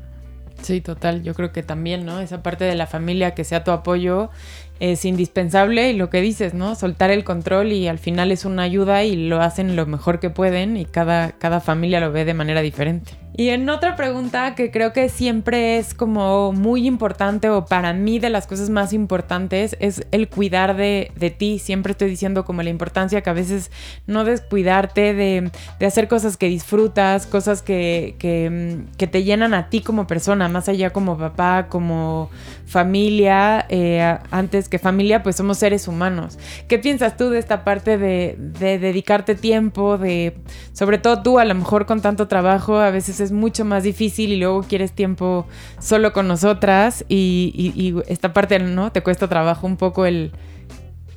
Sí, 0.62 0.82
total. 0.82 1.24
Yo 1.24 1.34
creo 1.34 1.52
que 1.52 1.64
también, 1.64 2.06
¿no? 2.06 2.20
Esa 2.20 2.42
parte 2.42 2.66
de 2.66 2.76
la 2.76 2.88
familia 2.88 3.36
que 3.36 3.44
sea 3.44 3.64
tu 3.64 3.72
apoyo 3.72 4.30
es 4.80 5.06
indispensable 5.06 5.92
y 5.92 5.94
lo 5.94 6.10
que 6.10 6.22
dices, 6.22 6.54
¿no? 6.54 6.76
Soltar 6.76 7.12
el 7.12 7.24
control 7.24 7.72
y 7.72 7.88
al 7.88 8.00
final 8.00 8.32
es 8.32 8.46
una 8.46 8.64
ayuda 8.64 9.04
y 9.04 9.16
lo 9.16 9.42
hacen 9.42 9.76
lo 9.76 9.86
mejor 9.86 10.20
que 10.20 10.30
pueden 10.30 10.78
y 10.78 10.86
cada, 10.86 11.32
cada 11.34 11.60
familia 11.60 12.00
lo 12.00 12.12
ve 12.12 12.26
de 12.26 12.34
manera 12.34 12.62
diferente. 12.62 13.14
Y 13.40 13.50
en 13.50 13.70
otra 13.70 13.96
pregunta 13.96 14.56
que 14.56 14.72
creo 14.72 14.94
que 14.94 15.10
siempre 15.10 15.78
es 15.78 15.94
como 15.94 16.54
muy 16.54 16.88
importante 16.88 17.52
o 17.52 17.66
para 17.66 17.94
mí 17.94 18.18
de 18.18 18.32
las 18.32 18.48
cosas 18.48 18.72
más 18.72 18.94
importantes 18.94 19.78
es 19.80 20.08
el 20.10 20.28
cuidar 20.28 20.76
de, 20.76 21.36
ti. 21.38 21.60
Siempre 21.60 21.92
estoy 21.92 22.10
diciendo 22.10 22.46
como 22.46 22.64
la 22.64 22.72
importancia 22.72 23.22
que 23.22 23.30
a 23.30 23.34
veces 23.34 23.70
no 24.08 24.24
descuidarte 24.24 25.14
de, 25.14 25.52
hacer 25.86 26.08
cosas 26.08 26.36
que 26.36 26.48
disfrutas, 26.48 27.28
cosas 27.28 27.62
que, 27.62 28.16
que, 28.18 29.08
te 29.08 29.24
llenan 29.24 29.54
a 29.54 29.70
ti 29.70 29.82
como 29.82 30.08
persona, 30.08 30.50
más 30.50 30.68
allá 30.68 30.90
como 30.90 31.16
papá, 31.16 31.68
como 31.70 32.32
familia, 32.66 33.68
eh, 33.70 34.18
antes 34.32 34.67
que 34.68 34.80
familia, 34.80 35.22
pues 35.22 35.36
somos 35.36 35.60
seres 35.60 35.88
humanos. 35.88 36.40
¿Qué 36.68 36.80
piensas 36.80 37.18
tú 37.18 37.30
de 37.30 37.40
esta 37.40 37.64
parte 37.64 37.98
de, 37.98 38.36
de 38.38 38.80
dedicarte 38.80 39.36
tiempo, 39.36 39.98
de 39.98 40.38
sobre 40.74 40.98
todo 40.98 41.22
tú 41.22 41.40
a 41.40 41.46
lo 41.46 41.54
mejor 41.54 41.86
con 41.86 42.02
tanto 42.02 42.28
trabajo, 42.28 42.78
a 42.78 42.90
veces 42.90 43.20
es 43.20 43.28
es 43.28 43.32
mucho 43.34 43.66
más 43.66 43.84
difícil 43.84 44.32
y 44.32 44.38
luego 44.38 44.64
quieres 44.64 44.94
tiempo 44.94 45.48
solo 45.80 46.14
con 46.14 46.28
nosotras 46.28 47.06
y, 47.08 47.96
esta 48.08 48.34
parte, 48.34 48.60
¿no? 48.60 48.92
Te 48.92 49.04
cuesta 49.04 49.28
trabajo 49.28 49.68
un 49.68 49.78
poco 49.78 50.06
el, 50.06 50.32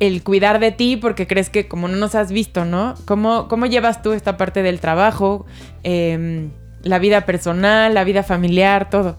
el 0.00 0.22
cuidar 0.22 0.60
de 0.60 0.72
ti 0.72 0.96
porque 0.96 1.26
crees 1.26 1.48
que 1.48 1.68
como 1.68 1.88
no 1.88 1.96
nos 1.96 2.14
has 2.14 2.32
visto, 2.32 2.64
¿no? 2.64 2.94
¿Cómo, 3.04 3.48
cómo 3.48 3.66
llevas 3.66 4.02
tú 4.02 4.12
esta 4.12 4.36
parte 4.36 4.62
del 4.62 4.80
trabajo, 4.80 5.46
em, 5.84 6.50
la 6.82 6.98
vida 6.98 7.26
personal, 7.26 7.94
la 7.94 8.04
vida 8.04 8.22
familiar, 8.22 8.90
todo? 8.90 9.16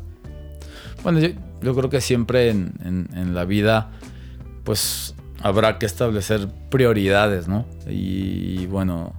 Bueno, 1.04 1.20
yo, 1.20 1.76
creo 1.76 1.90
que 1.90 2.02
siempre 2.02 2.50
en, 2.50 3.34
la 3.34 3.46
vida, 3.46 3.92
pues 4.64 5.16
habrá 5.42 5.80
que 5.80 5.86
establecer 5.86 6.48
prioridades, 6.70 7.48
¿no? 7.48 7.66
Y, 7.88 8.66
bueno, 8.68 9.14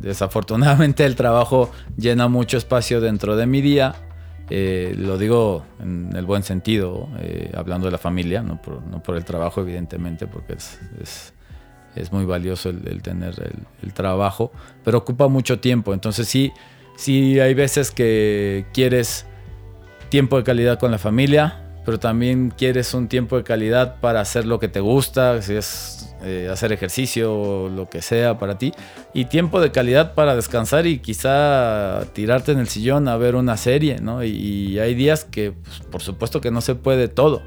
desafortunadamente 0.00 1.04
el 1.04 1.16
trabajo 1.16 1.70
llena 1.96 2.28
mucho 2.28 2.56
espacio 2.56 3.00
dentro 3.00 3.36
de 3.36 3.46
mi 3.46 3.60
día 3.60 3.96
eh, 4.54 4.94
lo 4.98 5.16
digo 5.16 5.64
en 5.80 6.14
el 6.14 6.26
buen 6.26 6.42
sentido, 6.42 7.08
eh, 7.20 7.50
hablando 7.56 7.86
de 7.86 7.92
la 7.92 7.96
familia, 7.96 8.42
no 8.42 8.60
por, 8.60 9.16
el 9.16 9.24
trabajo, 9.24 9.62
evidentemente, 9.62 10.26
porque 10.26 10.52
es, 10.54 11.32
muy 12.12 12.26
valioso 12.26 12.68
el, 12.68 13.00
tener 13.00 13.34
el, 13.82 13.94
trabajo, 13.94 14.52
pero 14.84 14.98
ocupa 14.98 15.28
mucho 15.28 15.58
tiempo. 15.58 15.94
Entonces 15.94 16.28
sí, 16.28 16.52
sí 16.96 17.40
hay 17.40 17.54
veces 17.54 17.90
que 17.90 18.66
quieres 18.74 19.24
tiempo 20.10 20.36
de 20.36 20.44
calidad 20.44 20.78
con 20.78 20.90
la 20.90 20.98
familia, 20.98 21.71
pero 21.84 21.98
también 21.98 22.52
quieres 22.56 22.94
un 22.94 23.08
tiempo 23.08 23.36
de 23.36 23.44
calidad 23.44 24.00
para 24.00 24.20
hacer 24.20 24.46
lo 24.46 24.58
que 24.58 24.68
te 24.68 24.80
gusta, 24.80 25.42
si 25.42 25.54
es 25.54 26.14
eh, 26.24 26.48
hacer 26.52 26.72
ejercicio 26.72 27.34
o 27.34 27.68
lo 27.68 27.90
que 27.90 28.00
sea 28.00 28.38
para 28.38 28.56
ti, 28.56 28.72
y 29.12 29.24
tiempo 29.24 29.60
de 29.60 29.72
calidad 29.72 30.14
para 30.14 30.36
descansar 30.36 30.86
y 30.86 31.00
quizá 31.00 32.04
tirarte 32.12 32.52
en 32.52 32.60
el 32.60 32.68
sillón 32.68 33.08
a 33.08 33.16
ver 33.16 33.34
una 33.34 33.56
serie, 33.56 33.98
¿no? 34.00 34.22
Y, 34.22 34.78
hay 34.78 34.94
días 34.94 35.24
que, 35.24 35.50
pues, 35.50 35.80
por 35.90 36.00
supuesto 36.00 36.40
que 36.40 36.52
no 36.52 36.60
se 36.60 36.76
puede 36.76 37.08
todo, 37.08 37.42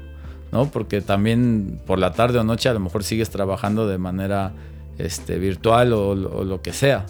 ¿no? 0.52 0.70
Porque 0.70 1.00
también 1.00 1.80
por 1.86 1.98
la 1.98 2.12
tarde 2.12 2.38
o 2.38 2.44
noche 2.44 2.68
a 2.68 2.74
lo 2.74 2.80
mejor 2.80 3.02
sigues 3.02 3.30
trabajando 3.30 3.88
de 3.88 3.96
manera 3.96 4.52
este, 4.98 5.38
virtual 5.38 5.94
o, 5.94 6.14
lo 6.14 6.60
que 6.60 6.74
sea, 6.74 7.06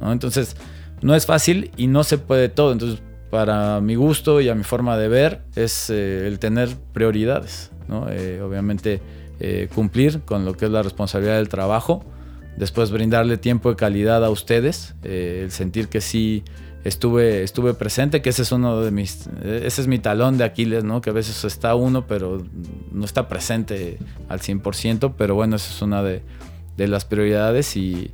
¿no? 0.00 0.10
Entonces, 0.10 0.56
no 1.00 1.14
es 1.14 1.26
fácil 1.26 1.70
y 1.76 1.86
no 1.86 2.02
se 2.02 2.18
puede 2.18 2.48
todo, 2.48 2.72
entonces 2.72 3.00
para 3.34 3.80
mi 3.80 3.96
gusto 3.96 4.40
y 4.40 4.48
a 4.48 4.54
mi 4.54 4.62
forma 4.62 4.96
de 4.96 5.08
ver 5.08 5.40
es 5.56 5.90
eh, 5.90 6.28
el 6.28 6.38
tener 6.38 6.68
prioridades, 6.92 7.72
¿no? 7.88 8.06
Eh, 8.08 8.40
obviamente 8.40 9.00
eh, 9.40 9.68
cumplir 9.74 10.20
con 10.20 10.44
lo 10.44 10.54
que 10.56 10.66
es 10.66 10.70
la 10.70 10.84
responsabilidad 10.84 11.38
del 11.38 11.48
trabajo, 11.48 12.04
después 12.56 12.92
brindarle 12.92 13.36
tiempo 13.36 13.70
de 13.70 13.74
calidad 13.74 14.24
a 14.24 14.30
ustedes, 14.30 14.94
el 15.02 15.50
sentir 15.50 15.88
que 15.88 16.00
sí 16.00 16.44
estuve, 16.84 17.42
estuve 17.42 17.74
presente, 17.74 18.22
que 18.22 18.30
ese 18.30 18.42
es 18.42 18.52
uno 18.52 18.80
de 18.80 18.92
mis, 18.92 19.28
ese 19.42 19.80
es 19.80 19.88
mi 19.88 19.98
talón 19.98 20.38
de 20.38 20.44
Aquiles, 20.44 20.84
¿no? 20.84 21.00
Que 21.00 21.10
a 21.10 21.12
veces 21.12 21.44
está 21.44 21.74
uno, 21.74 22.06
pero 22.06 22.40
no 22.92 23.04
está 23.04 23.26
presente 23.26 23.98
al 24.28 24.38
100%, 24.38 25.14
pero 25.18 25.34
bueno, 25.34 25.56
esa 25.56 25.72
es 25.74 25.82
una 25.82 26.04
de, 26.04 26.22
las 26.76 27.04
prioridades 27.04 27.76
y, 27.76 28.12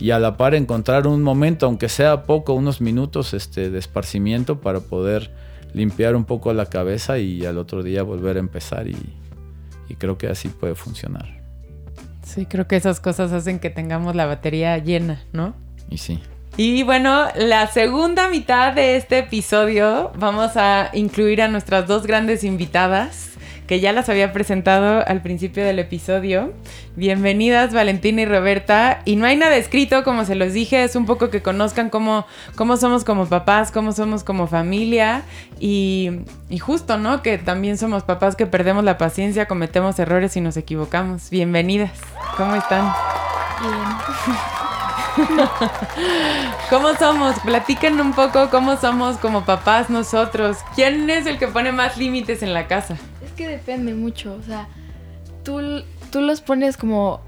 y, 0.00 0.10
a 0.10 0.18
la 0.18 0.36
par 0.36 0.54
encontrar 0.54 1.06
un 1.06 1.22
momento, 1.22 1.66
aunque 1.66 1.88
sea 1.88 2.24
poco, 2.24 2.54
unos 2.54 2.80
minutos 2.80 3.34
este, 3.34 3.70
de 3.70 3.78
esparcimiento 3.78 4.60
para 4.60 4.80
poder 4.80 5.30
limpiar 5.74 6.16
un 6.16 6.24
poco 6.24 6.52
la 6.52 6.66
cabeza 6.66 7.18
y 7.18 7.44
al 7.46 7.58
otro 7.58 7.82
día 7.82 8.02
volver 8.02 8.36
a 8.36 8.40
empezar 8.40 8.88
y, 8.88 8.96
y 9.88 9.94
creo 9.94 10.18
que 10.18 10.28
así 10.28 10.48
puede 10.48 10.74
funcionar. 10.74 11.40
Sí, 12.24 12.46
creo 12.46 12.66
que 12.66 12.76
esas 12.76 13.00
cosas 13.00 13.32
hacen 13.32 13.58
que 13.58 13.70
tengamos 13.70 14.14
la 14.14 14.26
batería 14.26 14.78
llena, 14.78 15.22
¿no? 15.32 15.54
Y 15.88 15.98
sí. 15.98 16.20
Y 16.56 16.82
bueno, 16.82 17.28
la 17.36 17.66
segunda 17.68 18.28
mitad 18.28 18.72
de 18.72 18.96
este 18.96 19.18
episodio 19.18 20.12
vamos 20.16 20.56
a 20.56 20.90
incluir 20.92 21.42
a 21.42 21.48
nuestras 21.48 21.86
dos 21.86 22.06
grandes 22.06 22.44
invitadas 22.44 23.29
que 23.70 23.78
ya 23.78 23.92
las 23.92 24.08
había 24.08 24.32
presentado 24.32 25.06
al 25.06 25.22
principio 25.22 25.64
del 25.64 25.78
episodio. 25.78 26.52
Bienvenidas 26.96 27.72
Valentina 27.72 28.22
y 28.22 28.24
Roberta. 28.24 29.00
Y 29.04 29.14
no 29.14 29.26
hay 29.26 29.36
nada 29.36 29.54
escrito, 29.54 30.02
como 30.02 30.24
se 30.24 30.34
los 30.34 30.52
dije, 30.52 30.82
es 30.82 30.96
un 30.96 31.06
poco 31.06 31.30
que 31.30 31.40
conozcan 31.40 31.88
cómo, 31.88 32.26
cómo 32.56 32.76
somos 32.76 33.04
como 33.04 33.26
papás, 33.26 33.70
cómo 33.70 33.92
somos 33.92 34.24
como 34.24 34.48
familia. 34.48 35.22
Y, 35.60 36.10
y 36.48 36.58
justo, 36.58 36.98
¿no? 36.98 37.22
Que 37.22 37.38
también 37.38 37.78
somos 37.78 38.02
papás 38.02 38.34
que 38.34 38.44
perdemos 38.44 38.82
la 38.82 38.98
paciencia, 38.98 39.46
cometemos 39.46 40.00
errores 40.00 40.36
y 40.36 40.40
nos 40.40 40.56
equivocamos. 40.56 41.30
Bienvenidas. 41.30 41.92
¿Cómo 42.36 42.56
están? 42.56 42.92
Bien. 43.60 45.28
¿Cómo 46.70 46.94
somos? 46.94 47.38
Platiquen 47.38 48.00
un 48.00 48.14
poco 48.14 48.50
cómo 48.50 48.76
somos 48.78 49.16
como 49.18 49.44
papás 49.44 49.90
nosotros. 49.90 50.56
¿Quién 50.74 51.08
es 51.08 51.26
el 51.26 51.38
que 51.38 51.46
pone 51.46 51.70
más 51.70 51.96
límites 51.96 52.42
en 52.42 52.52
la 52.52 52.66
casa? 52.66 52.96
Que 53.40 53.48
depende 53.48 53.94
mucho, 53.94 54.34
o 54.34 54.42
sea, 54.42 54.68
tú, 55.44 55.82
tú 56.12 56.20
los 56.20 56.42
pones 56.42 56.76
como 56.76 57.22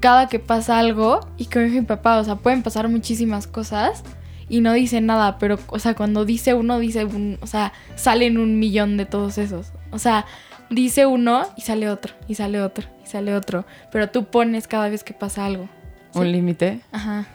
cada 0.00 0.30
que 0.30 0.38
pasa 0.38 0.78
algo 0.78 1.20
y 1.36 1.44
con 1.44 1.70
mi 1.70 1.82
papá, 1.82 2.18
o 2.18 2.24
sea, 2.24 2.36
pueden 2.36 2.62
pasar 2.62 2.88
muchísimas 2.88 3.46
cosas 3.46 4.02
y 4.48 4.62
no 4.62 4.72
dice 4.72 5.02
nada, 5.02 5.36
pero, 5.38 5.58
o 5.66 5.78
sea, 5.78 5.92
cuando 5.92 6.24
dice 6.24 6.54
uno, 6.54 6.78
dice 6.78 7.04
un, 7.04 7.36
o 7.42 7.46
sea, 7.46 7.74
salen 7.96 8.38
un 8.38 8.58
millón 8.58 8.96
de 8.96 9.04
todos 9.04 9.36
esos. 9.36 9.72
O 9.90 9.98
sea, 9.98 10.24
dice 10.70 11.04
uno 11.04 11.42
y 11.54 11.60
sale 11.60 11.90
otro, 11.90 12.14
y 12.26 12.34
sale 12.34 12.62
otro, 12.62 12.88
y 13.04 13.06
sale 13.06 13.34
otro, 13.34 13.66
pero 13.92 14.08
tú 14.08 14.24
pones 14.24 14.66
cada 14.66 14.88
vez 14.88 15.04
que 15.04 15.12
pasa 15.12 15.44
algo. 15.44 15.68
¿Un 16.14 16.32
límite? 16.32 16.80
Ajá. 16.92 17.26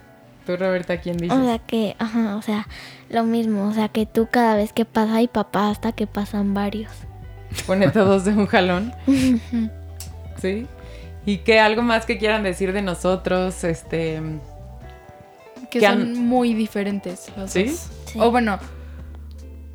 ¿Tú, 0.48 0.58
Roberta, 0.58 0.98
quién 0.98 1.18
dices? 1.18 1.38
O 1.38 1.46
sea 1.46 1.60
que, 1.60 1.96
ajá, 2.00 2.36
o 2.36 2.42
sea, 2.42 2.68
lo 3.12 3.26
mismo, 3.26 3.68
o 3.68 3.74
sea 3.76 3.90
que 3.90 4.08
tú 4.08 4.28
cada 4.32 4.56
vez 4.56 4.74
que 4.74 4.86
pasa 4.86 5.22
y 5.22 5.28
papá 5.28 5.70
hasta 5.70 5.92
que 5.92 6.08
pasan 6.08 6.56
varios. 6.56 6.90
Pone 7.66 7.90
todos 7.90 8.26
de 8.26 8.32
un 8.32 8.48
jalón. 8.48 8.94
¿Sí? 10.42 10.68
¿Y 11.26 11.38
qué 11.38 11.60
algo 11.60 11.82
más 11.82 12.06
que 12.06 12.18
quieran 12.18 12.44
decir 12.44 12.74
de 12.74 12.82
nosotros? 12.82 13.64
Este. 13.64 14.22
Que, 15.70 15.82
son 15.82 16.14
muy 16.26 16.54
diferentes 16.54 17.32
los 17.38 17.52
¿Sí? 17.52 17.66
dos. 17.66 17.90
¿Sí? 18.06 18.20
O 18.20 18.32
bueno, 18.32 18.60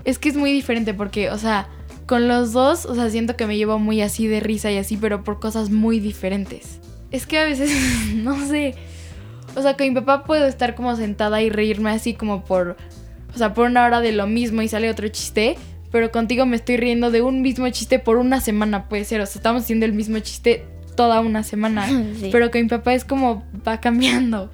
es 0.04 0.18
que 0.18 0.28
es 0.28 0.36
muy 0.36 0.52
diferente 0.52 0.92
porque, 0.92 1.30
o 1.30 1.38
sea, 1.38 1.68
con 2.06 2.28
los 2.28 2.52
dos, 2.52 2.86
o 2.86 2.94
sea, 2.94 3.08
siento 3.10 3.36
que 3.36 3.46
me 3.46 3.56
llevo 3.56 3.78
muy 3.78 4.02
así 4.02 4.26
de 4.26 4.40
risa 4.40 4.70
y 4.70 4.78
así, 4.78 4.96
pero 4.96 5.24
por 5.24 5.40
cosas 5.40 5.70
muy 5.70 6.00
diferentes. 6.00 6.80
Es 7.10 7.26
que 7.26 7.38
a 7.38 7.44
veces, 7.44 7.70
no 8.14 8.46
sé. 8.46 8.74
O 9.54 9.62
sea, 9.62 9.76
con 9.76 9.88
mi 9.88 9.94
papá 9.94 10.24
puedo 10.24 10.46
estar 10.46 10.74
como 10.74 10.96
sentada 10.96 11.40
y 11.40 11.50
reírme 11.50 11.90
así 11.90 12.14
como 12.14 12.44
por. 12.44 12.76
O 13.34 13.38
sea, 13.38 13.54
por 13.54 13.66
una 13.66 13.84
hora 13.84 14.00
de 14.00 14.12
lo 14.12 14.26
mismo 14.26 14.62
y 14.62 14.68
sale 14.68 14.90
otro 14.90 15.08
chiste 15.08 15.56
pero 15.96 16.12
contigo 16.12 16.44
me 16.44 16.56
estoy 16.56 16.76
riendo 16.76 17.10
de 17.10 17.22
un 17.22 17.40
mismo 17.40 17.66
chiste 17.70 17.98
por 17.98 18.18
una 18.18 18.42
semana, 18.42 18.86
puede 18.86 19.06
ser. 19.06 19.22
O 19.22 19.24
sea, 19.24 19.38
estamos 19.38 19.62
haciendo 19.62 19.86
el 19.86 19.94
mismo 19.94 20.18
chiste 20.18 20.66
toda 20.94 21.20
una 21.20 21.42
semana. 21.42 21.88
Pero 22.30 22.50
que 22.50 22.62
mi 22.62 22.68
papá 22.68 22.92
es 22.92 23.06
como 23.06 23.44
va 23.66 23.80
cambiando. 23.80 24.50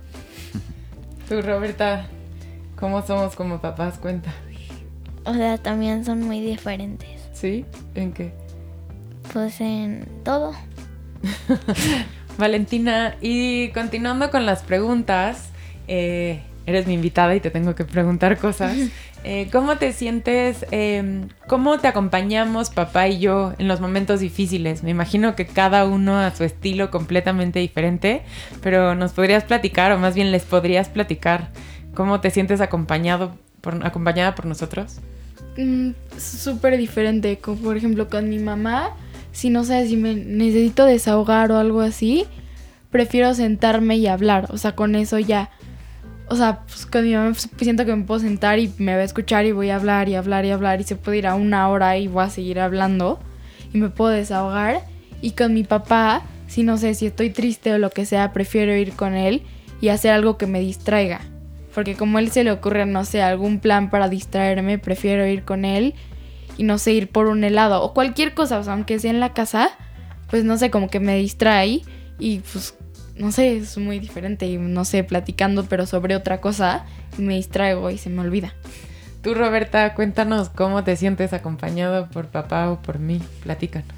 Tú, 1.28 1.42
Roberta, 1.42 2.06
¿cómo 2.76 3.04
somos 3.04 3.34
como 3.34 3.60
papás? 3.60 3.98
Cuenta. 3.98 4.32
O 5.24 5.34
sea, 5.34 5.58
también 5.58 6.04
son 6.04 6.20
muy 6.20 6.40
diferentes. 6.40 7.08
¿Sí? 7.32 7.64
¿En 7.96 8.12
qué? 8.12 8.32
Pues 9.32 9.60
en 9.60 10.06
todo. 10.22 10.52
Valentina, 12.38 13.16
y 13.20 13.70
continuando 13.70 14.30
con 14.30 14.46
las 14.46 14.62
preguntas, 14.62 15.48
eh, 15.88 16.40
eres 16.66 16.86
mi 16.86 16.94
invitada 16.94 17.34
y 17.34 17.40
te 17.40 17.50
tengo 17.50 17.74
que 17.74 17.84
preguntar 17.84 18.38
cosas. 18.38 18.76
Eh, 19.24 19.48
¿Cómo 19.52 19.76
te 19.76 19.92
sientes? 19.92 20.66
Em, 20.72 21.28
¿Cómo 21.46 21.78
te 21.78 21.86
acompañamos 21.86 22.70
papá 22.70 23.06
y 23.08 23.20
yo 23.20 23.52
en 23.58 23.68
los 23.68 23.80
momentos 23.80 24.20
difíciles? 24.20 24.82
Me 24.82 24.90
imagino 24.90 25.36
que 25.36 25.46
cada 25.46 25.84
uno 25.84 26.18
a 26.18 26.34
su 26.34 26.42
estilo 26.42 26.90
completamente 26.90 27.60
diferente, 27.60 28.22
pero 28.62 28.96
nos 28.96 29.12
podrías 29.12 29.44
platicar, 29.44 29.92
o 29.92 29.98
más 29.98 30.14
bien 30.14 30.32
les 30.32 30.42
podrías 30.42 30.88
platicar, 30.88 31.50
cómo 31.94 32.20
te 32.20 32.30
sientes 32.30 32.60
acompañado 32.60 33.36
acompañada 33.84 34.34
por 34.34 34.46
nosotros. 34.46 34.96
Mm, 35.56 35.90
súper 36.18 36.76
diferente, 36.76 37.38
como 37.38 37.58
por 37.58 37.76
ejemplo 37.76 38.08
con 38.08 38.28
mi 38.28 38.40
mamá, 38.40 38.90
si 39.30 39.50
no 39.50 39.64
sé 39.64 39.86
si 39.86 39.96
me 39.96 40.14
necesito 40.14 40.84
desahogar 40.84 41.52
o 41.52 41.58
algo 41.58 41.80
así, 41.80 42.26
prefiero 42.90 43.32
sentarme 43.34 43.96
y 43.96 44.08
hablar, 44.08 44.48
o 44.50 44.58
sea, 44.58 44.74
con 44.74 44.96
eso 44.96 45.18
ya 45.18 45.50
o 46.32 46.36
sea, 46.36 46.60
pues 46.60 46.86
con 46.86 47.04
mi 47.04 47.14
mamá 47.14 47.34
siento 47.34 47.84
que 47.84 47.94
me 47.94 48.04
puedo 48.04 48.20
sentar 48.20 48.58
y 48.58 48.72
me 48.78 48.94
va 48.94 49.02
a 49.02 49.04
escuchar 49.04 49.44
y 49.44 49.52
voy 49.52 49.68
a 49.68 49.76
hablar 49.76 50.08
y 50.08 50.14
hablar 50.14 50.46
y 50.46 50.50
hablar 50.50 50.80
y 50.80 50.84
se 50.84 50.96
puede 50.96 51.18
ir 51.18 51.26
a 51.26 51.34
una 51.34 51.68
hora 51.68 51.98
y 51.98 52.08
voy 52.08 52.24
a 52.24 52.30
seguir 52.30 52.58
hablando 52.58 53.20
y 53.70 53.76
me 53.76 53.90
puedo 53.90 54.12
desahogar. 54.12 54.80
Y 55.20 55.32
con 55.32 55.52
mi 55.52 55.62
papá, 55.62 56.22
si 56.46 56.62
no 56.62 56.78
sé, 56.78 56.94
si 56.94 57.04
estoy 57.04 57.28
triste 57.28 57.74
o 57.74 57.78
lo 57.78 57.90
que 57.90 58.06
sea, 58.06 58.32
prefiero 58.32 58.74
ir 58.74 58.94
con 58.94 59.14
él 59.14 59.42
y 59.82 59.90
hacer 59.90 60.12
algo 60.12 60.38
que 60.38 60.46
me 60.46 60.60
distraiga. 60.60 61.20
Porque 61.74 61.96
como 61.96 62.18
él 62.18 62.30
se 62.30 62.44
le 62.44 62.50
ocurre, 62.50 62.86
no 62.86 63.04
sé, 63.04 63.20
algún 63.20 63.60
plan 63.60 63.90
para 63.90 64.08
distraerme, 64.08 64.78
prefiero 64.78 65.26
ir 65.26 65.44
con 65.44 65.66
él 65.66 65.92
y 66.56 66.62
no 66.62 66.78
sé, 66.78 66.94
ir 66.94 67.08
por 67.08 67.26
un 67.26 67.44
helado 67.44 67.82
o 67.82 67.92
cualquier 67.92 68.32
cosa, 68.32 68.58
o 68.58 68.64
sea, 68.64 68.72
aunque 68.72 68.98
sea 68.98 69.10
en 69.10 69.20
la 69.20 69.34
casa, 69.34 69.68
pues 70.30 70.44
no 70.44 70.56
sé, 70.56 70.70
como 70.70 70.88
que 70.88 70.98
me 70.98 71.18
distrae 71.18 71.82
y 72.18 72.38
pues 72.38 72.74
no 73.16 73.32
sé, 73.32 73.56
es 73.56 73.76
muy 73.78 73.98
diferente 73.98 74.46
y 74.46 74.56
no 74.56 74.84
sé, 74.84 75.04
platicando 75.04 75.64
pero 75.64 75.86
sobre 75.86 76.16
otra 76.16 76.40
cosa 76.40 76.84
me 77.18 77.34
distraigo 77.34 77.90
y 77.90 77.98
se 77.98 78.10
me 78.10 78.20
olvida. 78.20 78.54
Tú, 79.22 79.34
Roberta, 79.34 79.94
cuéntanos 79.94 80.48
cómo 80.48 80.82
te 80.82 80.96
sientes 80.96 81.32
acompañado 81.32 82.08
por 82.08 82.26
papá 82.26 82.70
o 82.70 82.82
por 82.82 82.98
mí. 82.98 83.20
Platícanos. 83.44 83.94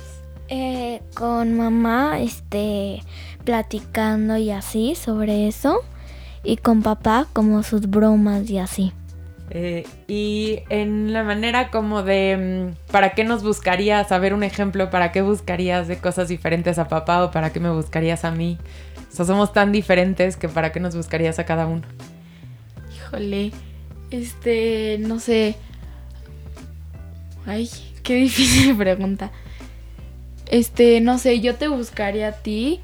Eh, 0.49 1.01
con 1.15 1.57
mamá, 1.57 2.21
este, 2.21 3.03
platicando 3.45 4.37
y 4.37 4.51
así 4.51 4.95
sobre 4.95 5.49
eso. 5.49 5.81
Y 6.43 6.59
con 6.59 6.83
papá, 6.83 7.27
como 7.33 7.63
sus 7.63 7.89
bromas 7.89 8.51
y 8.51 8.59
así. 8.59 8.93
Eh, 9.51 9.87
y 10.09 10.61
en 10.69 11.13
la 11.15 11.23
manera 11.23 11.71
como 11.71 12.03
de, 12.03 12.75
mm, 12.87 12.93
¿para 12.93 13.15
qué 13.15 13.25
nos 13.25 13.43
buscarías? 13.43 14.13
A 14.13 14.19
ver 14.19 14.35
un 14.35 14.43
ejemplo, 14.43 14.91
¿para 14.91 15.11
qué 15.11 15.23
buscarías 15.23 15.89
de 15.89 15.97
cosas 15.97 16.29
diferentes 16.29 16.79
a 16.79 16.89
papá 16.89 17.25
o 17.25 17.31
para 17.31 17.51
qué 17.51 17.61
me 17.61 17.71
buscarías 17.71 18.25
a 18.27 18.31
mí? 18.31 18.59
O 19.15 19.17
sea, 19.17 19.25
somos 19.25 19.53
tan 19.53 19.71
diferentes 19.71 20.37
que 20.37 20.49
¿para 20.49 20.73
qué 20.73 20.81
nos 20.81 20.97
buscarías 20.97 21.39
a 21.39 21.45
cada 21.45 21.69
uno? 21.69 21.83
Híjole, 22.93 23.53
este, 24.11 24.97
no 24.99 25.21
sé. 25.21 25.55
Ay, 27.47 27.71
qué 28.03 28.15
difícil 28.17 28.77
pregunta. 28.77 29.31
Este, 30.51 31.01
no 31.01 31.19
sé, 31.19 31.39
yo 31.39 31.55
te 31.55 31.69
buscaría 31.69 32.27
a 32.27 32.33
ti 32.33 32.81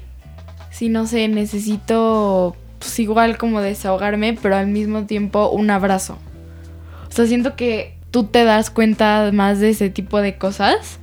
si 0.71 0.87
no 0.87 1.05
sé, 1.05 1.27
necesito 1.27 2.55
pues 2.79 2.97
igual 2.99 3.37
como 3.37 3.59
desahogarme, 3.59 4.39
pero 4.41 4.55
al 4.55 4.67
mismo 4.67 5.05
tiempo 5.05 5.49
un 5.49 5.69
abrazo. 5.69 6.17
O 7.09 7.11
sea, 7.11 7.27
siento 7.27 7.57
que 7.57 7.97
tú 8.09 8.23
te 8.23 8.45
das 8.45 8.69
cuenta 8.69 9.31
más 9.33 9.59
de 9.59 9.71
ese 9.71 9.89
tipo 9.89 10.21
de 10.21 10.37
cosas 10.37 11.00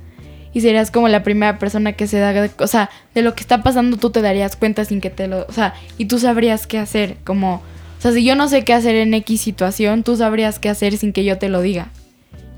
y 0.53 0.61
serías 0.61 0.91
como 0.91 1.07
la 1.07 1.23
primera 1.23 1.59
persona 1.59 1.93
que 1.93 2.07
se 2.07 2.19
da, 2.19 2.49
o 2.57 2.67
sea, 2.67 2.89
de 3.13 3.21
lo 3.21 3.35
que 3.35 3.41
está 3.41 3.61
pasando 3.61 3.97
tú 3.97 4.09
te 4.09 4.21
darías 4.21 4.55
cuenta 4.55 4.85
sin 4.85 5.01
que 5.01 5.09
te 5.09 5.27
lo, 5.27 5.45
o 5.47 5.51
sea, 5.51 5.73
y 5.97 6.05
tú 6.05 6.19
sabrías 6.19 6.67
qué 6.67 6.79
hacer, 6.79 7.17
como, 7.23 7.55
o 7.55 8.01
sea, 8.01 8.11
si 8.11 8.23
yo 8.23 8.35
no 8.35 8.47
sé 8.47 8.63
qué 8.63 8.73
hacer 8.73 8.95
en 8.95 9.13
X 9.13 9.41
situación, 9.41 10.03
tú 10.03 10.15
sabrías 10.15 10.59
qué 10.59 10.69
hacer 10.69 10.97
sin 10.97 11.13
que 11.13 11.23
yo 11.23 11.37
te 11.37 11.49
lo 11.49 11.61
diga. 11.61 11.89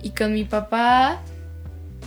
Y 0.04 0.12
con 0.12 0.34
mi 0.34 0.44
papá, 0.44 1.22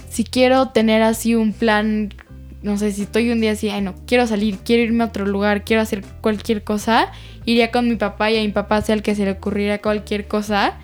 si 0.08 0.24
quiero 0.24 0.68
tener 0.68 1.02
así 1.02 1.34
un 1.34 1.52
plan, 1.52 2.14
no 2.62 2.76
sé, 2.78 2.92
si 2.92 3.02
estoy 3.02 3.30
un 3.30 3.40
día 3.40 3.52
así, 3.52 3.68
ay 3.68 3.82
no, 3.82 3.94
quiero 4.06 4.26
salir, 4.26 4.58
quiero 4.64 4.82
irme 4.82 5.04
a 5.04 5.08
otro 5.08 5.26
lugar, 5.26 5.64
quiero 5.64 5.82
hacer 5.82 6.02
cualquier 6.20 6.64
cosa, 6.64 7.12
iría 7.44 7.70
con 7.70 7.88
mi 7.88 7.96
papá 7.96 8.30
y 8.30 8.38
a 8.38 8.40
mi 8.40 8.48
papá 8.48 8.80
sea 8.80 8.94
el 8.94 9.02
que 9.02 9.14
se 9.14 9.24
le 9.24 9.32
ocurriera 9.32 9.78
cualquier 9.78 10.26
cosa 10.26 10.78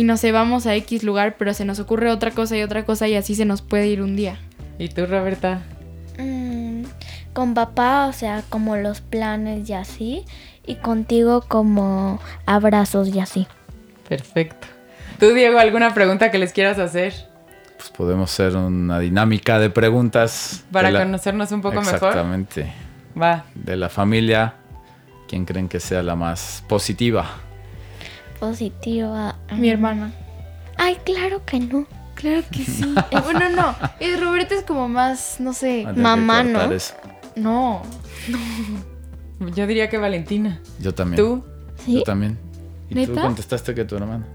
y 0.00 0.04
no 0.04 0.16
sé, 0.16 0.32
vamos 0.32 0.66
a 0.66 0.74
X 0.76 1.02
lugar, 1.04 1.36
pero 1.38 1.52
se 1.52 1.66
nos 1.66 1.78
ocurre 1.78 2.10
otra 2.10 2.30
cosa 2.30 2.56
y 2.56 2.62
otra 2.62 2.86
cosa 2.86 3.06
y 3.06 3.16
así 3.16 3.34
se 3.34 3.44
nos 3.44 3.60
puede 3.60 3.86
ir 3.86 4.00
un 4.00 4.16
día. 4.16 4.38
¿Y 4.78 4.88
tú, 4.88 5.04
Roberta? 5.04 5.60
Mm, 6.18 6.84
con 7.34 7.52
papá, 7.52 8.06
o 8.06 8.12
sea, 8.14 8.42
como 8.48 8.76
los 8.76 9.02
planes 9.02 9.68
y 9.68 9.74
así. 9.74 10.24
Y 10.66 10.76
contigo 10.76 11.42
como 11.46 12.18
abrazos 12.46 13.08
y 13.08 13.20
así. 13.20 13.46
Perfecto. 14.08 14.66
¿Tú, 15.18 15.34
Diego, 15.34 15.58
alguna 15.58 15.92
pregunta 15.92 16.30
que 16.30 16.38
les 16.38 16.54
quieras 16.54 16.78
hacer? 16.78 17.12
Pues 17.76 17.90
podemos 17.90 18.32
hacer 18.32 18.56
una 18.56 18.98
dinámica 19.00 19.58
de 19.58 19.68
preguntas. 19.68 20.64
Para 20.72 20.88
de 20.88 20.94
la- 20.94 21.02
conocernos 21.04 21.52
un 21.52 21.60
poco 21.60 21.76
mejor. 21.82 21.94
Exactamente. 21.94 22.72
Va. 23.20 23.44
De 23.54 23.76
la 23.76 23.90
familia, 23.90 24.54
¿quién 25.28 25.44
creen 25.44 25.68
que 25.68 25.78
sea 25.78 26.02
la 26.02 26.14
más 26.16 26.64
positiva? 26.68 27.26
Positiva. 28.40 29.36
Mi 29.56 29.68
hermana. 29.68 30.12
Ay, 30.76 30.96
claro 31.04 31.44
que 31.44 31.60
no. 31.60 31.86
Claro 32.14 32.42
que 32.50 32.64
sí. 32.64 32.94
Eh, 33.10 33.20
bueno, 33.22 33.50
no. 33.50 33.74
Eh, 34.00 34.16
Roberta 34.16 34.54
es 34.54 34.62
como 34.64 34.88
más, 34.88 35.36
no 35.40 35.52
sé. 35.52 35.86
Mamá, 35.94 36.42
¿no? 36.42 36.72
eso. 36.72 36.94
No. 37.36 37.82
Yo 39.54 39.66
diría 39.66 39.88
que 39.88 39.98
Valentina. 39.98 40.60
Yo 40.80 40.94
también. 40.94 41.22
¿Tú? 41.22 41.44
¿Sí? 41.84 41.94
Yo 41.94 42.02
también. 42.02 42.38
Y 42.90 43.06
tú 43.06 43.14
contestaste 43.14 43.74
que 43.74 43.84
tu 43.84 43.96
hermana. 43.96 44.26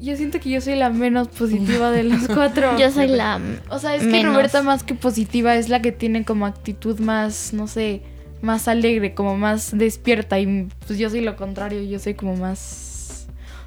Yo 0.00 0.16
siento 0.16 0.40
que 0.40 0.48
yo 0.48 0.62
soy 0.62 0.76
la 0.76 0.88
menos 0.88 1.28
positiva 1.28 1.90
de 1.90 2.04
los 2.04 2.26
cuatro. 2.34 2.78
Yo 2.78 2.90
soy 2.90 3.08
la... 3.08 3.38
O 3.68 3.78
sea, 3.78 3.94
es 3.94 4.02
que 4.02 4.08
menos. 4.08 4.34
Roberta 4.34 4.62
más 4.62 4.82
que 4.82 4.94
positiva 4.94 5.56
es 5.56 5.68
la 5.68 5.82
que 5.82 5.92
tiene 5.92 6.24
como 6.24 6.46
actitud 6.46 6.98
más, 7.00 7.52
no 7.52 7.66
sé, 7.66 8.02
más 8.40 8.66
alegre, 8.68 9.12
como 9.12 9.36
más 9.36 9.76
despierta. 9.76 10.38
Y 10.40 10.68
pues 10.86 10.98
yo 10.98 11.10
soy 11.10 11.20
lo 11.20 11.36
contrario, 11.36 11.82
yo 11.82 11.98
soy 11.98 12.14
como 12.14 12.36
más... 12.36 12.89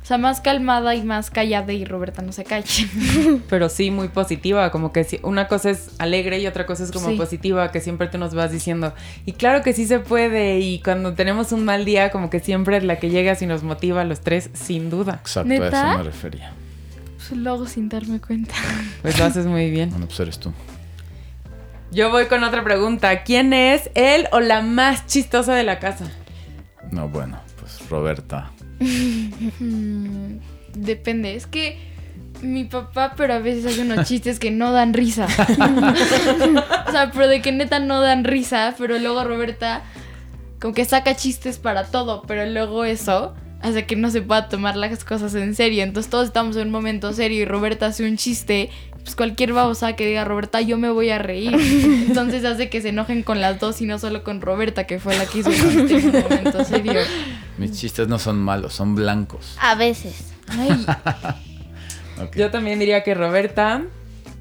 O 0.04 0.06
sea, 0.06 0.18
más 0.18 0.42
calmada 0.42 0.94
y 0.96 1.04
más 1.04 1.32
callada 1.32 1.72
y 1.72 1.86
Roberta 1.86 2.22
no 2.22 2.34
se 2.34 2.44
calla. 2.44 2.66
Pero 3.50 3.70
sí, 3.70 3.90
muy 3.90 4.10
positiva, 4.10 4.70
como 4.70 4.92
que 4.92 5.06
sí, 5.06 5.18
una 5.24 5.48
cosa 5.48 5.70
es 5.70 5.92
alegre 5.98 6.40
y 6.40 6.46
otra 6.48 6.66
cosa 6.66 6.84
es 6.84 6.92
como 6.92 7.08
Sí. 7.08 7.16
positiva, 7.16 7.72
que 7.72 7.80
siempre 7.80 8.08
tú 8.08 8.18
nos 8.18 8.36
vas 8.36 8.52
diciendo. 8.52 8.94
Y 9.26 9.32
claro 9.32 9.64
que 9.64 9.72
sí 9.72 9.88
se 9.88 10.00
puede, 10.00 10.60
y 10.60 10.80
cuando 10.82 11.14
tenemos 11.14 11.54
un 11.54 11.64
mal 11.64 11.86
día, 11.86 12.12
como 12.12 12.30
que 12.30 12.42
siempre 12.42 12.76
es 12.76 12.84
la 12.84 12.98
que 13.00 13.10
llegas 13.12 13.42
y 13.42 13.46
nos 13.46 13.64
motiva 13.64 14.02
a 14.02 14.04
los 14.04 14.20
tres, 14.20 14.50
sin 14.54 14.90
duda. 14.90 15.20
Exacto, 15.22 15.48
¿Neta? 15.48 15.66
a 15.68 15.90
eso 15.92 15.98
me 16.00 16.04
refería. 16.04 16.52
Pues 17.16 17.32
luego 17.40 17.66
sin 17.66 17.88
darme 17.88 18.20
cuenta. 18.20 18.54
Pues 19.02 19.18
lo 19.18 19.24
haces 19.24 19.46
muy 19.46 19.72
bien. 19.72 19.90
Bueno, 19.92 20.08
pues 20.08 20.20
eres 20.20 20.38
tú. 20.38 20.52
Yo 21.92 22.10
voy 22.12 22.26
con 22.26 22.44
otra 22.44 22.62
pregunta. 22.66 23.24
¿Quién 23.24 23.54
es 23.54 23.90
él 23.96 24.28
o 24.34 24.42
la 24.42 24.62
más 24.62 25.06
chistosa 25.06 25.54
de 25.54 25.64
la 25.64 25.80
casa? 25.80 26.12
No, 26.92 27.08
bueno, 27.08 27.40
pues 27.60 27.88
Roberta. 27.90 28.52
Depende, 30.76 31.36
es 31.36 31.48
que 31.48 31.78
mi 32.42 32.66
papá, 32.66 33.14
pero 33.16 33.34
a 33.34 33.40
veces 33.40 33.66
hace 33.66 33.82
unos 33.82 34.08
chistes 34.08 34.40
que 34.40 34.52
no 34.52 34.72
dan 34.72 34.94
risa. 34.94 35.26
o 36.88 36.92
sea, 36.92 37.12
pero 37.14 37.28
de 37.28 37.42
que 37.42 37.52
neta 37.52 37.80
no 37.80 38.02
dan 38.02 38.24
risa, 38.24 38.76
pero 38.78 39.00
luego 39.00 39.24
Roberta 39.24 39.84
como 40.64 40.74
que 40.74 40.86
saca 40.86 41.14
chistes 41.16 41.58
para 41.58 41.84
todo, 41.84 42.22
pero 42.26 42.46
luego 42.46 42.86
eso 42.86 43.34
hace 43.62 43.86
que 43.86 43.98
no 43.98 44.10
se 44.10 44.22
pueda 44.22 44.48
tomar 44.48 44.78
las 44.78 45.04
cosas 45.04 45.36
en 45.36 45.56
serio. 45.56 45.84
Entonces 45.84 46.10
todos 46.10 46.28
estamos 46.28 46.56
en 46.56 46.68
un 46.68 46.72
momento 46.72 47.12
serio 47.12 47.42
y 47.42 47.46
Roberta 47.46 47.88
hace 47.88 48.08
un 48.08 48.16
chiste, 48.16 48.70
pues 49.04 49.16
cualquier 49.16 49.54
babosa 49.54 49.94
que 49.94 50.06
diga 50.06 50.26
Roberta, 50.26 50.62
yo 50.62 50.78
me 50.78 50.90
voy 50.90 51.10
a 51.10 51.20
reír. 51.20 51.54
Entonces 52.08 52.46
hace 52.46 52.70
que 52.70 52.82
se 52.82 52.90
enojen 52.90 53.24
con 53.24 53.42
las 53.42 53.60
dos 53.60 53.82
y 53.82 53.86
no 53.86 54.00
solo 54.00 54.24
con 54.24 54.42
Roberta, 54.42 54.86
que 54.86 55.00
fue 55.00 55.18
la 55.18 55.26
que 55.26 55.40
hizo 55.40 55.50
el 55.50 55.88
chiste 55.88 56.10
en 56.10 56.16
un 56.16 56.22
momento 56.24 56.64
serio. 56.64 57.02
Mis 57.58 57.80
chistes 57.80 58.08
no 58.08 58.18
son 58.20 58.40
malos, 58.40 58.74
son 58.74 58.96
blancos. 58.96 59.58
A 59.60 59.76
veces. 59.76 60.34
Ay. 60.48 60.86
Yo 62.36 62.52
también 62.52 62.80
diría 62.80 63.04
que 63.04 63.14
Roberta. 63.14 63.84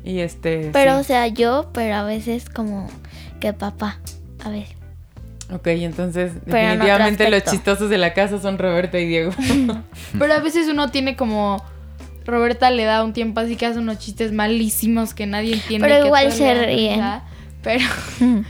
Y 0.05 0.21
este. 0.21 0.71
Pero, 0.73 0.99
o 0.99 1.05
sea, 1.05 1.29
yo, 1.29 1.71
pero 1.73 1.95
a 1.95 2.03
veces 2.03 2.49
como 2.49 2.91
que 3.41 3.53
papá. 3.53 3.99
A 4.45 4.51
ver. 4.51 4.67
Ok, 5.53 5.67
entonces, 5.69 6.33
Pero 6.47 6.59
en 6.59 6.81
otro 6.81 6.87
definitivamente 6.87 7.31
los 7.31 7.45
chistosos 7.45 7.91
de 7.91 7.99
la 7.99 8.15
casa 8.15 8.41
son 8.41 8.59
Roberta 8.59 8.99
y 8.99 9.07
Diego. 9.07 9.33
Pero 10.19 10.33
a 10.33 10.41
veces 10.41 10.67
uno 10.69 10.91
tiene 10.91 11.15
como. 11.15 11.63
Roberta 12.27 12.71
le 12.71 12.85
da 12.85 13.05
un 13.05 13.13
tiempo 13.13 13.41
así 13.41 13.57
que 13.57 13.67
hace 13.67 13.79
unos 13.79 13.99
chistes 13.99 14.33
malísimos 14.33 15.15
que 15.15 15.27
nadie 15.27 15.55
entiende. 15.55 15.89
Pero 15.89 16.03
que 16.03 16.07
igual 16.07 16.25
todos 16.25 16.39
se 16.39 16.67
ríen. 16.67 16.95
risa. 16.95 17.23
Pero. 17.63 17.85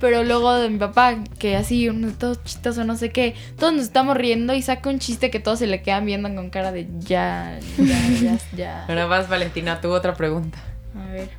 Pero 0.00 0.22
luego 0.22 0.54
de 0.54 0.70
mi 0.70 0.78
papá, 0.78 1.16
que 1.40 1.56
así, 1.56 1.88
uno 1.88 2.12
todo 2.12 2.36
chistoso, 2.36 2.84
no 2.84 2.96
sé 2.96 3.10
qué. 3.10 3.34
Todos 3.58 3.72
nos 3.72 3.82
estamos 3.82 4.16
riendo 4.16 4.54
y 4.54 4.62
saca 4.62 4.88
un 4.90 5.00
chiste 5.00 5.30
que 5.30 5.40
todos 5.40 5.58
se 5.58 5.66
le 5.66 5.82
quedan 5.82 6.06
viendo 6.06 6.32
con 6.32 6.50
cara 6.50 6.70
de 6.70 6.88
ya, 7.00 7.58
ya, 7.76 8.08
ya, 8.22 8.38
ya. 8.56 8.84
Ahora 8.86 9.06
vas, 9.06 9.28
Valentina, 9.28 9.80
tuvo 9.80 9.94
otra 9.94 10.14
pregunta. 10.14 10.58
A 10.96 11.10
ver. 11.10 11.30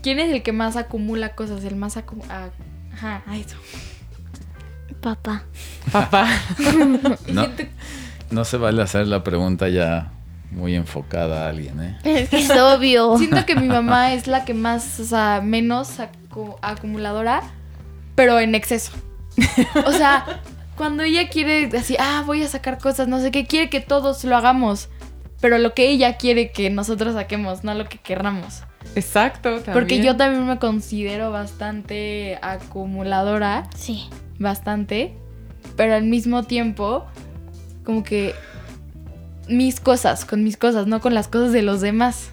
¿Quién 0.00 0.20
es 0.20 0.30
el 0.30 0.44
que 0.44 0.52
más 0.52 0.76
acumula 0.76 1.34
cosas? 1.34 1.64
El 1.64 1.74
más 1.74 1.96
acumula. 1.96 2.50
Ajá, 2.92 3.24
a 3.26 3.36
eso. 3.36 3.56
Papá. 5.00 5.44
Papá. 5.90 6.28
No, 7.28 7.48
no 8.30 8.44
se 8.44 8.56
vale 8.58 8.82
hacer 8.82 9.06
la 9.08 9.24
pregunta 9.24 9.68
ya 9.68 10.12
muy 10.50 10.74
enfocada 10.74 11.46
a 11.46 11.48
alguien, 11.50 11.80
¿eh? 11.82 11.98
Es 12.04 12.28
que 12.30 12.38
es 12.38 12.50
obvio. 12.50 13.18
Siento 13.18 13.44
que 13.46 13.54
mi 13.54 13.68
mamá 13.68 14.12
es 14.14 14.26
la 14.26 14.44
que 14.44 14.54
más, 14.54 14.98
o 15.00 15.04
sea, 15.04 15.40
menos 15.44 15.98
acu- 16.00 16.56
acumuladora, 16.62 17.42
pero 18.14 18.38
en 18.40 18.54
exceso. 18.54 18.92
O 19.86 19.92
sea, 19.92 20.40
cuando 20.76 21.02
ella 21.02 21.28
quiere 21.28 21.68
así, 21.76 21.96
ah, 21.98 22.22
voy 22.26 22.42
a 22.42 22.48
sacar 22.48 22.78
cosas, 22.78 23.08
no 23.08 23.20
sé 23.20 23.30
qué, 23.30 23.46
quiere 23.46 23.68
que 23.70 23.80
todos 23.80 24.24
lo 24.24 24.36
hagamos, 24.36 24.88
pero 25.40 25.58
lo 25.58 25.74
que 25.74 25.88
ella 25.88 26.16
quiere 26.16 26.50
que 26.50 26.70
nosotros 26.70 27.14
saquemos, 27.14 27.62
no 27.64 27.74
lo 27.74 27.84
que 27.88 27.98
querramos. 27.98 28.62
Exacto. 28.94 29.50
También. 29.56 29.72
Porque 29.74 30.02
yo 30.02 30.16
también 30.16 30.46
me 30.46 30.58
considero 30.58 31.30
bastante 31.30 32.38
acumuladora, 32.42 33.68
Sí. 33.76 34.08
bastante, 34.38 35.14
pero 35.76 35.94
al 35.94 36.04
mismo 36.04 36.42
tiempo, 36.44 37.04
como 37.84 38.02
que 38.02 38.34
mis 39.48 39.80
cosas, 39.80 40.24
con 40.24 40.44
mis 40.44 40.56
cosas, 40.56 40.86
no 40.86 41.00
con 41.00 41.14
las 41.14 41.28
cosas 41.28 41.52
de 41.52 41.62
los 41.62 41.80
demás. 41.80 42.30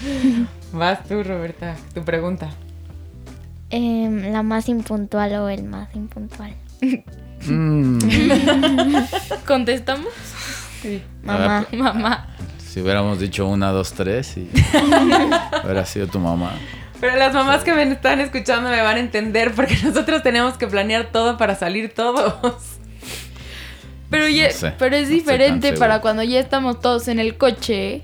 Vas 0.72 1.04
tú, 1.04 1.22
Roberta. 1.22 1.76
Tu 1.94 2.02
pregunta. 2.04 2.50
Em, 3.70 4.32
la 4.32 4.42
más 4.42 4.68
impuntual 4.68 5.34
o 5.34 5.48
el 5.48 5.64
más 5.64 5.94
impuntual. 5.94 6.54
Mm, 7.46 7.98
¿Contestamos? 9.46 10.12
Mamá. 11.22 11.66
Mamá. 11.72 12.26
si 12.58 12.80
hubiéramos 12.80 13.18
dicho 13.18 13.46
una, 13.46 13.70
dos, 13.70 13.92
tres 13.92 14.36
y 14.36 14.48
hubiera 15.64 15.84
sido 15.84 16.06
tu 16.06 16.18
mamá. 16.18 16.52
Pero 17.00 17.16
las 17.16 17.32
mamás 17.32 17.62
que 17.62 17.72
me 17.72 17.82
están 17.82 18.20
escuchando 18.20 18.70
me 18.70 18.80
van 18.82 18.96
a 18.96 19.00
entender 19.00 19.52
porque 19.54 19.76
nosotros 19.82 20.22
tenemos 20.22 20.56
que 20.56 20.66
planear 20.66 21.10
todo 21.12 21.36
para 21.36 21.54
salir 21.54 21.94
todos. 21.94 22.77
Pero, 24.10 24.28
ya- 24.28 24.46
No 24.48 24.52
sé, 24.54 24.74
pero 24.78 24.96
es 24.96 25.08
diferente 25.08 25.72
para 25.74 26.00
cuando 26.00 26.22
ya 26.22 26.40
estamos 26.40 26.80
todos 26.80 27.08
en 27.08 27.18
el 27.20 27.36
coche. 27.36 28.02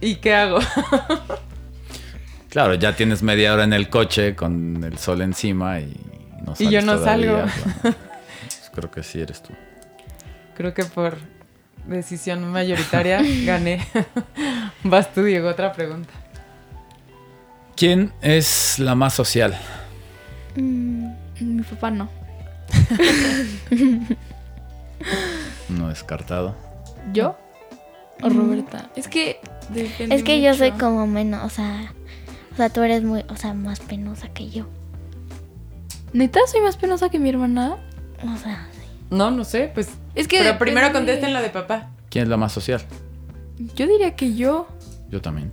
¿Y 0.00 0.16
qué 0.16 0.34
hago? 0.34 0.58
Claro, 2.48 2.72
ya 2.74 2.96
tienes 2.96 3.22
media 3.22 3.52
hora 3.52 3.64
en 3.64 3.74
el 3.74 3.90
coche 3.90 4.34
con 4.34 4.82
el 4.82 4.96
sol 4.96 5.20
encima 5.20 5.78
y 5.80 5.94
no 6.42 6.54
Y 6.58 6.70
yo 6.70 6.80
sales 6.80 6.84
no 6.86 6.94
todavía, 6.96 7.04
salgo. 7.04 7.36
bueno. 7.82 7.96
Pues 8.40 8.70
creo 8.74 8.90
que 8.90 9.02
sí 9.02 9.20
eres 9.20 9.42
tú. 9.42 9.52
Creo 10.56 10.72
que 10.72 10.84
por 10.84 11.18
decisión 11.86 12.50
mayoritaria 12.50 13.20
gané. 13.44 13.86
Vas 14.84 15.12
tú, 15.12 15.22
Diego, 15.24 15.50
otra 15.50 15.74
pregunta. 15.74 16.08
¿Quién 17.76 18.10
es 18.22 18.78
la 18.78 18.94
más 18.94 19.12
social? 19.12 19.54
Mm, 20.54 21.10
Mi 21.40 21.62
papá 21.62 21.90
no. 21.90 22.08
No 25.68 25.88
descartado. 25.88 26.54
¿Yo? 27.12 27.36
¿O 28.22 28.28
Roberta? 28.28 28.90
Es 28.96 29.08
que 29.08 29.40
depende 29.68 30.14
Es 30.14 30.22
que 30.22 30.40
yo 30.40 30.54
soy 30.54 30.72
como 30.72 31.06
menos, 31.06 31.44
o 31.44 31.50
sea, 31.50 31.92
o 32.52 32.56
sea, 32.56 32.70
tú 32.70 32.82
eres 32.82 33.02
muy, 33.02 33.24
o 33.28 33.36
sea, 33.36 33.52
más 33.54 33.80
penosa 33.80 34.28
que 34.28 34.48
yo. 34.48 34.66
¿Neta 36.12 36.40
soy 36.46 36.60
más 36.62 36.76
penosa 36.76 37.08
que 37.10 37.18
mi 37.18 37.28
hermana? 37.28 37.76
O 38.22 38.36
sea, 38.38 38.68
No, 39.10 39.30
no 39.30 39.44
sé, 39.44 39.70
pues. 39.74 39.88
Es 40.14 40.26
que 40.28 40.38
Pero 40.38 40.58
primero 40.58 40.86
depende. 40.86 41.12
contesten 41.12 41.34
la 41.34 41.42
de 41.42 41.50
papá. 41.50 41.90
¿Quién 42.08 42.22
es 42.24 42.28
la 42.28 42.36
más 42.38 42.52
social? 42.52 42.80
Yo 43.74 43.86
diría 43.86 44.16
que 44.16 44.34
yo. 44.34 44.66
Yo 45.10 45.20
también. 45.20 45.52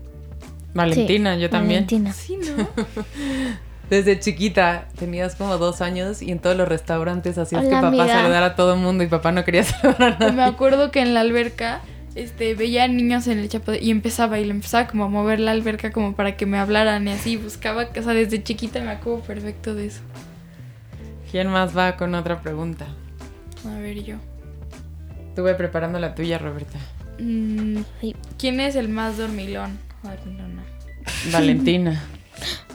Valentina, 0.74 1.36
sí, 1.36 1.42
yo 1.42 1.50
también. 1.50 1.86
Valentina. 1.86 2.14
Sí, 2.14 2.38
¿no? 2.38 2.68
Desde 3.94 4.20
chiquita, 4.20 4.86
tenías 4.98 5.36
como 5.36 5.60
dos 5.60 5.80
años 5.82 6.24
y 6.24 6.32
en 6.32 6.40
todos 6.40 6.56
los 6.58 6.68
restaurantes 6.68 7.38
hacías 7.38 7.64
que 7.64 7.70
papá 7.70 7.90
amiga. 7.90 8.08
saludara 8.08 8.46
a 8.48 8.56
todo 8.56 8.74
el 8.74 8.80
mundo 8.80 9.04
y 9.04 9.08
papá 9.08 9.32
no 9.32 9.46
quería 9.46 9.64
saludar 9.64 10.14
a 10.14 10.18
nadie. 10.18 10.32
Me 10.34 10.44
acuerdo 10.44 10.90
que 10.90 11.00
en 11.02 11.14
la 11.14 11.20
alberca 11.20 11.82
este, 12.16 12.56
veía 12.56 12.88
niños 12.88 13.28
en 13.28 13.38
el 13.38 13.50
chapo 13.50 13.72
y 13.80 13.92
empezaba 13.92 14.40
y 14.40 14.46
le 14.46 14.50
empezaba 14.50 14.88
como 14.88 15.04
a 15.04 15.10
mover 15.10 15.40
la 15.40 15.52
alberca 15.52 15.92
como 15.92 16.16
para 16.16 16.36
que 16.36 16.48
me 16.48 16.58
hablaran 16.58 17.08
y 17.08 17.12
así 17.12 17.38
buscaba, 17.38 17.84
o 17.96 18.02
sea, 18.02 18.14
desde 18.14 18.42
chiquita 18.42 18.82
me 18.82 18.90
acuerdo 18.90 19.20
perfecto 19.22 19.76
de 19.76 19.86
eso. 19.86 20.02
¿Quién 21.30 21.50
más 21.50 21.78
va 21.78 21.96
con 21.96 22.16
otra 22.16 22.42
pregunta? 22.42 22.88
A 23.68 23.78
ver 23.80 24.04
yo. 24.04 24.16
Estuve 25.30 25.54
preparando 25.54 26.00
la 26.00 26.16
tuya, 26.16 26.40
Roberta. 26.40 26.80
Mm, 27.20 27.84
Sí. 28.02 28.16
¿Quién 28.40 28.60
es 28.60 28.76
el 28.76 28.90
más 28.90 29.20
dormilón? 29.20 29.78
o 30.04 30.08
dormilona? 30.10 30.64
Valentina. 31.32 32.02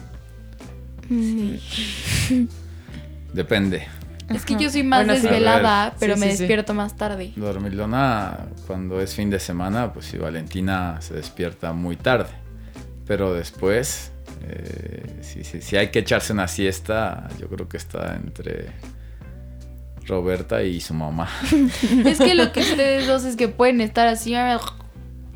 Mm, 1.09 1.55
Depende. 3.33 3.87
Es 4.29 4.45
que 4.45 4.57
yo 4.59 4.69
soy 4.71 4.83
más 4.83 5.07
Bueno, 5.07 5.15
desvelada, 5.15 5.95
pero 5.99 6.15
sí, 6.15 6.21
me 6.21 6.27
sí, 6.27 6.33
sí. 6.33 6.39
despierto 6.43 6.75
más 6.75 6.97
tarde. 6.97 7.33
Dormilona, 7.37 8.47
cuando 8.67 9.01
es 9.01 9.15
fin 9.15 9.31
de 9.31 9.41
semana, 9.41 9.93
pues 9.93 10.05
sí, 10.07 10.19
Valentina 10.19 10.99
se 11.01 11.15
despierta 11.15 11.73
muy 11.73 11.97
tarde. 11.97 12.29
Pero 13.07 13.33
después, 13.33 14.13
eh, 14.43 15.21
si, 15.23 15.45
si- 15.45 15.63
si 15.63 15.77
hay 15.79 15.89
que 15.91 16.01
echarse 16.01 16.35
una 16.35 16.47
siesta, 16.47 17.29
yo 17.41 17.49
creo 17.49 17.69
que 17.71 17.79
está 17.79 18.17
entre 18.17 18.67
Roberta 20.07 20.63
y 20.63 20.81
su 20.83 20.93
mamá. 20.93 21.29
Es 22.05 22.19
que 22.19 22.35
lo 22.35 22.53
que 22.53 22.61
ustedes 22.61 23.07
dos 23.07 23.25
es 23.25 23.37
que 23.37 23.49
pueden 23.49 23.81
estar 23.81 24.09
así 24.09 24.35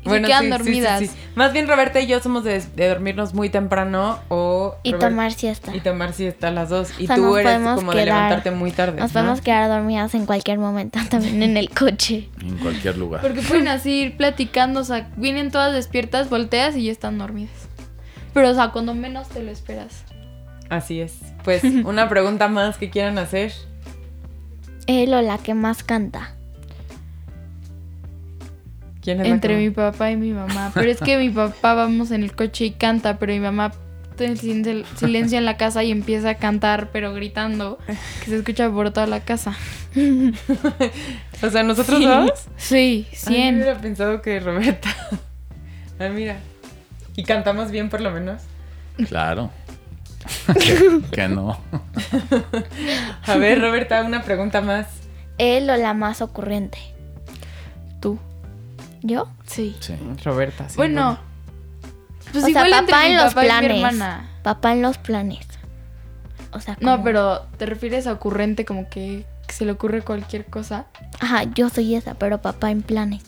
y 0.05 0.09
se 0.09 0.21
quedan 0.21 0.39
sí, 0.39 0.45
sí, 0.45 0.49
dormidas. 0.51 0.99
sí, 0.99 1.07
sí. 1.07 1.15
Más 1.35 1.53
bien 1.53 1.67
Roberta 1.67 1.99
y 1.99 2.07
yo 2.07 2.19
somos 2.19 2.43
de, 2.43 2.59
de 2.75 2.87
dormirnos 2.89 3.33
muy 3.33 3.49
temprano 3.49 4.19
o... 4.29 4.75
y 4.83 4.91
Robert- 4.91 5.09
tomar 5.09 5.31
siesta. 5.33 5.75
Y 5.75 5.79
tomar 5.79 6.13
siesta 6.13 6.51
las 6.51 6.69
dos. 6.69 6.91
Y 6.99 7.05
O 7.05 7.07
sea, 7.07 7.15
tú 7.15 7.37
eres 7.37 7.59
como 7.75 7.93
de 7.93 8.05
levantarte 8.05 8.51
muy 8.51 8.71
tarde. 8.71 8.99
Nos 8.99 9.11
¿no? 9.11 9.19
podemos 9.21 9.41
quedar 9.41 9.69
dormidas 9.69 10.13
en 10.15 10.25
cualquier 10.25 10.59
momento, 10.59 10.99
también 11.09 11.41
en 11.43 11.57
el 11.57 11.69
coche. 11.69 12.29
En 12.41 12.57
cualquier 12.57 12.97
lugar. 12.97 13.21
Porque 13.21 13.41
pueden 13.41 13.67
así 13.67 14.01
ir 14.01 14.17
platicando, 14.17 14.81
o 14.81 14.83
sea, 14.83 15.09
vienen 15.15 15.51
todas 15.51 15.73
despiertas, 15.73 16.29
volteas 16.29 16.75
y 16.75 16.83
ya 16.85 16.91
están 16.91 17.17
dormidas. 17.17 17.53
Pero, 18.33 18.49
o 18.49 18.53
sea, 18.53 18.69
cuando 18.71 18.93
menos 18.95 19.29
te 19.29 19.41
lo 19.43 19.51
esperas. 19.51 20.03
Así 20.69 20.99
es. 21.01 21.19
Pues 21.43 21.63
una 21.85 22.09
pregunta 22.09 22.47
más 22.47 22.77
que 22.77 22.89
quieran 22.89 23.17
hacer. 23.17 23.53
Él 24.87 25.13
o 25.13 25.21
la 25.21 25.37
que 25.37 25.53
más 25.53 25.83
canta. 25.83 26.35
¿Quién 29.03 29.19
es 29.21 29.27
la 29.27 29.33
Entre 29.33 29.55
que- 29.55 29.59
mi 29.61 29.69
papá 29.69 30.11
y 30.11 30.15
mi 30.17 30.31
mamá. 30.31 30.71
Pero 30.73 30.89
es 30.89 30.99
que 30.99 31.17
mi 31.17 31.29
papá 31.29 31.73
vamos 31.73 32.11
en 32.11 32.23
el 32.23 32.33
coche 32.35 32.65
y 32.65 32.71
canta, 32.71 33.17
pero 33.19 33.33
mi 33.33 33.39
mamá 33.39 33.73
silencio 34.95 35.39
en 35.39 35.45
la 35.45 35.57
casa 35.57 35.83
y 35.83 35.89
empieza 35.91 36.29
a 36.29 36.35
cantar, 36.35 36.89
pero 36.91 37.13
gritando, 37.13 37.79
que 37.87 38.25
se 38.29 38.37
escucha 38.37 38.69
por 38.69 38.91
toda 38.91 39.07
la 39.07 39.19
casa. 39.21 39.55
O 41.41 41.49
sea, 41.49 41.63
nosotros 41.63 41.99
Sí. 41.99 42.05
dos. 42.05 42.29
Sí, 42.55 43.07
Ay, 43.07 43.07
yo 43.11 43.17
100. 43.31 43.55
hubiera 43.55 43.77
pensado 43.81 44.21
que 44.21 44.39
Roberta. 44.39 44.89
Ah, 45.99 46.09
mira. 46.09 46.37
Y 47.15 47.23
cantamos 47.23 47.69
bien 47.69 47.89
por 47.89 48.01
lo 48.01 48.09
menos. 48.11 48.41
Claro. 49.07 49.51
que, 50.59 51.01
que 51.11 51.27
no. 51.27 51.59
A 53.25 53.35
ver, 53.37 53.61
Roberta, 53.61 54.01
una 54.03 54.23
pregunta 54.23 54.61
más. 54.61 54.87
Él 55.37 55.69
o 55.69 55.75
la 55.77 55.93
más 55.93 56.21
ocurrente. 56.21 56.77
¿Yo? 59.03 59.27
Sí. 59.45 59.75
Sí. 59.79 59.95
Roberta, 60.23 60.67
sí. 60.69 60.75
Bueno, 60.77 61.19
pues 62.31 62.43
o 62.45 62.47
sea, 62.47 62.49
igual 62.49 62.73
entre 62.73 62.85
papá 62.93 63.03
mi 63.05 63.11
en 63.11 63.17
los 63.17 63.33
papá 63.33 63.41
y 63.41 63.43
mi 63.43 63.49
planes. 63.49 63.77
hermana. 63.77 64.29
Papá 64.41 64.71
en 64.73 64.81
los 64.81 64.97
planes. 64.97 65.47
O 66.51 66.59
sea, 66.59 66.77
No, 66.81 67.03
pero 67.03 67.41
te 67.57 67.65
refieres 67.65 68.07
a 68.07 68.13
ocurrente 68.13 68.63
como 68.65 68.89
que, 68.89 69.25
que 69.47 69.53
se 69.53 69.65
le 69.65 69.71
ocurre 69.71 70.01
cualquier 70.01 70.45
cosa. 70.45 70.85
Ajá, 71.19 71.43
yo 71.53 71.69
soy 71.69 71.95
esa, 71.95 72.13
pero 72.15 72.41
papá 72.41 72.71
en 72.71 72.81
planes. 72.81 73.23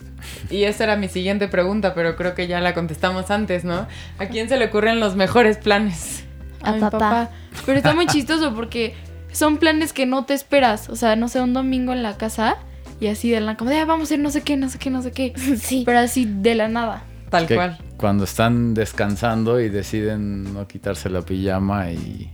Y 0.50 0.64
esa 0.64 0.86
era 0.86 0.96
mi 0.96 1.08
siguiente 1.10 1.48
pregunta, 1.48 1.94
pero 1.94 2.16
creo 2.16 2.36
que 2.36 2.48
ya 2.48 2.62
la 2.62 2.74
contestamos 2.74 3.30
antes, 3.32 3.64
¿no? 3.64 3.88
¿A 4.18 4.26
quién 4.28 4.48
se 4.50 4.58
le 4.58 4.66
ocurren 4.66 5.00
los 5.00 5.16
mejores 5.16 5.58
planes? 5.58 6.24
A 6.62 6.72
mi 6.74 6.80
papá. 6.80 7.30
Pero 7.66 7.78
está 7.78 7.94
muy 7.94 8.08
chistoso 8.08 8.56
porque 8.56 8.96
son 9.32 9.58
planes 9.58 9.92
que 9.94 10.06
no 10.06 10.26
te 10.26 10.34
esperas. 10.34 10.90
O 10.90 10.96
sea, 10.96 11.16
no 11.16 11.28
sé, 11.28 11.42
un 11.42 11.54
domingo 11.54 11.94
en 11.94 12.02
la 12.04 12.18
casa 12.18 12.58
y 13.00 13.08
así 13.08 13.30
de 13.32 13.40
la 13.42 13.58
como 13.58 13.70
de 13.70 13.78
"Ah, 13.80 13.86
vamos 13.86 14.10
a 14.12 14.14
ir 14.14 14.20
no 14.20 14.30
sé 14.32 14.42
qué, 14.42 14.56
no 14.58 14.70
sé 14.70 14.78
qué, 14.80 14.90
no 14.90 15.02
sé 15.02 15.12
qué. 15.12 15.34
Sí. 15.62 15.84
Pero 15.86 16.00
así 16.00 16.26
de 16.26 16.56
la 16.56 16.68
nada. 16.68 17.04
Tal 17.30 17.48
Que 17.48 17.56
cual. 17.56 17.78
Cuando 17.98 18.24
están 18.24 18.74
descansando 18.74 19.60
y 19.60 19.70
deciden 19.70 20.54
no 20.54 20.68
quitarse 20.68 21.10
la 21.10 21.22
pijama 21.24 21.92
y 21.92 22.32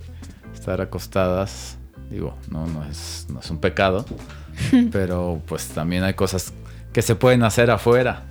estar 0.53 0.81
acostadas, 0.81 1.77
digo, 2.09 2.35
no, 2.49 2.67
no 2.67 2.83
es, 2.85 3.25
no 3.29 3.39
es 3.39 3.49
un 3.49 3.59
pecado, 3.59 4.05
pero 4.91 5.41
pues 5.47 5.67
también 5.69 6.03
hay 6.03 6.13
cosas 6.13 6.53
que 6.93 7.01
se 7.01 7.15
pueden 7.15 7.43
hacer 7.43 7.71
afuera. 7.71 8.23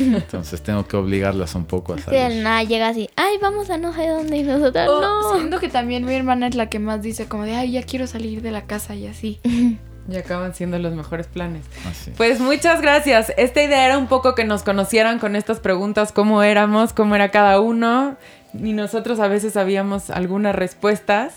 Entonces 0.00 0.62
tengo 0.62 0.86
que 0.86 0.96
obligarlas 0.96 1.54
un 1.54 1.64
poco 1.64 1.94
a 1.94 1.98
Sí, 1.98 2.04
de 2.10 2.16
la 2.18 2.28
salir. 2.28 2.42
nada 2.42 2.62
llega 2.62 2.88
así, 2.88 3.08
ay, 3.16 3.36
vamos 3.42 3.68
a 3.70 3.78
no 3.78 3.92
sé 3.92 4.06
dónde 4.08 4.36
y 4.38 4.42
nosotras 4.44 4.88
O 4.88 5.00
no. 5.00 5.34
Siento 5.36 5.58
que 5.58 5.68
también 5.68 6.04
mi 6.04 6.14
hermana 6.14 6.46
es 6.46 6.54
la 6.54 6.68
que 6.68 6.78
más 6.78 7.02
dice 7.02 7.26
como 7.26 7.42
de, 7.44 7.54
ay, 7.56 7.72
ya 7.72 7.82
quiero 7.82 8.06
salir 8.06 8.40
de 8.42 8.50
la 8.52 8.62
casa 8.62 8.94
y 8.94 9.06
así. 9.06 9.40
Y 10.10 10.16
acaban 10.16 10.54
siendo 10.54 10.78
los 10.78 10.94
mejores 10.94 11.26
planes. 11.26 11.66
Así. 11.88 12.12
Pues 12.16 12.40
muchas 12.40 12.80
gracias. 12.80 13.32
Esta 13.36 13.62
idea 13.62 13.84
era 13.84 13.98
un 13.98 14.06
poco 14.06 14.34
que 14.34 14.44
nos 14.44 14.62
conocieran 14.62 15.18
con 15.18 15.36
estas 15.36 15.60
preguntas, 15.60 16.12
cómo 16.12 16.42
éramos, 16.42 16.94
cómo 16.94 17.14
era 17.14 17.30
cada 17.30 17.60
uno. 17.60 18.16
Y 18.54 18.72
nosotros 18.72 19.20
a 19.20 19.28
veces 19.28 19.52
sabíamos 19.52 20.08
algunas 20.08 20.54
respuestas. 20.54 21.34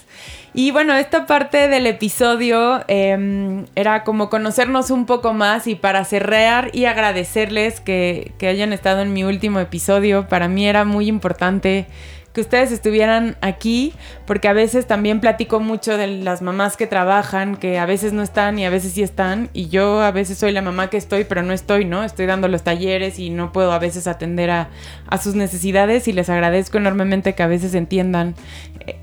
Y 0.53 0.71
bueno, 0.71 0.95
esta 0.95 1.25
parte 1.25 1.67
del 1.67 1.85
episodio 1.85 2.83
eh, 2.87 3.65
era 3.75 4.05
como 4.05 4.29
conocernos 4.29 4.89
un 4.89 5.05
poco 5.05 5.33
más 5.33 5.67
y 5.67 5.75
para 5.75 6.05
cerrar 6.05 6.69
y 6.73 6.85
agradecerles 6.85 7.81
que, 7.81 8.31
que 8.37 8.47
hayan 8.47 8.71
estado 8.71 9.01
en 9.01 9.11
mi 9.11 9.25
último 9.25 9.59
episodio. 9.59 10.29
Para 10.29 10.47
mí 10.47 10.65
era 10.65 10.85
muy 10.85 11.07
importante 11.07 11.87
que 12.33 12.41
ustedes 12.41 12.71
estuvieran 12.71 13.35
aquí, 13.41 13.93
porque 14.25 14.47
a 14.47 14.53
veces 14.53 14.87
también 14.87 15.19
platico 15.19 15.59
mucho 15.59 15.97
de 15.97 16.07
las 16.07 16.41
mamás 16.41 16.77
que 16.77 16.87
trabajan, 16.87 17.57
que 17.57 17.77
a 17.77 17.85
veces 17.85 18.13
no 18.13 18.21
están 18.21 18.57
y 18.57 18.65
a 18.65 18.69
veces 18.69 18.93
sí 18.93 19.03
están, 19.03 19.49
y 19.53 19.67
yo 19.67 20.01
a 20.01 20.11
veces 20.11 20.37
soy 20.37 20.51
la 20.51 20.61
mamá 20.61 20.89
que 20.89 20.97
estoy, 20.97 21.25
pero 21.25 21.43
no 21.43 21.53
estoy, 21.53 21.85
¿no? 21.85 22.03
Estoy 22.03 22.25
dando 22.25 22.47
los 22.47 22.63
talleres 22.63 23.19
y 23.19 23.29
no 23.29 23.51
puedo 23.51 23.71
a 23.71 23.79
veces 23.79 24.07
atender 24.07 24.49
a, 24.49 24.69
a 25.07 25.17
sus 25.17 25.35
necesidades 25.35 26.07
y 26.07 26.13
les 26.13 26.29
agradezco 26.29 26.77
enormemente 26.77 27.35
que 27.35 27.43
a 27.43 27.47
veces 27.47 27.73
entiendan 27.73 28.35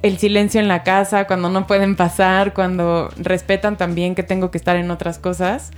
el 0.03 0.19
silencio 0.19 0.61
en 0.61 0.69
la 0.69 0.83
casa, 0.83 1.27
cuando 1.27 1.49
no 1.49 1.67
pueden 1.67 1.97
pasar, 1.97 2.55
cuando 2.55 3.11
respetan 3.17 3.77
también 3.77 4.15
que 4.15 4.23
tengo 4.23 4.51
que 4.51 4.59
estar 4.59 4.77
en 4.77 4.91
otras 4.91 5.19
cosas. 5.19 5.71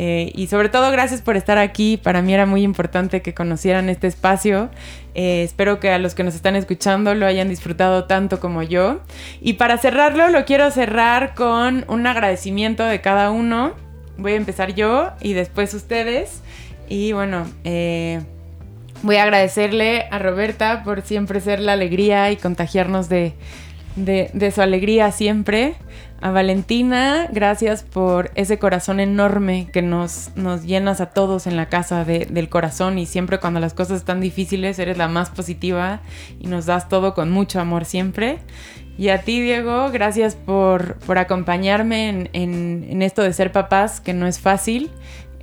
Eh, 0.00 0.30
y 0.36 0.46
sobre 0.46 0.68
todo 0.68 0.92
gracias 0.92 1.22
por 1.22 1.36
estar 1.36 1.58
aquí. 1.58 1.96
Para 1.96 2.22
mí 2.22 2.32
era 2.32 2.46
muy 2.46 2.62
importante 2.62 3.20
que 3.20 3.34
conocieran 3.34 3.88
este 3.88 4.06
espacio. 4.06 4.70
Eh, 5.16 5.42
espero 5.42 5.80
que 5.80 5.90
a 5.90 5.98
los 5.98 6.14
que 6.14 6.22
nos 6.22 6.36
están 6.36 6.54
escuchando 6.54 7.16
lo 7.16 7.26
hayan 7.26 7.48
disfrutado 7.48 8.04
tanto 8.04 8.38
como 8.38 8.62
yo. 8.62 9.00
Y 9.40 9.54
para 9.54 9.76
cerrarlo, 9.76 10.28
lo 10.28 10.44
quiero 10.44 10.70
cerrar 10.70 11.34
con 11.34 11.84
un 11.88 12.06
agradecimiento 12.06 12.84
de 12.84 13.00
cada 13.00 13.32
uno. 13.32 13.72
Voy 14.18 14.34
a 14.34 14.36
empezar 14.36 14.72
yo 14.72 15.10
y 15.20 15.32
después 15.32 15.74
ustedes. 15.74 16.42
Y 16.88 17.10
bueno, 17.10 17.48
eh, 17.64 18.20
voy 19.02 19.16
a 19.16 19.24
agradecerle 19.24 20.06
a 20.12 20.20
Roberta 20.20 20.84
por 20.84 21.02
siempre 21.02 21.40
ser 21.40 21.58
la 21.58 21.72
alegría 21.72 22.30
y 22.30 22.36
contagiarnos 22.36 23.08
de, 23.08 23.34
de, 23.98 24.30
de 24.32 24.50
su 24.50 24.62
alegría 24.62 25.12
siempre. 25.12 25.74
A 26.20 26.32
Valentina, 26.32 27.28
gracias 27.30 27.84
por 27.84 28.32
ese 28.34 28.58
corazón 28.58 28.98
enorme 28.98 29.68
que 29.72 29.82
nos, 29.82 30.30
nos 30.34 30.64
llenas 30.64 31.00
a 31.00 31.06
todos 31.10 31.46
en 31.46 31.56
la 31.56 31.68
casa 31.68 32.04
de- 32.04 32.26
del 32.26 32.48
corazón 32.48 32.98
y 32.98 33.06
siempre 33.06 33.38
cuando 33.38 33.60
las 33.60 33.72
cosas 33.72 33.98
están 33.98 34.20
difíciles 34.20 34.80
eres 34.80 34.98
la 34.98 35.06
más 35.06 35.30
positiva 35.30 36.00
y 36.40 36.48
nos 36.48 36.66
das 36.66 36.88
todo 36.88 37.14
con 37.14 37.30
mucho 37.30 37.60
amor 37.60 37.84
siempre. 37.84 38.38
Y 38.96 39.10
a 39.10 39.22
ti, 39.22 39.40
Diego, 39.40 39.90
gracias 39.92 40.34
por, 40.34 40.96
por 41.06 41.18
acompañarme 41.18 42.08
en, 42.08 42.28
en- 42.32 43.02
esto 43.02 43.22
de 43.22 43.32
ser 43.32 43.52
papás, 43.52 44.00
que 44.00 44.12
no 44.12 44.26
es 44.26 44.40
fácil. 44.40 44.90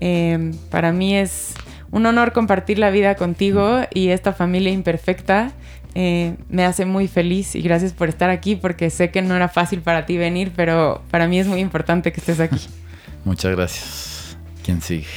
Eh, 0.02 0.52
para 0.70 0.92
mí 0.92 1.16
es 1.16 1.54
un 1.90 2.06
honor 2.06 2.34
compartir 2.34 2.80
la 2.80 2.90
vida 2.90 3.16
contigo 3.16 3.80
y 3.94 4.10
esta 4.10 4.34
familia 4.34 4.74
imperfecta. 4.74 5.54
Eh, 5.98 6.36
me 6.50 6.66
hace 6.66 6.86
muy 6.86 7.08
feliz 7.08 7.56
y 7.56 7.62
gracias 7.62 7.94
por 7.94 8.10
estar 8.10 8.30
aquí 8.30 8.58
porque 8.58 8.90
sé 8.90 9.12
que 9.12 9.22
no 9.22 9.34
era 9.34 9.48
fácil 9.48 9.82
para 9.82 10.06
ti 10.06 10.18
venir, 10.18 10.52
pero 10.54 11.02
para 11.10 11.26
mí 11.28 11.40
es 11.40 11.48
muy 11.48 11.62
importante 11.62 12.12
que 12.12 12.20
estés 12.20 12.42
aquí. 12.42 12.68
Muchas 13.26 13.56
gracias. 13.56 14.38
¿Quién 14.64 14.82
sigue? 14.82 15.08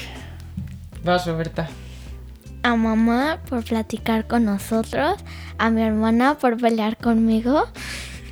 Vas, 1.05 1.27
Roberta. 1.27 1.69
A 2.63 2.77
mamá 2.77 3.41
por 3.49 3.65
platicar 3.65 4.27
con 4.29 4.45
nosotros, 4.45 5.17
a 5.59 5.71
mi 5.71 5.83
hermana 5.83 6.39
por 6.39 6.57
pelear 6.57 6.97
conmigo 6.97 7.65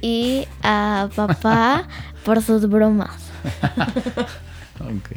y 0.00 0.46
a 0.62 1.08
papá 1.16 1.88
por 2.24 2.42
sus 2.42 2.68
bromas. 2.68 3.10
Ok. 4.78 5.16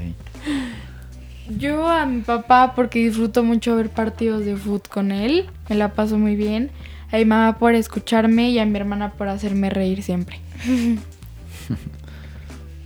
Yo 1.50 1.86
a 1.86 2.06
mi 2.06 2.22
papá 2.22 2.74
porque 2.78 3.00
disfruto 3.00 3.44
mucho 3.44 3.76
ver 3.76 3.90
partidos 3.90 4.46
de 4.46 4.56
fútbol 4.56 4.82
con 4.90 5.12
él, 5.12 5.50
me 5.68 5.76
la 5.76 5.90
paso 5.90 6.18
muy 6.18 6.38
bien. 6.38 6.72
A 7.12 7.18
mi 7.18 7.26
mamá 7.26 7.58
por 7.58 7.74
escucharme 7.76 8.52
y 8.52 8.60
a 8.60 8.66
mi 8.66 8.78
hermana 8.78 9.14
por 9.14 9.28
hacerme 9.28 9.70
reír 9.70 10.04
siempre. 10.04 10.40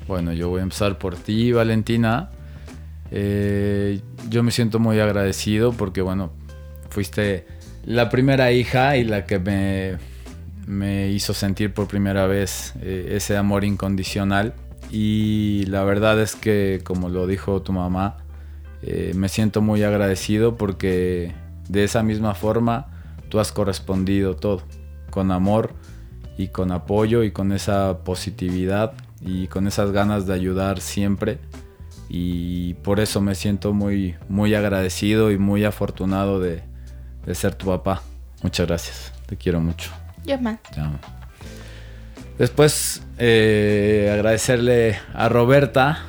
Bueno, 0.07 0.33
yo 0.33 0.49
voy 0.49 0.59
a 0.59 0.63
empezar 0.63 0.97
por 0.97 1.15
ti, 1.15 1.53
Valentina. 1.53 2.29
Eh, 3.09 4.01
yo 4.29 4.43
me 4.43 4.51
siento 4.51 4.79
muy 4.79 4.99
agradecido 4.99 5.71
porque, 5.71 6.01
bueno, 6.01 6.33
fuiste 6.89 7.47
la 7.85 8.09
primera 8.09 8.51
hija 8.51 8.97
y 8.97 9.05
la 9.05 9.25
que 9.25 9.39
me, 9.39 9.97
me 10.67 11.09
hizo 11.09 11.33
sentir 11.33 11.73
por 11.73 11.87
primera 11.87 12.27
vez 12.27 12.73
eh, 12.81 13.13
ese 13.15 13.37
amor 13.37 13.63
incondicional. 13.63 14.53
Y 14.91 15.65
la 15.67 15.83
verdad 15.83 16.21
es 16.21 16.35
que, 16.35 16.81
como 16.83 17.09
lo 17.09 17.25
dijo 17.25 17.61
tu 17.61 17.71
mamá, 17.71 18.17
eh, 18.81 19.13
me 19.15 19.29
siento 19.29 19.61
muy 19.61 19.83
agradecido 19.83 20.57
porque 20.57 21.31
de 21.69 21.83
esa 21.85 22.03
misma 22.03 22.35
forma 22.35 22.92
tú 23.33 23.39
has 23.39 23.51
correspondido 23.51 24.35
todo, 24.35 24.61
con 25.09 25.31
amor 25.31 25.73
y 26.37 26.49
con 26.49 26.71
apoyo 26.71 27.23
y 27.23 27.31
con 27.31 27.51
esa 27.51 28.03
positividad 28.03 28.93
y 29.21 29.47
con 29.47 29.65
esas 29.65 29.91
ganas 29.91 30.27
de 30.27 30.35
ayudar 30.35 30.79
siempre. 30.79 31.39
Y 32.09 32.75
por 32.75 32.99
eso 32.99 33.21
me 33.21 33.33
siento 33.33 33.73
muy, 33.73 34.13
muy 34.29 34.53
agradecido 34.53 35.31
y 35.31 35.39
muy 35.39 35.65
afortunado 35.65 36.39
de, 36.39 36.61
de 37.25 37.33
ser 37.33 37.55
tu 37.55 37.65
papá. 37.65 38.03
Muchas 38.43 38.67
gracias, 38.67 39.11
te 39.25 39.35
quiero 39.35 39.59
mucho. 39.59 39.89
Yo 40.27 40.37
más. 40.39 40.59
Después 42.37 43.01
eh, 43.17 44.11
agradecerle 44.13 44.99
a 45.15 45.27
Roberta 45.27 46.03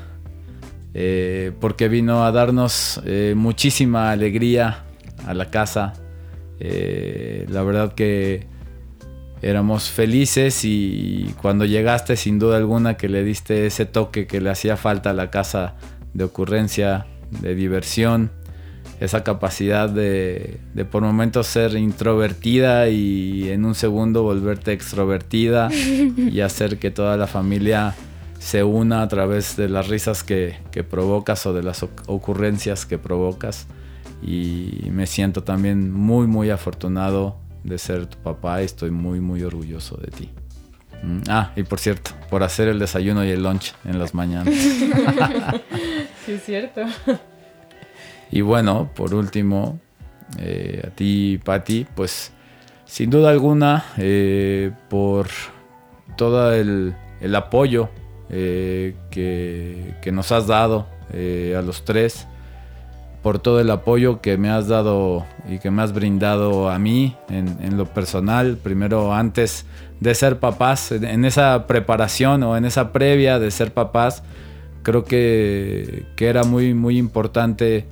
eh, 0.92 1.52
porque 1.58 1.88
vino 1.88 2.26
a 2.26 2.32
darnos 2.32 3.00
eh, 3.06 3.32
muchísima 3.34 4.10
alegría 4.10 4.84
a 5.26 5.32
la 5.32 5.50
casa. 5.50 5.94
Eh, 6.60 7.46
la 7.48 7.62
verdad 7.62 7.94
que 7.94 8.46
éramos 9.42 9.90
felices 9.90 10.64
y 10.64 11.34
cuando 11.42 11.64
llegaste 11.64 12.16
sin 12.16 12.38
duda 12.38 12.56
alguna 12.56 12.96
que 12.96 13.08
le 13.08 13.22
diste 13.24 13.66
ese 13.66 13.84
toque 13.84 14.26
que 14.26 14.40
le 14.40 14.50
hacía 14.50 14.76
falta 14.76 15.10
a 15.10 15.12
la 15.12 15.30
casa 15.30 15.74
de 16.14 16.24
ocurrencia, 16.24 17.06
de 17.42 17.54
diversión, 17.54 18.30
esa 19.00 19.24
capacidad 19.24 19.88
de, 19.90 20.58
de 20.72 20.84
por 20.84 21.02
momentos 21.02 21.46
ser 21.48 21.74
introvertida 21.76 22.88
y 22.88 23.50
en 23.50 23.64
un 23.64 23.74
segundo 23.74 24.22
volverte 24.22 24.72
extrovertida 24.72 25.68
y 26.16 26.40
hacer 26.40 26.78
que 26.78 26.90
toda 26.90 27.16
la 27.16 27.26
familia 27.26 27.94
se 28.38 28.62
una 28.62 29.02
a 29.02 29.08
través 29.08 29.56
de 29.56 29.68
las 29.68 29.88
risas 29.88 30.22
que, 30.22 30.56
que 30.70 30.84
provocas 30.84 31.44
o 31.46 31.52
de 31.52 31.62
las 31.62 31.82
oc- 31.82 32.02
ocurrencias 32.06 32.86
que 32.86 32.98
provocas. 32.98 33.66
Y 34.22 34.88
me 34.90 35.06
siento 35.06 35.42
también 35.44 35.92
muy, 35.92 36.26
muy 36.26 36.50
afortunado 36.50 37.36
de 37.62 37.78
ser 37.78 38.06
tu 38.06 38.18
papá 38.18 38.62
y 38.62 38.64
estoy 38.64 38.90
muy, 38.90 39.20
muy 39.20 39.42
orgulloso 39.42 39.96
de 39.96 40.10
ti. 40.10 40.30
Mm, 41.02 41.20
Ah, 41.28 41.52
y 41.56 41.62
por 41.64 41.78
cierto, 41.78 42.12
por 42.30 42.42
hacer 42.42 42.68
el 42.68 42.78
desayuno 42.78 43.24
y 43.24 43.30
el 43.30 43.42
lunch 43.42 43.74
en 43.84 43.98
las 43.98 44.14
mañanas. 44.14 44.54
Sí, 46.24 46.32
es 46.32 46.42
cierto. 46.44 46.80
Y 48.30 48.40
bueno, 48.40 48.90
por 48.94 49.12
último, 49.14 49.78
eh, 50.38 50.82
a 50.86 50.90
ti, 50.90 51.38
Patti, 51.44 51.86
pues 51.94 52.32
sin 52.86 53.10
duda 53.10 53.28
alguna, 53.30 53.84
eh, 53.98 54.70
por 54.88 55.28
todo 56.16 56.50
el, 56.54 56.94
el 57.20 57.34
apoyo 57.34 57.90
eh, 58.30 58.94
que, 59.10 59.94
que 60.00 60.12
nos 60.12 60.32
has 60.32 60.46
dado 60.46 60.86
a 61.12 61.60
los 61.62 61.84
tres, 61.84 62.26
por 63.24 63.38
todo 63.38 63.58
el 63.58 63.70
apoyo 63.70 64.20
que 64.20 64.36
me 64.36 64.50
has 64.50 64.68
dado 64.68 65.24
y 65.48 65.58
que 65.58 65.70
me 65.70 65.80
has 65.80 65.94
brindado 65.94 66.68
a 66.68 66.78
mí 66.78 67.16
en, 67.30 67.78
lo 67.78 67.86
personal, 67.86 68.58
primero 68.62 69.14
antes 69.14 69.64
de 69.98 70.14
ser 70.14 70.38
papás, 70.38 70.92
en, 70.92 71.04
en 71.04 71.24
esa 71.24 71.66
preparación 71.66 72.42
o 72.42 72.54
en 72.54 72.66
esa 72.66 72.92
previa 72.92 73.38
de 73.38 73.50
ser 73.50 73.72
papás, 73.72 74.22
creo 74.82 75.04
que, 75.04 76.04
que 76.16 76.26
era 76.26 76.44
muy, 76.44 76.74
muy 76.74 76.98
importante 76.98 77.86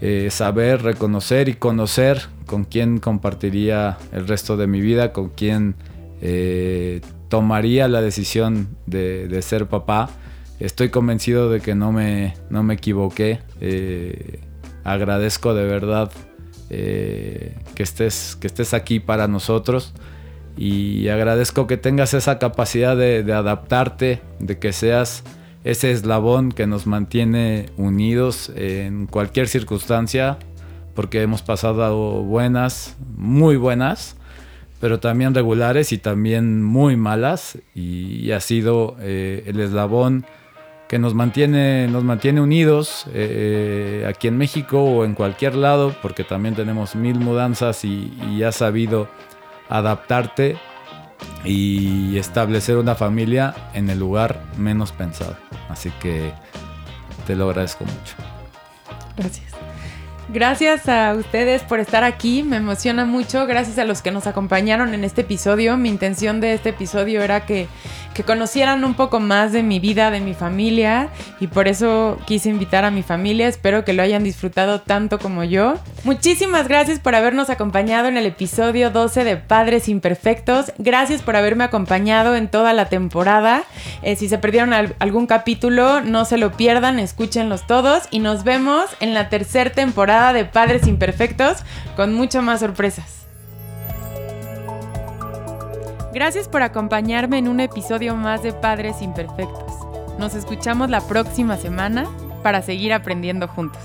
eh, 0.00 0.26
saber, 0.32 0.82
reconocer 0.82 1.48
y 1.48 1.54
conocer 1.54 2.22
con 2.44 2.64
quién 2.64 2.98
compartiría 2.98 3.96
el 4.10 4.26
resto 4.26 4.56
de 4.56 4.66
mi 4.66 4.80
vida, 4.80 5.12
con 5.12 5.28
quién 5.28 5.76
eh, 6.20 7.00
tomaría 7.28 7.86
la 7.86 8.02
decisión 8.02 8.76
de, 8.86 9.28
de 9.28 9.40
ser 9.40 9.66
papá. 9.66 10.10
Estoy 10.58 10.88
convencido 10.88 11.48
de 11.48 11.60
que 11.60 11.76
no 11.76 11.92
me, 11.92 12.34
no 12.50 12.64
me 12.64 12.74
equivoqué. 12.74 13.38
Eh, 13.60 14.40
agradezco 14.84 15.54
de 15.54 15.66
verdad 15.66 16.10
eh, 16.70 17.56
que, 17.74 17.82
estés, 17.82 18.36
que 18.40 18.46
estés 18.46 18.74
aquí 18.74 19.00
para 19.00 19.28
nosotros 19.28 19.94
y 20.58 21.08
agradezco 21.08 21.66
que 21.66 21.76
tengas 21.76 22.14
esa 22.14 22.38
capacidad 22.38 22.96
de, 22.96 23.32
adaptarte, 23.32 24.20
de 24.40 24.58
que 24.58 24.72
seas 24.72 25.22
ese 25.62 25.92
eslabón 25.92 26.50
que 26.50 26.66
nos 26.66 26.86
mantiene 26.86 27.66
unidos 27.76 28.50
en 28.56 29.06
cualquier 29.06 29.46
circunstancia, 29.46 30.38
porque 30.94 31.22
hemos 31.22 31.42
pasado 31.42 32.24
buenas, 32.24 32.96
muy 33.16 33.56
buenas, 33.56 34.16
pero 34.80 34.98
también 34.98 35.32
regulares 35.32 35.92
y 35.92 35.98
también 35.98 36.62
muy 36.64 36.96
malas, 36.96 37.58
y 37.74 38.32
ha 38.32 38.40
sido 38.40 38.96
eh, 39.00 39.44
el 39.46 39.60
eslabón 39.60 40.26
que 40.88 40.98
nos 40.98 41.14
mantiene, 41.14 41.86
nos 41.88 42.02
mantiene 42.02 42.40
unidos 42.40 43.06
eh, 43.12 44.06
aquí 44.08 44.26
en 44.26 44.38
México 44.38 44.82
o 44.82 45.04
en 45.04 45.14
cualquier 45.14 45.54
lado, 45.54 45.94
porque 46.00 46.24
también 46.24 46.54
tenemos 46.54 46.96
mil 46.96 47.18
mudanzas 47.18 47.84
y, 47.84 48.12
y 48.30 48.42
has 48.42 48.56
sabido 48.56 49.08
adaptarte 49.68 50.56
y 51.44 52.16
establecer 52.16 52.76
una 52.78 52.94
familia 52.94 53.54
en 53.74 53.90
el 53.90 53.98
lugar 53.98 54.42
menos 54.56 54.92
pensado. 54.92 55.36
Así 55.68 55.90
que 56.00 56.32
te 57.26 57.36
lo 57.36 57.50
agradezco 57.50 57.84
mucho. 57.84 58.14
Gracias. 59.16 59.47
Gracias 60.30 60.90
a 60.90 61.14
ustedes 61.14 61.62
por 61.62 61.80
estar 61.80 62.04
aquí, 62.04 62.42
me 62.42 62.56
emociona 62.58 63.06
mucho, 63.06 63.46
gracias 63.46 63.78
a 63.78 63.84
los 63.86 64.02
que 64.02 64.10
nos 64.10 64.26
acompañaron 64.26 64.92
en 64.92 65.02
este 65.02 65.22
episodio. 65.22 65.78
Mi 65.78 65.88
intención 65.88 66.40
de 66.42 66.52
este 66.52 66.68
episodio 66.68 67.22
era 67.22 67.46
que, 67.46 67.66
que 68.12 68.24
conocieran 68.24 68.84
un 68.84 68.92
poco 68.92 69.20
más 69.20 69.52
de 69.52 69.62
mi 69.62 69.80
vida, 69.80 70.10
de 70.10 70.20
mi 70.20 70.34
familia, 70.34 71.08
y 71.40 71.46
por 71.46 71.66
eso 71.66 72.18
quise 72.26 72.50
invitar 72.50 72.84
a 72.84 72.90
mi 72.90 73.02
familia. 73.02 73.48
Espero 73.48 73.86
que 73.86 73.94
lo 73.94 74.02
hayan 74.02 74.22
disfrutado 74.22 74.82
tanto 74.82 75.18
como 75.18 75.44
yo. 75.44 75.76
Muchísimas 76.04 76.68
gracias 76.68 77.00
por 77.00 77.14
habernos 77.14 77.48
acompañado 77.48 78.06
en 78.08 78.18
el 78.18 78.26
episodio 78.26 78.90
12 78.90 79.24
de 79.24 79.36
Padres 79.38 79.88
Imperfectos. 79.88 80.72
Gracias 80.76 81.22
por 81.22 81.36
haberme 81.36 81.64
acompañado 81.64 82.36
en 82.36 82.48
toda 82.48 82.74
la 82.74 82.90
temporada. 82.90 83.62
Eh, 84.02 84.14
si 84.14 84.28
se 84.28 84.36
perdieron 84.36 84.74
al- 84.74 84.94
algún 84.98 85.26
capítulo, 85.26 86.02
no 86.02 86.26
se 86.26 86.36
lo 86.36 86.52
pierdan, 86.52 86.98
escúchenlos 86.98 87.66
todos 87.66 88.02
y 88.10 88.18
nos 88.18 88.44
vemos 88.44 88.84
en 89.00 89.14
la 89.14 89.30
tercera 89.30 89.70
de 90.18 90.44
Padres 90.44 90.86
Imperfectos 90.86 91.58
con 91.96 92.14
mucho 92.14 92.42
más 92.42 92.60
sorpresas. 92.60 93.26
Gracias 96.12 96.48
por 96.48 96.62
acompañarme 96.62 97.38
en 97.38 97.48
un 97.48 97.60
episodio 97.60 98.16
más 98.16 98.42
de 98.42 98.52
Padres 98.52 99.00
Imperfectos. 99.02 99.72
Nos 100.18 100.34
escuchamos 100.34 100.90
la 100.90 101.00
próxima 101.00 101.56
semana 101.56 102.06
para 102.42 102.62
seguir 102.62 102.92
aprendiendo 102.92 103.46
juntos. 103.46 103.80